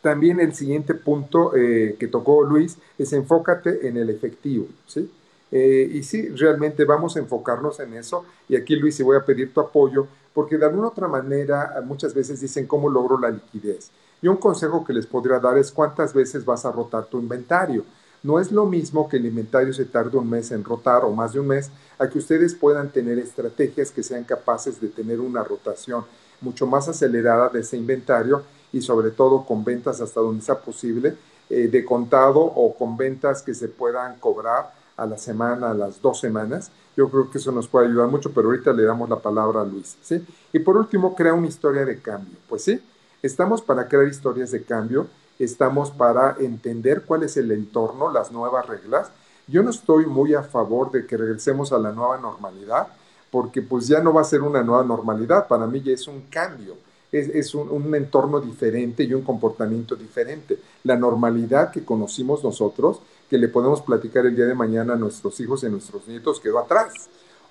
También 0.00 0.40
el 0.40 0.54
siguiente 0.54 0.94
punto 0.94 1.54
eh, 1.54 1.96
que 1.98 2.08
tocó 2.08 2.42
Luis 2.42 2.76
es 2.98 3.12
enfócate 3.12 3.86
en 3.86 3.96
el 3.96 4.10
efectivo. 4.10 4.66
¿sí? 4.86 5.08
Eh, 5.52 5.88
y 5.92 6.02
sí, 6.02 6.30
realmente 6.30 6.86
vamos 6.86 7.14
a 7.14 7.18
enfocarnos 7.20 7.78
en 7.78 7.92
eso. 7.94 8.24
Y 8.48 8.56
aquí, 8.56 8.74
Luis, 8.74 8.98
y 8.98 9.02
voy 9.02 9.18
a 9.18 9.24
pedir 9.24 9.52
tu 9.52 9.60
apoyo, 9.60 10.06
porque 10.32 10.56
de 10.56 10.64
alguna 10.64 10.88
otra 10.88 11.06
manera 11.06 11.80
muchas 11.84 12.14
veces 12.14 12.40
dicen 12.40 12.66
cómo 12.66 12.88
logro 12.88 13.18
la 13.18 13.30
liquidez. 13.30 13.90
Y 14.22 14.28
un 14.28 14.36
consejo 14.36 14.84
que 14.84 14.94
les 14.94 15.06
podría 15.06 15.38
dar 15.38 15.58
es 15.58 15.70
cuántas 15.70 16.14
veces 16.14 16.44
vas 16.44 16.64
a 16.64 16.72
rotar 16.72 17.04
tu 17.04 17.18
inventario. 17.18 17.84
No 18.22 18.40
es 18.40 18.50
lo 18.50 18.64
mismo 18.66 19.08
que 19.08 19.16
el 19.16 19.26
inventario 19.26 19.74
se 19.74 19.84
tarde 19.84 20.16
un 20.16 20.30
mes 20.30 20.52
en 20.52 20.64
rotar 20.64 21.04
o 21.04 21.10
más 21.10 21.32
de 21.32 21.40
un 21.40 21.48
mes, 21.48 21.70
a 21.98 22.08
que 22.08 22.18
ustedes 22.18 22.54
puedan 22.54 22.88
tener 22.90 23.18
estrategias 23.18 23.90
que 23.90 24.02
sean 24.02 24.24
capaces 24.24 24.80
de 24.80 24.88
tener 24.88 25.20
una 25.20 25.42
rotación 25.42 26.04
mucho 26.40 26.66
más 26.66 26.88
acelerada 26.88 27.48
de 27.48 27.60
ese 27.60 27.76
inventario 27.76 28.42
y 28.72 28.80
sobre 28.80 29.10
todo 29.10 29.44
con 29.44 29.64
ventas 29.64 30.00
hasta 30.00 30.20
donde 30.20 30.42
sea 30.42 30.58
posible, 30.58 31.16
eh, 31.50 31.68
de 31.68 31.84
contado 31.84 32.40
o 32.40 32.74
con 32.76 32.96
ventas 32.96 33.42
que 33.42 33.54
se 33.54 33.68
puedan 33.68 34.18
cobrar 34.18 34.72
a 34.96 35.06
la 35.06 35.18
semana, 35.18 35.70
a 35.70 35.74
las 35.74 36.00
dos 36.00 36.20
semanas. 36.20 36.70
Yo 36.96 37.08
creo 37.08 37.30
que 37.30 37.38
eso 37.38 37.52
nos 37.52 37.68
puede 37.68 37.86
ayudar 37.86 38.08
mucho, 38.08 38.32
pero 38.32 38.48
ahorita 38.48 38.72
le 38.72 38.84
damos 38.84 39.08
la 39.08 39.16
palabra 39.16 39.62
a 39.62 39.64
Luis. 39.64 39.96
¿sí? 40.02 40.24
Y 40.52 40.58
por 40.58 40.76
último, 40.76 41.14
crea 41.14 41.34
una 41.34 41.46
historia 41.46 41.84
de 41.84 42.00
cambio. 42.00 42.36
Pues 42.48 42.64
sí, 42.64 42.80
estamos 43.22 43.62
para 43.62 43.88
crear 43.88 44.06
historias 44.06 44.50
de 44.50 44.62
cambio, 44.62 45.06
estamos 45.38 45.90
para 45.90 46.36
entender 46.38 47.02
cuál 47.02 47.22
es 47.22 47.36
el 47.36 47.50
entorno, 47.50 48.12
las 48.12 48.32
nuevas 48.32 48.66
reglas. 48.66 49.10
Yo 49.46 49.62
no 49.62 49.70
estoy 49.70 50.06
muy 50.06 50.34
a 50.34 50.42
favor 50.42 50.90
de 50.90 51.06
que 51.06 51.16
regresemos 51.16 51.72
a 51.72 51.78
la 51.78 51.92
nueva 51.92 52.18
normalidad, 52.18 52.88
porque 53.30 53.62
pues 53.62 53.88
ya 53.88 54.00
no 54.00 54.12
va 54.12 54.20
a 54.20 54.24
ser 54.24 54.42
una 54.42 54.62
nueva 54.62 54.84
normalidad, 54.84 55.48
para 55.48 55.66
mí 55.66 55.80
ya 55.80 55.92
es 55.92 56.06
un 56.06 56.22
cambio 56.30 56.76
es, 57.12 57.54
un, 57.54 57.94
entorno 57.94 58.40
diferente 58.40 59.04
y 59.04 59.12
un 59.12 59.22
comportamiento 59.22 59.94
diferente. 59.94 60.58
La 60.84 60.96
normalidad 60.96 61.70
que 61.70 61.84
conocimos 61.84 62.42
nosotros, 62.42 63.00
que 63.32 63.38
le 63.38 63.48
podemos 63.48 63.80
platicar 63.80 64.26
el 64.26 64.36
día 64.36 64.44
de 64.44 64.54
mañana 64.54 64.92
a 64.92 64.96
nuestros 64.96 65.40
hijos 65.40 65.62
y 65.62 65.66
a 65.66 65.70
nuestros 65.70 66.06
nietos, 66.06 66.38
quedó 66.38 66.58
atrás. 66.58 66.92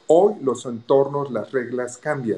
Hoy 0.06 0.36
los 0.44 0.68
entornos, 0.68 1.32
las 1.32 1.52
reglas 1.52 1.98
cambian 1.98 2.38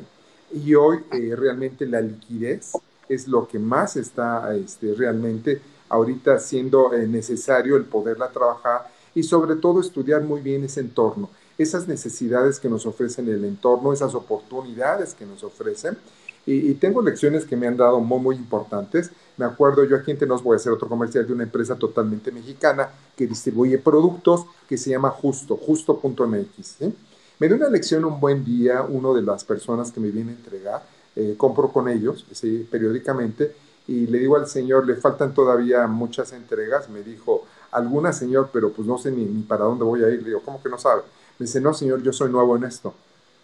y 0.53 0.75
hoy 0.75 0.99
eh, 1.11 1.35
realmente 1.35 1.85
la 1.85 1.99
liquidez 1.99 2.71
es 3.09 3.27
lo 3.27 3.45
que 3.45 3.59
más 3.59 3.97
está 3.97 4.55
este, 4.55 4.93
realmente 4.93 5.59
ahorita 5.89 6.39
siendo 6.39 6.93
eh, 6.93 7.05
necesario 7.05 7.75
el 7.75 7.83
poderla 7.83 8.29
trabajar 8.29 8.89
y 9.13 9.23
sobre 9.23 9.57
todo 9.57 9.81
estudiar 9.81 10.21
muy 10.21 10.39
bien 10.39 10.63
ese 10.63 10.79
entorno, 10.79 11.29
esas 11.57 11.85
necesidades 11.85 12.61
que 12.61 12.69
nos 12.69 12.85
ofrecen 12.85 13.27
el 13.27 13.43
entorno, 13.43 13.91
esas 13.91 14.15
oportunidades 14.15 15.13
que 15.13 15.25
nos 15.25 15.43
ofrecen 15.43 15.97
y, 16.45 16.73
tengo 16.75 17.01
lecciones 17.01 17.45
que 17.45 17.57
me 17.57 17.67
han 17.67 17.77
dado 17.77 17.99
muy, 17.99 18.19
muy 18.19 18.35
importantes. 18.35 19.11
Me 19.37 19.45
acuerdo, 19.45 19.83
yo 19.83 19.95
aquí 19.95 20.11
en 20.11 20.17
Tenos 20.17 20.43
voy 20.43 20.53
a 20.53 20.57
hacer 20.57 20.71
otro 20.71 20.87
comercial 20.87 21.25
de 21.25 21.33
una 21.33 21.43
empresa 21.43 21.75
totalmente 21.75 22.31
mexicana 22.31 22.89
que 23.15 23.25
distribuye 23.25 23.77
productos 23.79 24.45
que 24.69 24.77
se 24.77 24.91
llama 24.91 25.09
Justo, 25.09 25.57
justo.mx. 25.57 26.77
Me 27.39 27.47
dio 27.47 27.55
una 27.55 27.69
lección 27.69 28.05
un 28.05 28.19
buen 28.19 28.45
día, 28.45 28.83
uno 28.83 29.13
de 29.13 29.23
las 29.23 29.43
personas 29.43 29.91
que 29.91 29.99
me 29.99 30.11
viene 30.11 30.31
a 30.31 30.35
entregar, 30.35 30.83
eh, 31.15 31.35
compro 31.37 31.69
con 31.69 31.89
ellos 31.89 32.25
periódicamente 32.69 33.55
y 33.87 34.07
le 34.07 34.19
digo 34.19 34.37
al 34.37 34.47
señor, 34.47 34.87
le 34.87 34.95
faltan 34.95 35.33
todavía 35.33 35.87
muchas 35.87 36.31
entregas. 36.31 36.89
Me 36.89 37.03
dijo, 37.03 37.45
alguna 37.71 38.13
señor, 38.13 38.49
pero 38.53 38.71
pues 38.71 38.87
no 38.87 38.97
sé 38.97 39.11
ni, 39.11 39.25
ni 39.25 39.41
para 39.43 39.65
dónde 39.65 39.83
voy 39.83 40.03
a 40.03 40.09
ir. 40.09 40.21
Le 40.21 40.29
digo, 40.29 40.41
¿cómo 40.43 40.61
que 40.61 40.69
no 40.69 40.77
sabe? 40.77 41.01
Me 41.37 41.45
dice, 41.45 41.59
no 41.59 41.73
señor, 41.73 42.01
yo 42.01 42.13
soy 42.13 42.31
nuevo 42.31 42.55
en 42.55 42.63
esto. 42.63 42.93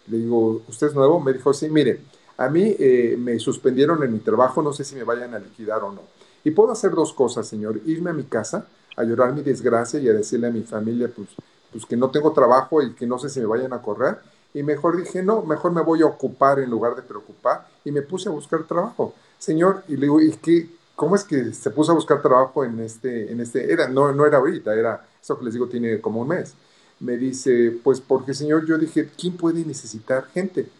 Le 0.06 0.18
digo, 0.18 0.62
¿usted 0.68 0.88
es 0.88 0.94
nuevo? 0.94 1.20
Me 1.20 1.32
dijo, 1.32 1.52
sí, 1.52 1.68
mire, 1.68 2.00
a 2.40 2.48
mí 2.48 2.74
eh, 2.78 3.16
me 3.18 3.38
suspendieron 3.38 4.02
en 4.02 4.14
mi 4.14 4.18
trabajo, 4.18 4.62
no 4.62 4.72
sé 4.72 4.82
si 4.82 4.94
me 4.94 5.04
vayan 5.04 5.34
a 5.34 5.38
liquidar 5.38 5.82
o 5.82 5.92
no. 5.92 6.00
Y 6.42 6.52
puedo 6.52 6.72
hacer 6.72 6.92
dos 6.92 7.12
cosas, 7.12 7.46
señor, 7.46 7.78
irme 7.84 8.08
a 8.08 8.14
mi 8.14 8.24
casa, 8.24 8.66
a 8.96 9.04
llorar 9.04 9.34
mi 9.34 9.42
desgracia 9.42 10.00
y 10.00 10.08
a 10.08 10.14
decirle 10.14 10.46
a 10.46 10.50
mi 10.50 10.62
familia, 10.62 11.10
pues, 11.14 11.28
pues 11.70 11.84
que 11.84 11.98
no 11.98 12.08
tengo 12.10 12.32
trabajo 12.32 12.80
y 12.80 12.94
que 12.94 13.06
no 13.06 13.18
sé 13.18 13.28
si 13.28 13.40
me 13.40 13.46
vayan 13.46 13.74
a 13.74 13.82
correr. 13.82 14.20
Y 14.54 14.62
mejor 14.62 14.96
dije, 14.96 15.22
no, 15.22 15.42
mejor 15.42 15.72
me 15.72 15.82
voy 15.82 16.00
a 16.00 16.06
ocupar 16.06 16.60
en 16.60 16.70
lugar 16.70 16.96
de 16.96 17.02
preocupar. 17.02 17.68
Y 17.84 17.92
me 17.92 18.00
puse 18.00 18.30
a 18.30 18.32
buscar 18.32 18.64
trabajo. 18.64 19.12
Señor, 19.38 19.82
y 19.86 19.96
le 19.96 20.06
digo, 20.06 20.18
¿y 20.22 20.32
qué, 20.32 20.70
cómo 20.96 21.16
es 21.16 21.24
que 21.24 21.52
se 21.52 21.68
puso 21.68 21.92
a 21.92 21.94
buscar 21.94 22.22
trabajo 22.22 22.64
en 22.64 22.80
este, 22.80 23.30
en 23.30 23.40
este, 23.40 23.70
era, 23.70 23.86
no, 23.86 24.12
no 24.12 24.24
era 24.24 24.38
ahorita, 24.38 24.74
era, 24.74 25.06
eso 25.22 25.38
que 25.38 25.44
les 25.44 25.52
digo 25.52 25.66
tiene 25.66 26.00
como 26.00 26.22
un 26.22 26.28
mes. 26.28 26.54
Me 27.00 27.18
dice, 27.18 27.78
pues 27.84 28.00
porque 28.00 28.32
señor, 28.32 28.64
yo 28.64 28.78
dije, 28.78 29.10
¿quién 29.18 29.36
puede 29.36 29.62
necesitar 29.62 30.24
gente? 30.32 30.70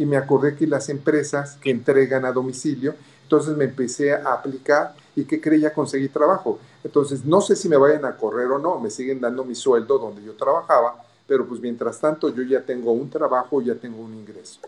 Y 0.00 0.06
me 0.06 0.16
acordé 0.16 0.56
que 0.56 0.66
las 0.66 0.88
empresas 0.88 1.58
que 1.60 1.68
entregan 1.70 2.24
a 2.24 2.32
domicilio, 2.32 2.94
entonces 3.24 3.54
me 3.54 3.64
empecé 3.64 4.14
a 4.14 4.32
aplicar 4.32 4.94
y 5.14 5.24
que 5.24 5.42
creía 5.42 5.74
conseguir 5.74 6.10
trabajo. 6.10 6.58
Entonces, 6.82 7.26
no 7.26 7.42
sé 7.42 7.54
si 7.54 7.68
me 7.68 7.76
vayan 7.76 8.06
a 8.06 8.16
correr 8.16 8.46
o 8.46 8.58
no, 8.58 8.80
me 8.80 8.88
siguen 8.88 9.20
dando 9.20 9.44
mi 9.44 9.54
sueldo 9.54 9.98
donde 9.98 10.22
yo 10.24 10.32
trabajaba, 10.32 11.04
pero 11.26 11.46
pues 11.46 11.60
mientras 11.60 12.00
tanto 12.00 12.30
yo 12.30 12.42
ya 12.42 12.62
tengo 12.62 12.92
un 12.92 13.10
trabajo, 13.10 13.60
ya 13.60 13.74
tengo 13.74 14.02
un 14.02 14.14
ingreso. 14.14 14.60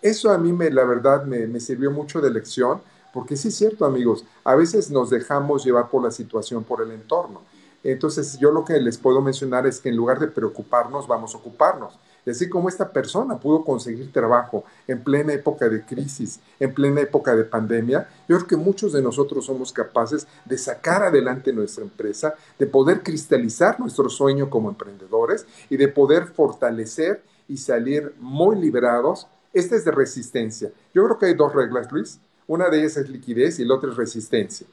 Eso 0.00 0.30
a 0.30 0.38
mí, 0.38 0.50
me, 0.50 0.70
la 0.70 0.84
verdad, 0.84 1.26
me, 1.26 1.46
me 1.46 1.60
sirvió 1.60 1.90
mucho 1.90 2.22
de 2.22 2.30
lección, 2.30 2.80
porque 3.12 3.36
sí 3.36 3.48
es 3.48 3.56
cierto, 3.56 3.84
amigos, 3.84 4.24
a 4.44 4.54
veces 4.54 4.90
nos 4.90 5.10
dejamos 5.10 5.62
llevar 5.62 5.90
por 5.90 6.02
la 6.02 6.10
situación, 6.10 6.64
por 6.64 6.80
el 6.80 6.90
entorno. 6.92 7.42
Entonces, 7.84 8.38
yo 8.38 8.50
lo 8.50 8.64
que 8.64 8.80
les 8.80 8.96
puedo 8.96 9.20
mencionar 9.20 9.66
es 9.66 9.78
que 9.78 9.90
en 9.90 9.96
lugar 9.96 10.18
de 10.20 10.28
preocuparnos, 10.28 11.06
vamos 11.06 11.34
a 11.34 11.38
ocuparnos. 11.38 11.98
Así 12.30 12.48
como 12.48 12.68
esta 12.68 12.92
persona 12.92 13.38
pudo 13.38 13.64
conseguir 13.64 14.12
trabajo 14.12 14.64
en 14.86 15.02
plena 15.02 15.32
época 15.32 15.68
de 15.68 15.84
crisis, 15.84 16.40
en 16.58 16.72
plena 16.72 17.00
época 17.00 17.34
de 17.34 17.44
pandemia, 17.44 18.08
yo 18.28 18.36
creo 18.36 18.48
que 18.48 18.56
muchos 18.56 18.92
de 18.92 19.02
nosotros 19.02 19.46
somos 19.46 19.72
capaces 19.72 20.26
de 20.44 20.58
sacar 20.58 21.02
adelante 21.02 21.52
nuestra 21.52 21.84
empresa, 21.84 22.34
de 22.58 22.66
poder 22.66 23.02
cristalizar 23.02 23.78
nuestro 23.80 24.08
sueño 24.08 24.50
como 24.50 24.68
emprendedores 24.68 25.46
y 25.68 25.76
de 25.76 25.88
poder 25.88 26.26
fortalecer 26.26 27.22
y 27.48 27.56
salir 27.56 28.14
muy 28.18 28.56
liberados 28.56 29.26
Este 29.52 29.74
es 29.74 29.84
de 29.84 29.90
resistencia. 29.90 30.70
Yo 30.94 31.04
creo 31.04 31.18
que 31.18 31.26
hay 31.26 31.34
dos 31.34 31.52
reglas, 31.52 31.90
Luis. 31.90 32.20
Una 32.46 32.68
de 32.68 32.78
ellas 32.78 32.96
es 32.96 33.08
liquidez 33.08 33.58
y 33.58 33.64
la 33.64 33.74
otra 33.74 33.90
es 33.90 33.96
resistencia. 33.96 34.64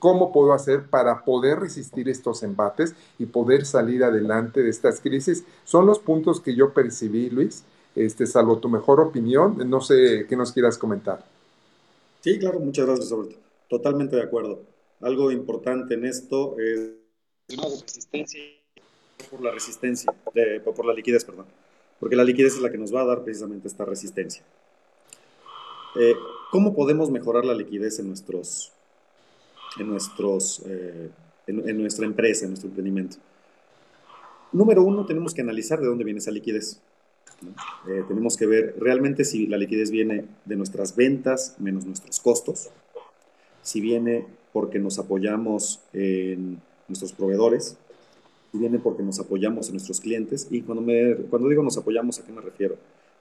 ¿Cómo 0.00 0.32
puedo 0.32 0.52
hacer 0.52 0.90
para 0.90 1.24
poder 1.24 1.60
resistir 1.60 2.08
estos 2.08 2.42
embates 2.42 2.96
y 3.20 3.26
poder 3.26 3.64
salir 3.64 4.02
adelante 4.02 4.62
de 4.62 4.70
estas 4.70 5.00
crisis? 5.00 5.44
Son 5.64 5.86
los 5.86 6.00
puntos 6.00 6.40
que 6.40 6.56
yo 6.56 6.72
percibí, 6.72 7.30
Luis. 7.30 7.62
Este, 7.94 8.26
salvo 8.26 8.58
tu 8.58 8.68
mejor 8.68 8.98
opinión, 9.00 9.58
no 9.70 9.80
sé 9.80 10.26
qué 10.28 10.36
nos 10.36 10.52
quieras 10.52 10.76
comentar. 10.76 11.24
Sí, 12.20 12.38
claro, 12.38 12.58
muchas 12.58 12.86
gracias, 12.86 13.10
Roberto. 13.10 13.36
Totalmente 13.68 14.16
de 14.16 14.22
acuerdo. 14.22 14.60
Algo 15.00 15.30
importante 15.30 15.94
en 15.94 16.04
esto 16.04 16.56
es 16.58 16.90
la 17.56 17.64
resistencia 17.64 18.40
por 19.28 19.42
la 19.42 19.50
resistencia, 19.50 20.12
por 20.74 20.86
la 20.86 20.94
liquidez, 20.94 21.24
perdón. 21.24 21.46
Porque 21.98 22.16
la 22.16 22.24
liquidez 22.24 22.54
es 22.54 22.62
la 22.62 22.70
que 22.70 22.78
nos 22.78 22.94
va 22.94 23.02
a 23.02 23.06
dar 23.06 23.22
precisamente 23.22 23.68
esta 23.68 23.84
resistencia. 23.84 24.42
Eh, 25.96 26.14
¿Cómo 26.50 26.74
podemos 26.74 27.10
mejorar 27.10 27.44
la 27.44 27.54
liquidez 27.54 27.98
en 27.98 28.08
nuestros, 28.08 28.72
en 29.78 29.88
nuestros, 29.88 30.62
eh, 30.66 31.10
en, 31.46 31.78
nuestra 31.78 32.06
empresa, 32.06 32.44
en 32.44 32.50
nuestro 32.50 32.68
emprendimiento? 32.68 33.16
Número 34.52 34.82
uno, 34.82 35.06
tenemos 35.06 35.34
que 35.34 35.42
analizar 35.42 35.80
de 35.80 35.86
dónde 35.86 36.04
viene 36.04 36.18
esa 36.18 36.30
liquidez. 36.30 36.80
Eh, 37.88 38.04
tenemos 38.06 38.36
que 38.36 38.46
ver 38.46 38.74
realmente 38.78 39.24
si 39.24 39.46
la 39.46 39.56
liquidez 39.56 39.90
viene 39.90 40.26
de 40.44 40.56
nuestras 40.56 40.94
ventas 40.94 41.56
menos 41.58 41.86
nuestros 41.86 42.20
costos, 42.20 42.68
si 43.62 43.80
viene 43.80 44.26
porque 44.52 44.78
nos 44.78 44.98
apoyamos 44.98 45.80
en 45.92 46.60
nuestros 46.88 47.12
proveedores, 47.12 47.78
si 48.52 48.58
viene 48.58 48.78
porque 48.78 49.02
nos 49.02 49.20
apoyamos 49.20 49.68
en 49.68 49.74
nuestros 49.74 50.00
clientes. 50.00 50.48
Y 50.50 50.62
cuando, 50.62 50.82
me, 50.82 51.14
cuando 51.30 51.48
digo 51.48 51.62
nos 51.62 51.78
apoyamos, 51.78 52.18
¿a 52.18 52.26
qué 52.26 52.32
me 52.32 52.40
refiero? 52.40 52.76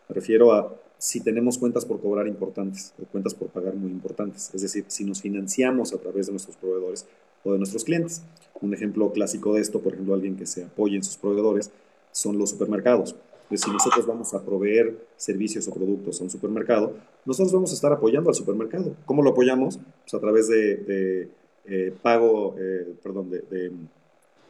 Me 0.10 0.16
refiero 0.16 0.52
a 0.54 0.76
si 1.00 1.22
tenemos 1.22 1.58
cuentas 1.58 1.86
por 1.86 2.02
cobrar 2.02 2.28
importantes 2.28 2.94
o 3.02 3.06
cuentas 3.06 3.34
por 3.34 3.48
pagar 3.48 3.74
muy 3.74 3.90
importantes, 3.90 4.52
es 4.54 4.62
decir, 4.62 4.84
si 4.90 5.06
nos 5.06 5.22
financiamos 5.22 5.94
a 5.94 5.98
través 5.98 6.28
de 6.28 6.34
nuestros 6.34 6.58
proveedores 6.58 7.08
o 7.44 7.54
de 7.54 7.58
nuestros 7.58 7.86
clientes. 7.86 8.22
Un 8.62 8.74
ejemplo 8.74 9.12
clásico 9.14 9.54
de 9.54 9.62
esto, 9.62 9.80
por 9.80 9.94
ejemplo, 9.94 10.14
alguien 10.14 10.36
que 10.36 10.46
se 10.46 10.66
apoye 10.66 10.98
en 10.98 11.04
sus 11.04 11.16
proveedores, 11.16 11.72
son 12.12 12.38
los 12.38 12.50
supermercados. 12.50 13.16
Pues 13.48 13.62
si 13.62 13.72
nosotros 13.72 14.06
vamos 14.06 14.34
a 14.34 14.44
proveer 14.44 15.08
servicios 15.16 15.68
o 15.70 15.74
productos 15.74 16.20
a 16.20 16.24
un 16.26 16.30
supermercado, 16.30 16.94
nosotros 17.26 17.54
vamos 17.54 17.72
a 17.72 17.76
estar 17.76 17.94
apoyando 17.94 18.30
al 18.30 18.36
supermercado. 18.36 18.94
¿Cómo 19.06 19.24
lo 19.24 19.32
apoyamos? 19.32 19.80
Pues 20.02 20.14
a 20.14 20.20
través 20.20 20.50
de, 20.50 21.30
eh, 21.66 21.94
pago, 22.02 22.56
eh, 22.60 22.94
perdón, 23.02 23.32
de, 23.32 23.72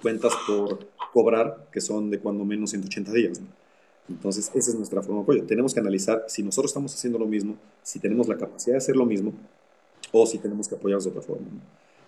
cuentas 0.02 0.34
por 0.48 0.80
cobrar, 1.14 1.68
que 1.72 1.80
son 1.80 2.10
de 2.10 2.20
cuando 2.20 2.44
menos 2.44 2.72
180 2.72 3.12
días. 3.14 3.42
Entonces, 4.10 4.52
esa 4.54 4.72
es 4.72 4.76
nuestra 4.76 5.02
forma 5.02 5.18
de 5.20 5.24
apoyo. 5.24 5.44
Tenemos 5.46 5.74
que 5.74 5.80
analizar 5.80 6.26
si 6.28 6.44
nosotros 6.44 6.72
estamos 6.72 6.94
haciendo 6.94 7.20
lo 7.20 7.28
mismo, 7.28 7.56
si 7.84 8.00
tenemos 8.00 8.28
la 8.28 8.38
capacidad 8.38 8.74
de 8.74 8.80
hacer 8.80 8.96
lo 8.96 9.06
mismo, 9.06 9.34
o 10.12 10.26
si 10.26 10.40
tenemos 10.40 10.68
que 10.68 10.76
apoyarnos 10.76 11.06
de 11.06 11.12
otra 11.12 11.22
forma. 11.22 11.48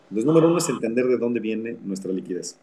Entonces, 0.03 0.25
número 0.25 0.47
uno 0.47 0.57
es 0.57 0.67
entender 0.67 1.05
de 1.05 1.17
dónde 1.17 1.39
viene 1.39 1.77
nuestra 1.83 2.11
liquidez. 2.11 2.57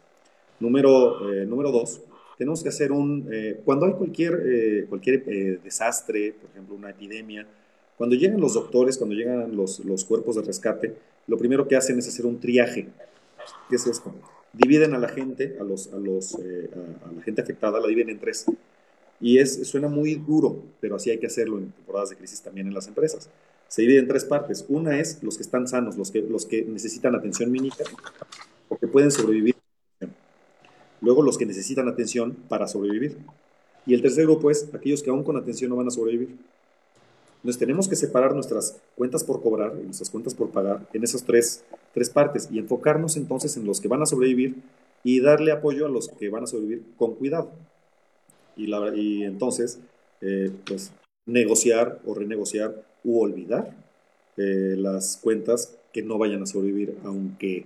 Número, 0.59 1.31
eh, 1.33 1.45
número 1.45 1.71
dos, 1.71 2.01
tenemos 2.39 2.63
que 2.63 2.69
hacer 2.69 2.93
un, 2.93 3.27
eh, 3.33 3.59
cuando 3.65 3.85
hay 3.85 3.91
cualquier, 3.91 4.41
eh, 4.45 4.85
cualquier 4.87 5.23
eh, 5.27 5.59
desastre, 5.61 6.33
por 6.39 6.49
ejemplo, 6.49 6.73
una 6.73 6.89
epidemia, 6.91 7.45
cuando 7.97 8.15
llegan 8.15 8.39
los 8.39 8.53
doctores, 8.53 8.97
cuando 8.97 9.13
llegan 9.13 9.57
los, 9.57 9.79
los, 9.81 10.05
cuerpos 10.05 10.37
de 10.37 10.43
rescate, 10.43 10.95
lo 11.27 11.37
primero 11.37 11.67
que 11.67 11.75
hacen 11.75 11.99
es 11.99 12.07
hacer 12.07 12.25
un 12.25 12.39
triaje. 12.39 12.87
¿Qué 13.69 13.75
es 13.75 13.85
esto? 13.85 14.15
Dividen 14.53 14.93
a 14.93 14.99
la 14.99 15.09
gente, 15.09 15.57
a, 15.59 15.65
los, 15.65 15.91
a, 15.91 15.97
los, 15.97 16.35
a, 16.35 17.11
la 17.13 17.21
gente 17.23 17.41
afectada, 17.41 17.77
la 17.77 17.87
dividen 17.89 18.11
en 18.11 18.19
tres. 18.19 18.45
Y 19.21 19.39
es, 19.39 19.67
suena 19.67 19.87
muy 19.87 20.15
duro, 20.15 20.63
pero 20.79 20.95
así 20.95 21.09
hay 21.09 21.19
que 21.19 21.27
hacerlo 21.27 21.57
en 21.57 21.71
temporadas 21.71 22.09
de 22.09 22.15
crisis 22.15 22.41
también 22.41 22.67
en 22.67 22.73
las 22.73 22.87
empresas. 22.87 23.29
Se 23.67 23.81
divide 23.81 23.99
en 23.99 24.07
tres 24.07 24.25
partes. 24.25 24.65
Una 24.69 24.99
es 24.99 25.21
los 25.21 25.37
que 25.37 25.43
están 25.43 25.67
sanos, 25.67 25.97
los 25.97 26.11
que, 26.11 26.21
los 26.21 26.45
que 26.45 26.63
necesitan 26.63 27.15
atención 27.15 27.51
mínima 27.51 27.75
o 28.69 28.77
que 28.77 28.87
pueden 28.87 29.11
sobrevivir 29.11 29.55
Luego 31.01 31.21
los 31.21 31.37
que 31.37 31.45
necesitan 31.45 31.87
atención 31.87 32.35
para 32.47 32.67
sobrevivir. 32.67 33.17
Y 33.85 33.93
el 33.93 34.01
tercer 34.01 34.25
grupo 34.25 34.51
es 34.51 34.69
aquellos 34.73 35.01
que 35.01 35.09
aún 35.09 35.23
con 35.23 35.37
atención 35.37 35.69
no 35.69 35.77
van 35.77 35.87
a 35.87 35.91
sobrevivir. 35.91 36.35
Entonces 37.37 37.59
tenemos 37.59 37.87
que 37.87 37.95
separar 37.95 38.33
nuestras 38.33 38.77
cuentas 38.95 39.23
por 39.23 39.41
cobrar 39.41 39.73
y 39.81 39.85
nuestras 39.85 40.09
cuentas 40.09 40.33
por 40.33 40.49
pagar 40.49 40.85
en 40.93 41.03
esas 41.03 41.23
tres, 41.23 41.63
tres 41.93 42.09
partes 42.09 42.49
y 42.51 42.59
enfocarnos 42.59 43.15
entonces 43.15 43.55
en 43.55 43.65
los 43.65 43.79
que 43.79 43.87
van 43.87 44.01
a 44.01 44.05
sobrevivir 44.05 44.57
y 45.03 45.21
darle 45.21 45.53
apoyo 45.53 45.85
a 45.85 45.89
los 45.89 46.09
que 46.09 46.27
van 46.27 46.43
a 46.43 46.47
sobrevivir 46.47 46.83
con 46.97 47.15
cuidado. 47.15 47.51
Y, 48.59 48.67
la, 48.67 48.95
y 48.95 49.23
entonces, 49.23 49.79
eh, 50.21 50.51
pues, 50.65 50.91
negociar 51.25 51.99
o 52.05 52.13
renegociar 52.13 52.83
u 53.03 53.21
olvidar 53.21 53.75
eh, 54.37 54.75
las 54.77 55.17
cuentas 55.17 55.77
que 55.93 56.03
no 56.03 56.17
vayan 56.17 56.43
a 56.43 56.45
sobrevivir 56.45 56.95
aunque, 57.03 57.65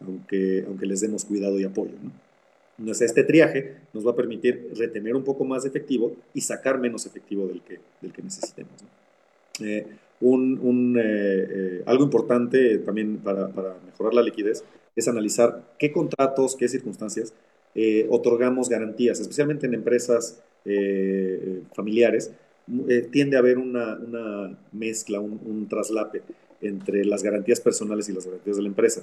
aunque, 0.00 0.64
aunque 0.66 0.86
les 0.86 1.00
demos 1.00 1.24
cuidado 1.24 1.58
y 1.60 1.64
apoyo. 1.64 1.92
¿no? 2.02 2.10
Entonces, 2.78 3.10
este 3.10 3.22
triaje 3.22 3.76
nos 3.92 4.06
va 4.06 4.10
a 4.12 4.16
permitir 4.16 4.72
retener 4.76 5.14
un 5.14 5.24
poco 5.24 5.44
más 5.44 5.62
de 5.62 5.68
efectivo 5.68 6.16
y 6.34 6.40
sacar 6.40 6.78
menos 6.78 7.06
efectivo 7.06 7.46
del 7.46 7.62
que, 7.62 7.78
del 8.00 8.12
que 8.12 8.22
necesitemos. 8.22 8.72
Eh, 9.60 9.86
un, 10.20 10.96
eh, 10.98 11.02
eh, 11.02 11.82
algo 11.86 12.04
importante 12.04 12.78
también 12.78 13.18
para, 13.18 13.48
para, 13.48 13.76
mejorar 13.84 14.14
la 14.14 14.22
liquidez 14.22 14.64
es 14.94 15.08
analizar 15.08 15.74
qué 15.78 15.92
contratos, 15.92 16.56
qué 16.56 16.68
circunstancias 16.68 17.34
otorgamos 18.10 18.68
garantías, 18.68 19.20
especialmente 19.20 19.66
en 19.66 19.74
empresas 19.74 20.42
familiares. 21.74 22.30
tiende 23.10 23.36
a 23.36 23.40
haber 23.40 23.58
una, 23.58 23.96
una 23.96 24.58
mezcla, 24.72 25.20
un, 25.20 25.40
un 25.44 25.68
traslape 25.68 26.22
entre 26.60 27.04
las 27.04 27.22
garantías 27.22 27.60
personales 27.60 28.08
y 28.08 28.12
las 28.12 28.26
garantías 28.26 28.56
de 28.56 28.62
la 28.62 28.68
empresa. 28.68 29.02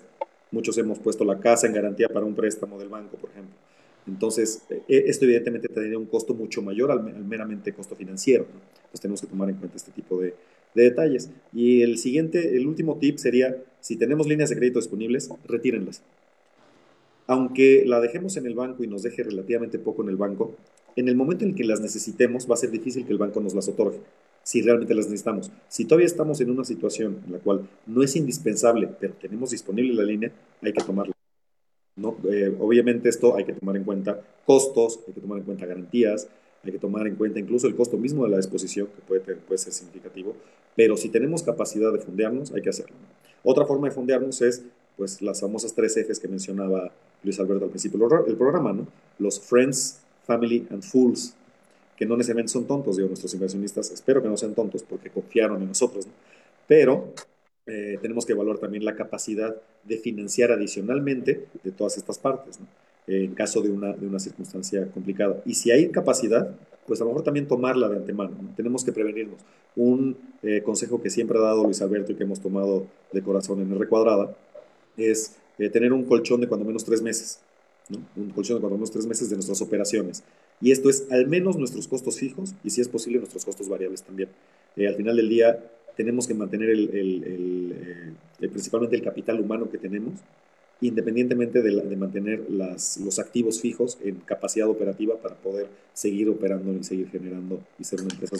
Muchos 0.51 0.77
hemos 0.77 0.97
puesto 0.99 1.23
la 1.25 1.39
casa 1.39 1.67
en 1.67 1.73
garantía 1.73 2.07
para 2.09 2.25
un 2.25 2.33
préstamo 2.33 2.79
del 2.79 2.89
banco, 2.89 3.17
por 3.17 3.29
ejemplo. 3.29 3.53
Entonces, 4.07 4.63
eh, 4.69 5.03
esto 5.07 5.25
evidentemente 5.25 5.67
tendría 5.67 5.97
un 5.97 6.05
costo 6.05 6.33
mucho 6.33 6.61
mayor 6.61 6.91
al, 6.91 7.03
meramente 7.23 7.73
costo 7.73 7.95
financiero. 7.95 8.45
¿no? 8.51 8.59
Entonces, 8.59 9.01
tenemos 9.01 9.21
que 9.21 9.27
tomar 9.27 9.49
en 9.49 9.55
cuenta 9.57 9.77
este 9.77 9.91
tipo 9.91 10.19
de, 10.19 10.33
detalles. 10.73 11.29
Y 11.51 11.81
el 11.81 11.97
siguiente, 11.97 12.55
el 12.55 12.65
último 12.65 12.97
tip 12.99 13.17
sería, 13.17 13.57
si 13.81 13.97
tenemos 13.97 14.27
líneas 14.27 14.49
de 14.49 14.55
crédito 14.55 14.79
disponibles, 14.79 15.29
retírenlas. 15.45 16.01
Aunque 17.29 17.83
la 17.85 17.99
dejemos 17.99 18.37
en 18.37 18.47
el 18.47 18.55
banco 18.55 18.83
y 18.83 18.87
nos 18.87 19.03
deje 19.03 19.21
relativamente 19.21 19.77
poco 19.77 20.01
en 20.01 20.09
el 20.09 20.17
banco, 20.17 20.55
en 20.95 21.07
el 21.07 21.15
momento 21.15 21.45
en 21.45 21.53
que 21.53 21.63
las 21.63 21.79
necesitemos 21.79 22.49
va 22.49 22.55
a 22.55 22.57
ser 22.57 22.71
difícil 22.71 23.05
que 23.05 23.11
el 23.11 23.19
banco 23.19 23.39
nos 23.39 23.53
las 23.53 23.67
otorgue 23.69 23.99
si 24.49 24.63
realmente 24.63 24.95
las 24.95 25.05
necesitamos. 25.05 25.51
Si 25.67 25.85
todavía 25.85 26.07
estamos 26.07 26.41
en 26.41 26.49
una 26.49 26.65
situación 26.65 27.21
en 27.27 27.33
la 27.33 27.37
cual 27.37 27.69
no 27.85 28.01
es 28.01 28.15
indispensable, 28.15 28.89
pero 28.99 29.13
tenemos 29.21 29.51
disponible 29.51 29.93
la 29.93 30.03
línea, 30.03 30.31
hay 30.63 30.73
que 30.73 30.83
tomarla. 30.83 31.13
Eh, 32.31 32.55
obviamente 32.59 33.09
esto 33.09 33.35
hay 33.35 33.45
que 33.45 33.53
tomar 33.53 33.77
en 33.77 33.83
cuenta 33.83 34.19
costos, 34.47 35.01
hay 35.07 35.13
que 35.13 35.21
tomar 35.21 35.37
en 35.37 35.43
cuenta 35.43 35.67
garantías, 35.67 36.27
hay 36.63 36.71
que 36.71 36.79
tomar 36.79 37.05
en 37.05 37.13
cuenta 37.13 37.39
incluso 37.39 37.67
el 37.67 37.75
costo 37.75 37.97
mismo 37.97 38.23
de 38.23 38.31
la 38.31 38.37
exposición, 38.37 38.87
que 38.87 39.01
puede, 39.03 39.35
puede 39.35 39.59
ser 39.59 39.71
significativo, 39.71 40.35
pero 40.75 40.97
si 40.97 41.09
tenemos 41.09 41.43
capacidad 41.43 41.93
de 41.93 41.99
fondearnos, 41.99 42.51
hay 42.51 42.63
que 42.63 42.69
hacerlo. 42.69 42.95
Otra 43.43 43.67
forma 43.67 43.87
de 43.87 43.93
fondearnos 43.93 44.41
es 44.41 44.63
pues, 44.97 45.21
las 45.21 45.41
famosas 45.41 45.75
tres 45.75 45.95
ejes 45.95 46.19
que 46.19 46.27
mencionaba 46.27 46.91
Luis 47.23 47.39
Alberto 47.39 47.65
al 47.65 47.69
principio 47.69 48.07
del 48.25 48.35
programa, 48.35 48.73
¿no? 48.73 48.87
los 49.19 49.39
Friends, 49.39 49.99
Family 50.25 50.67
and 50.69 50.83
Fools, 50.83 51.35
que 51.97 52.05
no 52.05 52.15
necesariamente 52.15 52.51
son 52.51 52.65
tontos, 52.65 52.95
digo, 52.95 53.09
nuestros 53.09 53.33
inversionistas, 53.33 53.91
espero 53.91 54.21
que 54.21 54.29
no 54.29 54.37
sean 54.37 54.55
tontos 54.55 54.83
porque 54.83 55.09
confiaron 55.09 55.61
en 55.61 55.67
nosotros, 55.67 56.07
pero 56.67 57.13
eh, 57.65 57.99
tenemos 58.01 58.25
que 58.25 58.33
evaluar 58.33 58.57
también 58.57 58.85
la 58.85 58.95
capacidad 58.95 59.55
de 59.83 59.97
financiar 59.97 60.51
adicionalmente 60.51 61.47
de 61.63 61.71
todas 61.71 61.97
estas 61.97 62.17
partes, 62.17 62.59
en 63.05 63.33
caso 63.33 63.61
de 63.61 63.69
una, 63.69 63.93
de 63.93 64.07
una 64.07 64.19
circunstancia 64.19 64.87
complicada. 64.91 65.41
Y 65.45 65.55
si 65.55 65.71
hay 65.71 65.89
capacidad, 65.89 66.55
pues 66.87 67.01
a 67.01 67.03
lo 67.03 67.09
mejor 67.09 67.23
también 67.23 67.47
tomarla 67.47 67.89
de 67.89 67.97
antemano, 67.97 68.35
tenemos 68.55 68.83
que 68.83 68.91
prevenirnos. 68.91 69.41
Un 69.75 70.17
eh, 70.41 70.61
consejo 70.63 71.01
que 71.01 71.09
siempre 71.09 71.37
ha 71.37 71.41
dado 71.41 71.63
Luis 71.63 71.81
Alberto 71.81 72.11
y 72.11 72.15
que 72.15 72.23
hemos 72.23 72.39
tomado 72.39 72.87
de 73.11 73.21
corazón 73.21 73.61
en 73.61 73.71
R 73.71 73.87
cuadrada 73.87 74.35
es 74.97 75.35
tener 75.67 75.91
un 75.91 76.05
colchón 76.05 76.39
de 76.39 76.47
cuando 76.47 76.65
menos 76.65 76.85
tres 76.85 77.01
meses, 77.01 77.39
un 78.15 78.29
colchón 78.29 78.57
de 78.57 78.61
cuando 78.61 78.77
menos 78.77 78.91
tres 78.91 79.05
meses 79.05 79.29
de 79.29 79.35
nuestras 79.35 79.61
operaciones. 79.61 80.23
Y 80.61 80.71
esto 80.71 80.89
es 80.89 81.07
al 81.09 81.27
menos 81.27 81.57
nuestros 81.57 81.87
costos 81.87 82.17
fijos 82.17 82.53
y 82.63 82.69
si 82.69 82.81
es 82.81 82.87
posible 82.87 83.19
nuestros 83.19 83.45
costos 83.45 83.67
variables 83.69 84.03
también. 84.03 84.29
Eh, 84.75 84.87
al 84.87 84.95
final 84.95 85.15
del 85.15 85.29
día 85.29 85.59
tenemos 85.95 86.27
que 86.27 86.33
mantener 86.33 86.69
el, 86.69 86.89
eh, 86.93 88.47
principalmente 88.47 88.95
el 88.95 89.03
capital 89.03 89.39
humano 89.39 89.69
que 89.69 89.77
tenemos, 89.77 90.13
independientemente 90.81 91.61
de, 91.61 91.95
mantener 91.97 92.49
las, 92.49 92.97
los 92.97 93.19
activos 93.19 93.59
fijos 93.59 93.97
en 94.01 94.15
capacidad 94.21 94.69
operativa 94.69 95.17
para 95.17 95.35
poder 95.35 95.67
seguir 95.93 96.29
operando 96.29 96.71
y 96.73 96.83
seguir 96.83 97.09
generando 97.09 97.59
y 97.77 97.83
ser 97.83 98.01
una 98.01 98.13
empresa 98.13 98.37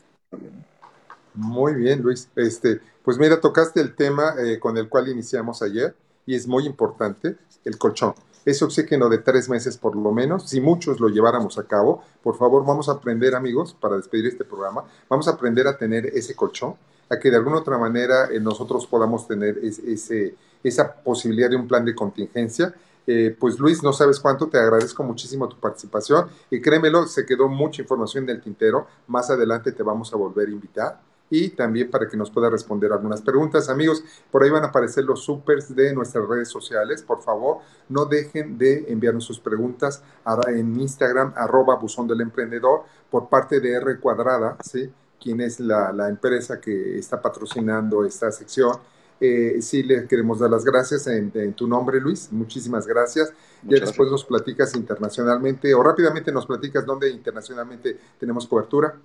Muy 1.34 1.76
bien, 1.76 2.02
Luis. 2.02 2.30
Este, 2.36 2.80
pues 3.04 3.18
mira, 3.18 3.42
tocaste 3.42 3.82
el 3.82 3.96
tema 3.96 4.36
eh, 4.42 4.60
con 4.60 4.78
el 4.78 4.88
cual 4.88 5.10
iniciamos 5.10 5.62
ayer 5.62 5.94
y 6.30 6.36
es 6.36 6.48
muy 6.48 6.68
importante, 6.68 7.38
el 7.66 7.80
colchón. 7.80 8.14
ese 8.46 8.64
oxígeno 8.64 9.10
de 9.10 9.18
tres 9.18 9.50
meses 9.50 9.78
por 9.78 9.96
lo 9.96 10.12
menos, 10.12 10.48
si 10.48 10.62
muchos 10.62 11.00
lo 11.00 11.10
lleváramos 11.10 11.58
a 11.58 11.64
cabo, 11.64 12.04
por 12.22 12.38
favor 12.38 12.64
vamos 12.64 12.88
a 12.88 12.92
aprender 12.92 13.34
amigos, 13.34 13.76
para 13.80 13.96
despedir 13.96 14.28
este 14.28 14.46
programa, 14.46 14.84
vamos 15.10 15.28
a 15.28 15.32
aprender 15.32 15.68
a 15.68 15.76
tener 15.76 16.06
ese 16.06 16.36
colchón, 16.36 16.76
a 17.10 17.18
que 17.18 17.32
de 17.32 17.38
alguna 17.38 17.58
otra 17.58 17.80
manera 17.80 18.30
eh, 18.32 18.40
nosotros 18.40 18.86
podamos 18.86 19.28
tener 19.28 19.58
ese, 19.64 20.36
esa 20.64 20.94
posibilidad 20.94 21.50
de 21.50 21.56
un 21.56 21.68
plan 21.68 21.84
de 21.84 21.96
contingencia. 21.96 22.76
Eh, 23.08 23.36
pues 23.40 23.58
Luis, 23.58 23.82
no 23.82 23.92
sabes 23.92 24.20
cuánto, 24.20 24.48
te 24.50 24.60
agradezco 24.60 25.02
muchísimo 25.02 25.50
tu 25.50 25.56
participación 25.56 26.28
y 26.52 26.62
créemelo, 26.62 27.08
se 27.08 27.26
quedó 27.26 27.48
mucha 27.48 27.82
información 27.82 28.26
en 28.26 28.36
el 28.36 28.42
tintero, 28.42 28.86
más 29.08 29.32
adelante 29.32 29.72
te 29.72 29.82
vamos 29.82 30.14
a 30.14 30.16
volver 30.16 30.48
a 30.48 30.52
invitar 30.52 31.09
y 31.30 31.50
también 31.50 31.90
para 31.92 32.08
que 32.08 32.18
nos 32.18 32.32
pueda 32.32 32.50
responder 32.50 32.92
algunas 32.92 33.22
preguntas. 33.22 33.70
Amigos, 33.70 34.04
por 34.32 34.44
ahí 34.44 34.50
van 34.50 34.64
a 34.64 34.68
aparecer 34.68 35.04
los 35.04 35.24
supers 35.24 35.76
de 35.76 35.94
nuestras 35.94 36.28
redes 36.28 36.50
sociales. 36.50 37.04
Por 37.04 37.22
favor, 37.22 37.60
no 37.88 38.06
dejen 38.06 38.58
de 38.58 38.86
enviarnos 38.88 39.26
sus 39.26 39.40
preguntas 39.40 40.04
en 40.48 40.80
Instagram, 40.80 41.34
arroba 41.36 41.76
buzón 41.76 42.08
del 42.08 42.22
emprendedor, 42.22 42.84
por 43.10 43.30
parte 43.30 43.60
de 43.60 43.74
R 43.74 44.00
Cuadrada, 44.00 44.58
¿sí? 44.64 44.90
quien 45.22 45.42
es 45.42 45.60
la, 45.60 46.08
empresa 46.10 46.60
que 46.60 46.98
está 46.98 47.22
patrocinando 47.22 48.06
esta 48.06 48.32
sección. 48.32 48.78
Eh, 49.22 49.58
sí, 49.62 49.84
le 49.84 50.08
queremos 50.08 50.40
dar 50.40 50.50
las 50.50 50.64
gracias 50.64 51.06
en, 51.08 51.54
tu 51.54 51.68
nombre, 51.68 52.00
Luis. 52.00 52.32
Muchísimas 52.32 52.88
gracias. 52.88 53.34
ya 53.64 53.80
después 53.80 54.10
nos 54.10 54.24
platicas 54.24 54.74
internacionalmente 54.76 55.74
o 55.74 55.84
rápidamente 55.84 56.32
nos 56.32 56.46
platicas 56.46 56.86
dónde 56.86 57.10
internacionalmente 57.10 58.00
tenemos 58.18 58.48
cobertura. 58.48 58.96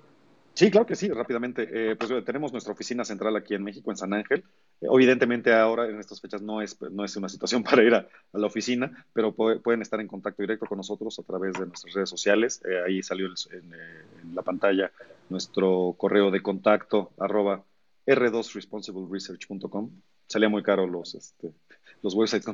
Sí, 0.54 0.70
claro 0.70 0.86
que 0.86 0.94
sí, 0.94 1.08
rápidamente. 1.08 1.68
Eh, 1.68 1.96
pues 1.96 2.24
tenemos 2.24 2.52
nuestra 2.52 2.72
oficina 2.72 3.04
central 3.04 3.34
aquí 3.34 3.54
en 3.54 3.64
México, 3.64 3.90
en 3.90 3.96
San 3.96 4.14
Ángel. 4.14 4.44
Eh, 4.80 4.86
evidentemente 4.88 5.52
ahora, 5.52 5.88
en 5.88 5.98
estas 5.98 6.20
fechas, 6.20 6.42
no 6.42 6.62
es, 6.62 6.80
no 6.80 7.04
es 7.04 7.16
una 7.16 7.28
situación 7.28 7.64
para 7.64 7.82
ir 7.82 7.92
a, 7.94 8.08
la 8.32 8.46
oficina, 8.46 9.04
pero 9.12 9.32
pueden 9.34 9.82
estar 9.82 10.00
en 10.00 10.06
contacto 10.06 10.42
directo 10.42 10.66
con 10.66 10.78
nosotros 10.78 11.18
a 11.18 11.24
través 11.24 11.54
de 11.54 11.66
nuestras 11.66 11.92
redes 11.92 12.08
sociales. 12.08 12.62
Eh, 12.68 12.80
ahí 12.86 13.02
salió 13.02 13.26
en, 13.26 14.34
la 14.34 14.42
pantalla 14.42 14.92
nuestro 15.28 15.96
correo 15.98 16.30
de 16.30 16.40
contacto, 16.40 17.10
arroba 17.18 17.64
r2responsibleresearch.com. 18.06 19.90
Salía 20.28 20.48
muy 20.48 20.62
caro 20.62 20.86
los, 20.86 21.16
este, 21.16 21.52
los 22.00 22.14
websites 22.14 22.46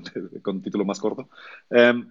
con, 0.42 0.62
título 0.62 0.86
más 0.86 1.00
corto. 1.00 1.28
Em, 1.68 2.08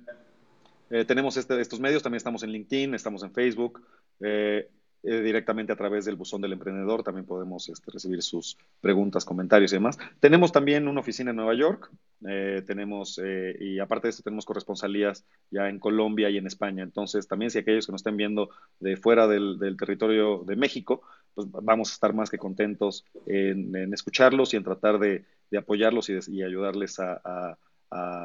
tenemos 1.07 1.35
este, 1.37 1.59
estos 1.59 1.79
medios, 1.79 2.03
también 2.03 2.17
estamos 2.17 2.43
en 2.43 2.51
LinkedIn, 2.51 2.93
estamos 2.93 3.23
en 3.23 3.31
Facebook. 3.31 3.81
Eh, 4.21 4.69
directamente 5.01 5.71
a 5.71 5.75
través 5.75 6.05
del 6.05 6.15
buzón 6.15 6.41
del 6.41 6.53
emprendedor. 6.53 7.03
También 7.03 7.25
podemos 7.25 7.69
este, 7.69 7.91
recibir 7.91 8.21
sus 8.21 8.57
preguntas, 8.81 9.25
comentarios 9.25 9.71
y 9.71 9.77
demás. 9.77 9.97
Tenemos 10.19 10.51
también 10.51 10.87
una 10.87 10.99
oficina 10.99 11.31
en 11.31 11.37
Nueva 11.37 11.53
York. 11.53 11.89
Eh, 12.27 12.63
tenemos, 12.67 13.19
eh, 13.23 13.55
y 13.59 13.79
aparte 13.79 14.07
de 14.07 14.09
esto, 14.09 14.23
tenemos 14.23 14.45
corresponsalías 14.45 15.25
ya 15.51 15.69
en 15.69 15.79
Colombia 15.79 16.29
y 16.29 16.37
en 16.37 16.47
España. 16.47 16.83
Entonces, 16.83 17.27
también 17.27 17.49
si 17.49 17.59
aquellos 17.59 17.85
que 17.85 17.91
nos 17.93 17.99
estén 17.99 18.17
viendo 18.17 18.49
de 18.79 18.97
fuera 18.97 19.27
del, 19.27 19.57
territorio 19.77 20.43
de 20.45 20.55
México, 20.55 21.01
pues 21.33 21.47
vamos 21.49 21.91
a 21.91 21.93
estar 21.93 22.13
más 22.13 22.29
que 22.29 22.37
contentos 22.37 23.05
en, 23.25 23.93
escucharlos 23.93 24.53
y 24.53 24.57
en 24.57 24.63
tratar 24.63 24.99
de, 24.99 25.23
apoyarlos 25.57 26.09
y, 26.09 26.43
ayudarles 26.43 26.99
a, 26.99 27.57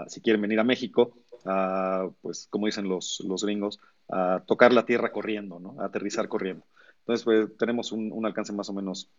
si 0.08 0.20
quieren 0.20 0.42
venir 0.42 0.58
a 0.58 0.64
México, 0.64 1.16
a, 1.44 2.08
pues, 2.20 2.48
como 2.50 2.66
dicen 2.66 2.88
los, 2.88 3.22
los 3.26 3.44
gringos, 3.44 3.78
a 4.08 4.42
tocar 4.46 4.72
la 4.72 4.86
tierra 4.86 5.12
corriendo, 5.12 5.58
¿no? 5.58 5.80
A 5.80 5.86
aterrizar 5.86 6.28
corriendo. 6.28 6.64
Entonces, 7.00 7.24
pues 7.24 7.56
tenemos 7.58 7.92
un, 7.92 8.24
alcance 8.24 8.52
más 8.52 8.68
o 8.70 8.72
menos 8.72 9.10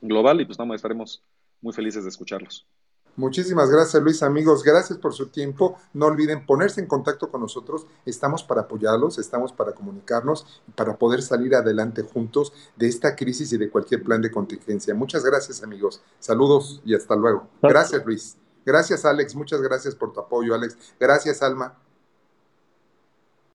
global 0.00 0.40
y 0.40 0.44
pues 0.44 0.54
estamos, 0.54 0.76
estaremos 0.76 1.22
muy 1.60 1.72
felices 1.72 2.04
de 2.04 2.10
escucharlos. 2.10 2.66
Muchísimas 3.14 3.68
gracias 3.68 4.02
Luis, 4.02 4.22
amigos, 4.22 4.62
gracias 4.62 4.98
por 4.98 5.12
su 5.12 5.28
tiempo. 5.28 5.76
No 5.92 6.06
olviden 6.06 6.46
ponerse 6.46 6.80
en 6.80 6.86
contacto 6.86 7.30
con 7.30 7.42
nosotros, 7.42 7.86
estamos 8.06 8.42
para 8.42 8.62
apoyarlos, 8.62 9.18
estamos 9.18 9.52
para 9.52 9.72
comunicarnos 9.72 10.46
y 10.66 10.70
para 10.70 10.96
poder 10.96 11.20
salir 11.20 11.54
adelante 11.54 12.02
juntos 12.02 12.54
de 12.76 12.88
esta 12.88 13.14
crisis 13.14 13.52
y 13.52 13.58
de 13.58 13.68
cualquier 13.68 14.02
plan 14.02 14.22
de 14.22 14.30
contingencia. 14.30 14.94
Muchas 14.94 15.24
gracias 15.24 15.62
amigos, 15.62 16.00
saludos 16.20 16.80
y 16.86 16.94
hasta 16.94 17.14
luego. 17.14 17.48
Gracias 17.60 18.02
Luis, 18.06 18.38
gracias 18.64 19.04
Alex, 19.04 19.34
muchas 19.34 19.60
gracias 19.60 19.94
por 19.94 20.14
tu 20.14 20.20
apoyo 20.20 20.54
Alex, 20.54 20.78
gracias 20.98 21.42
Alma. 21.42 21.76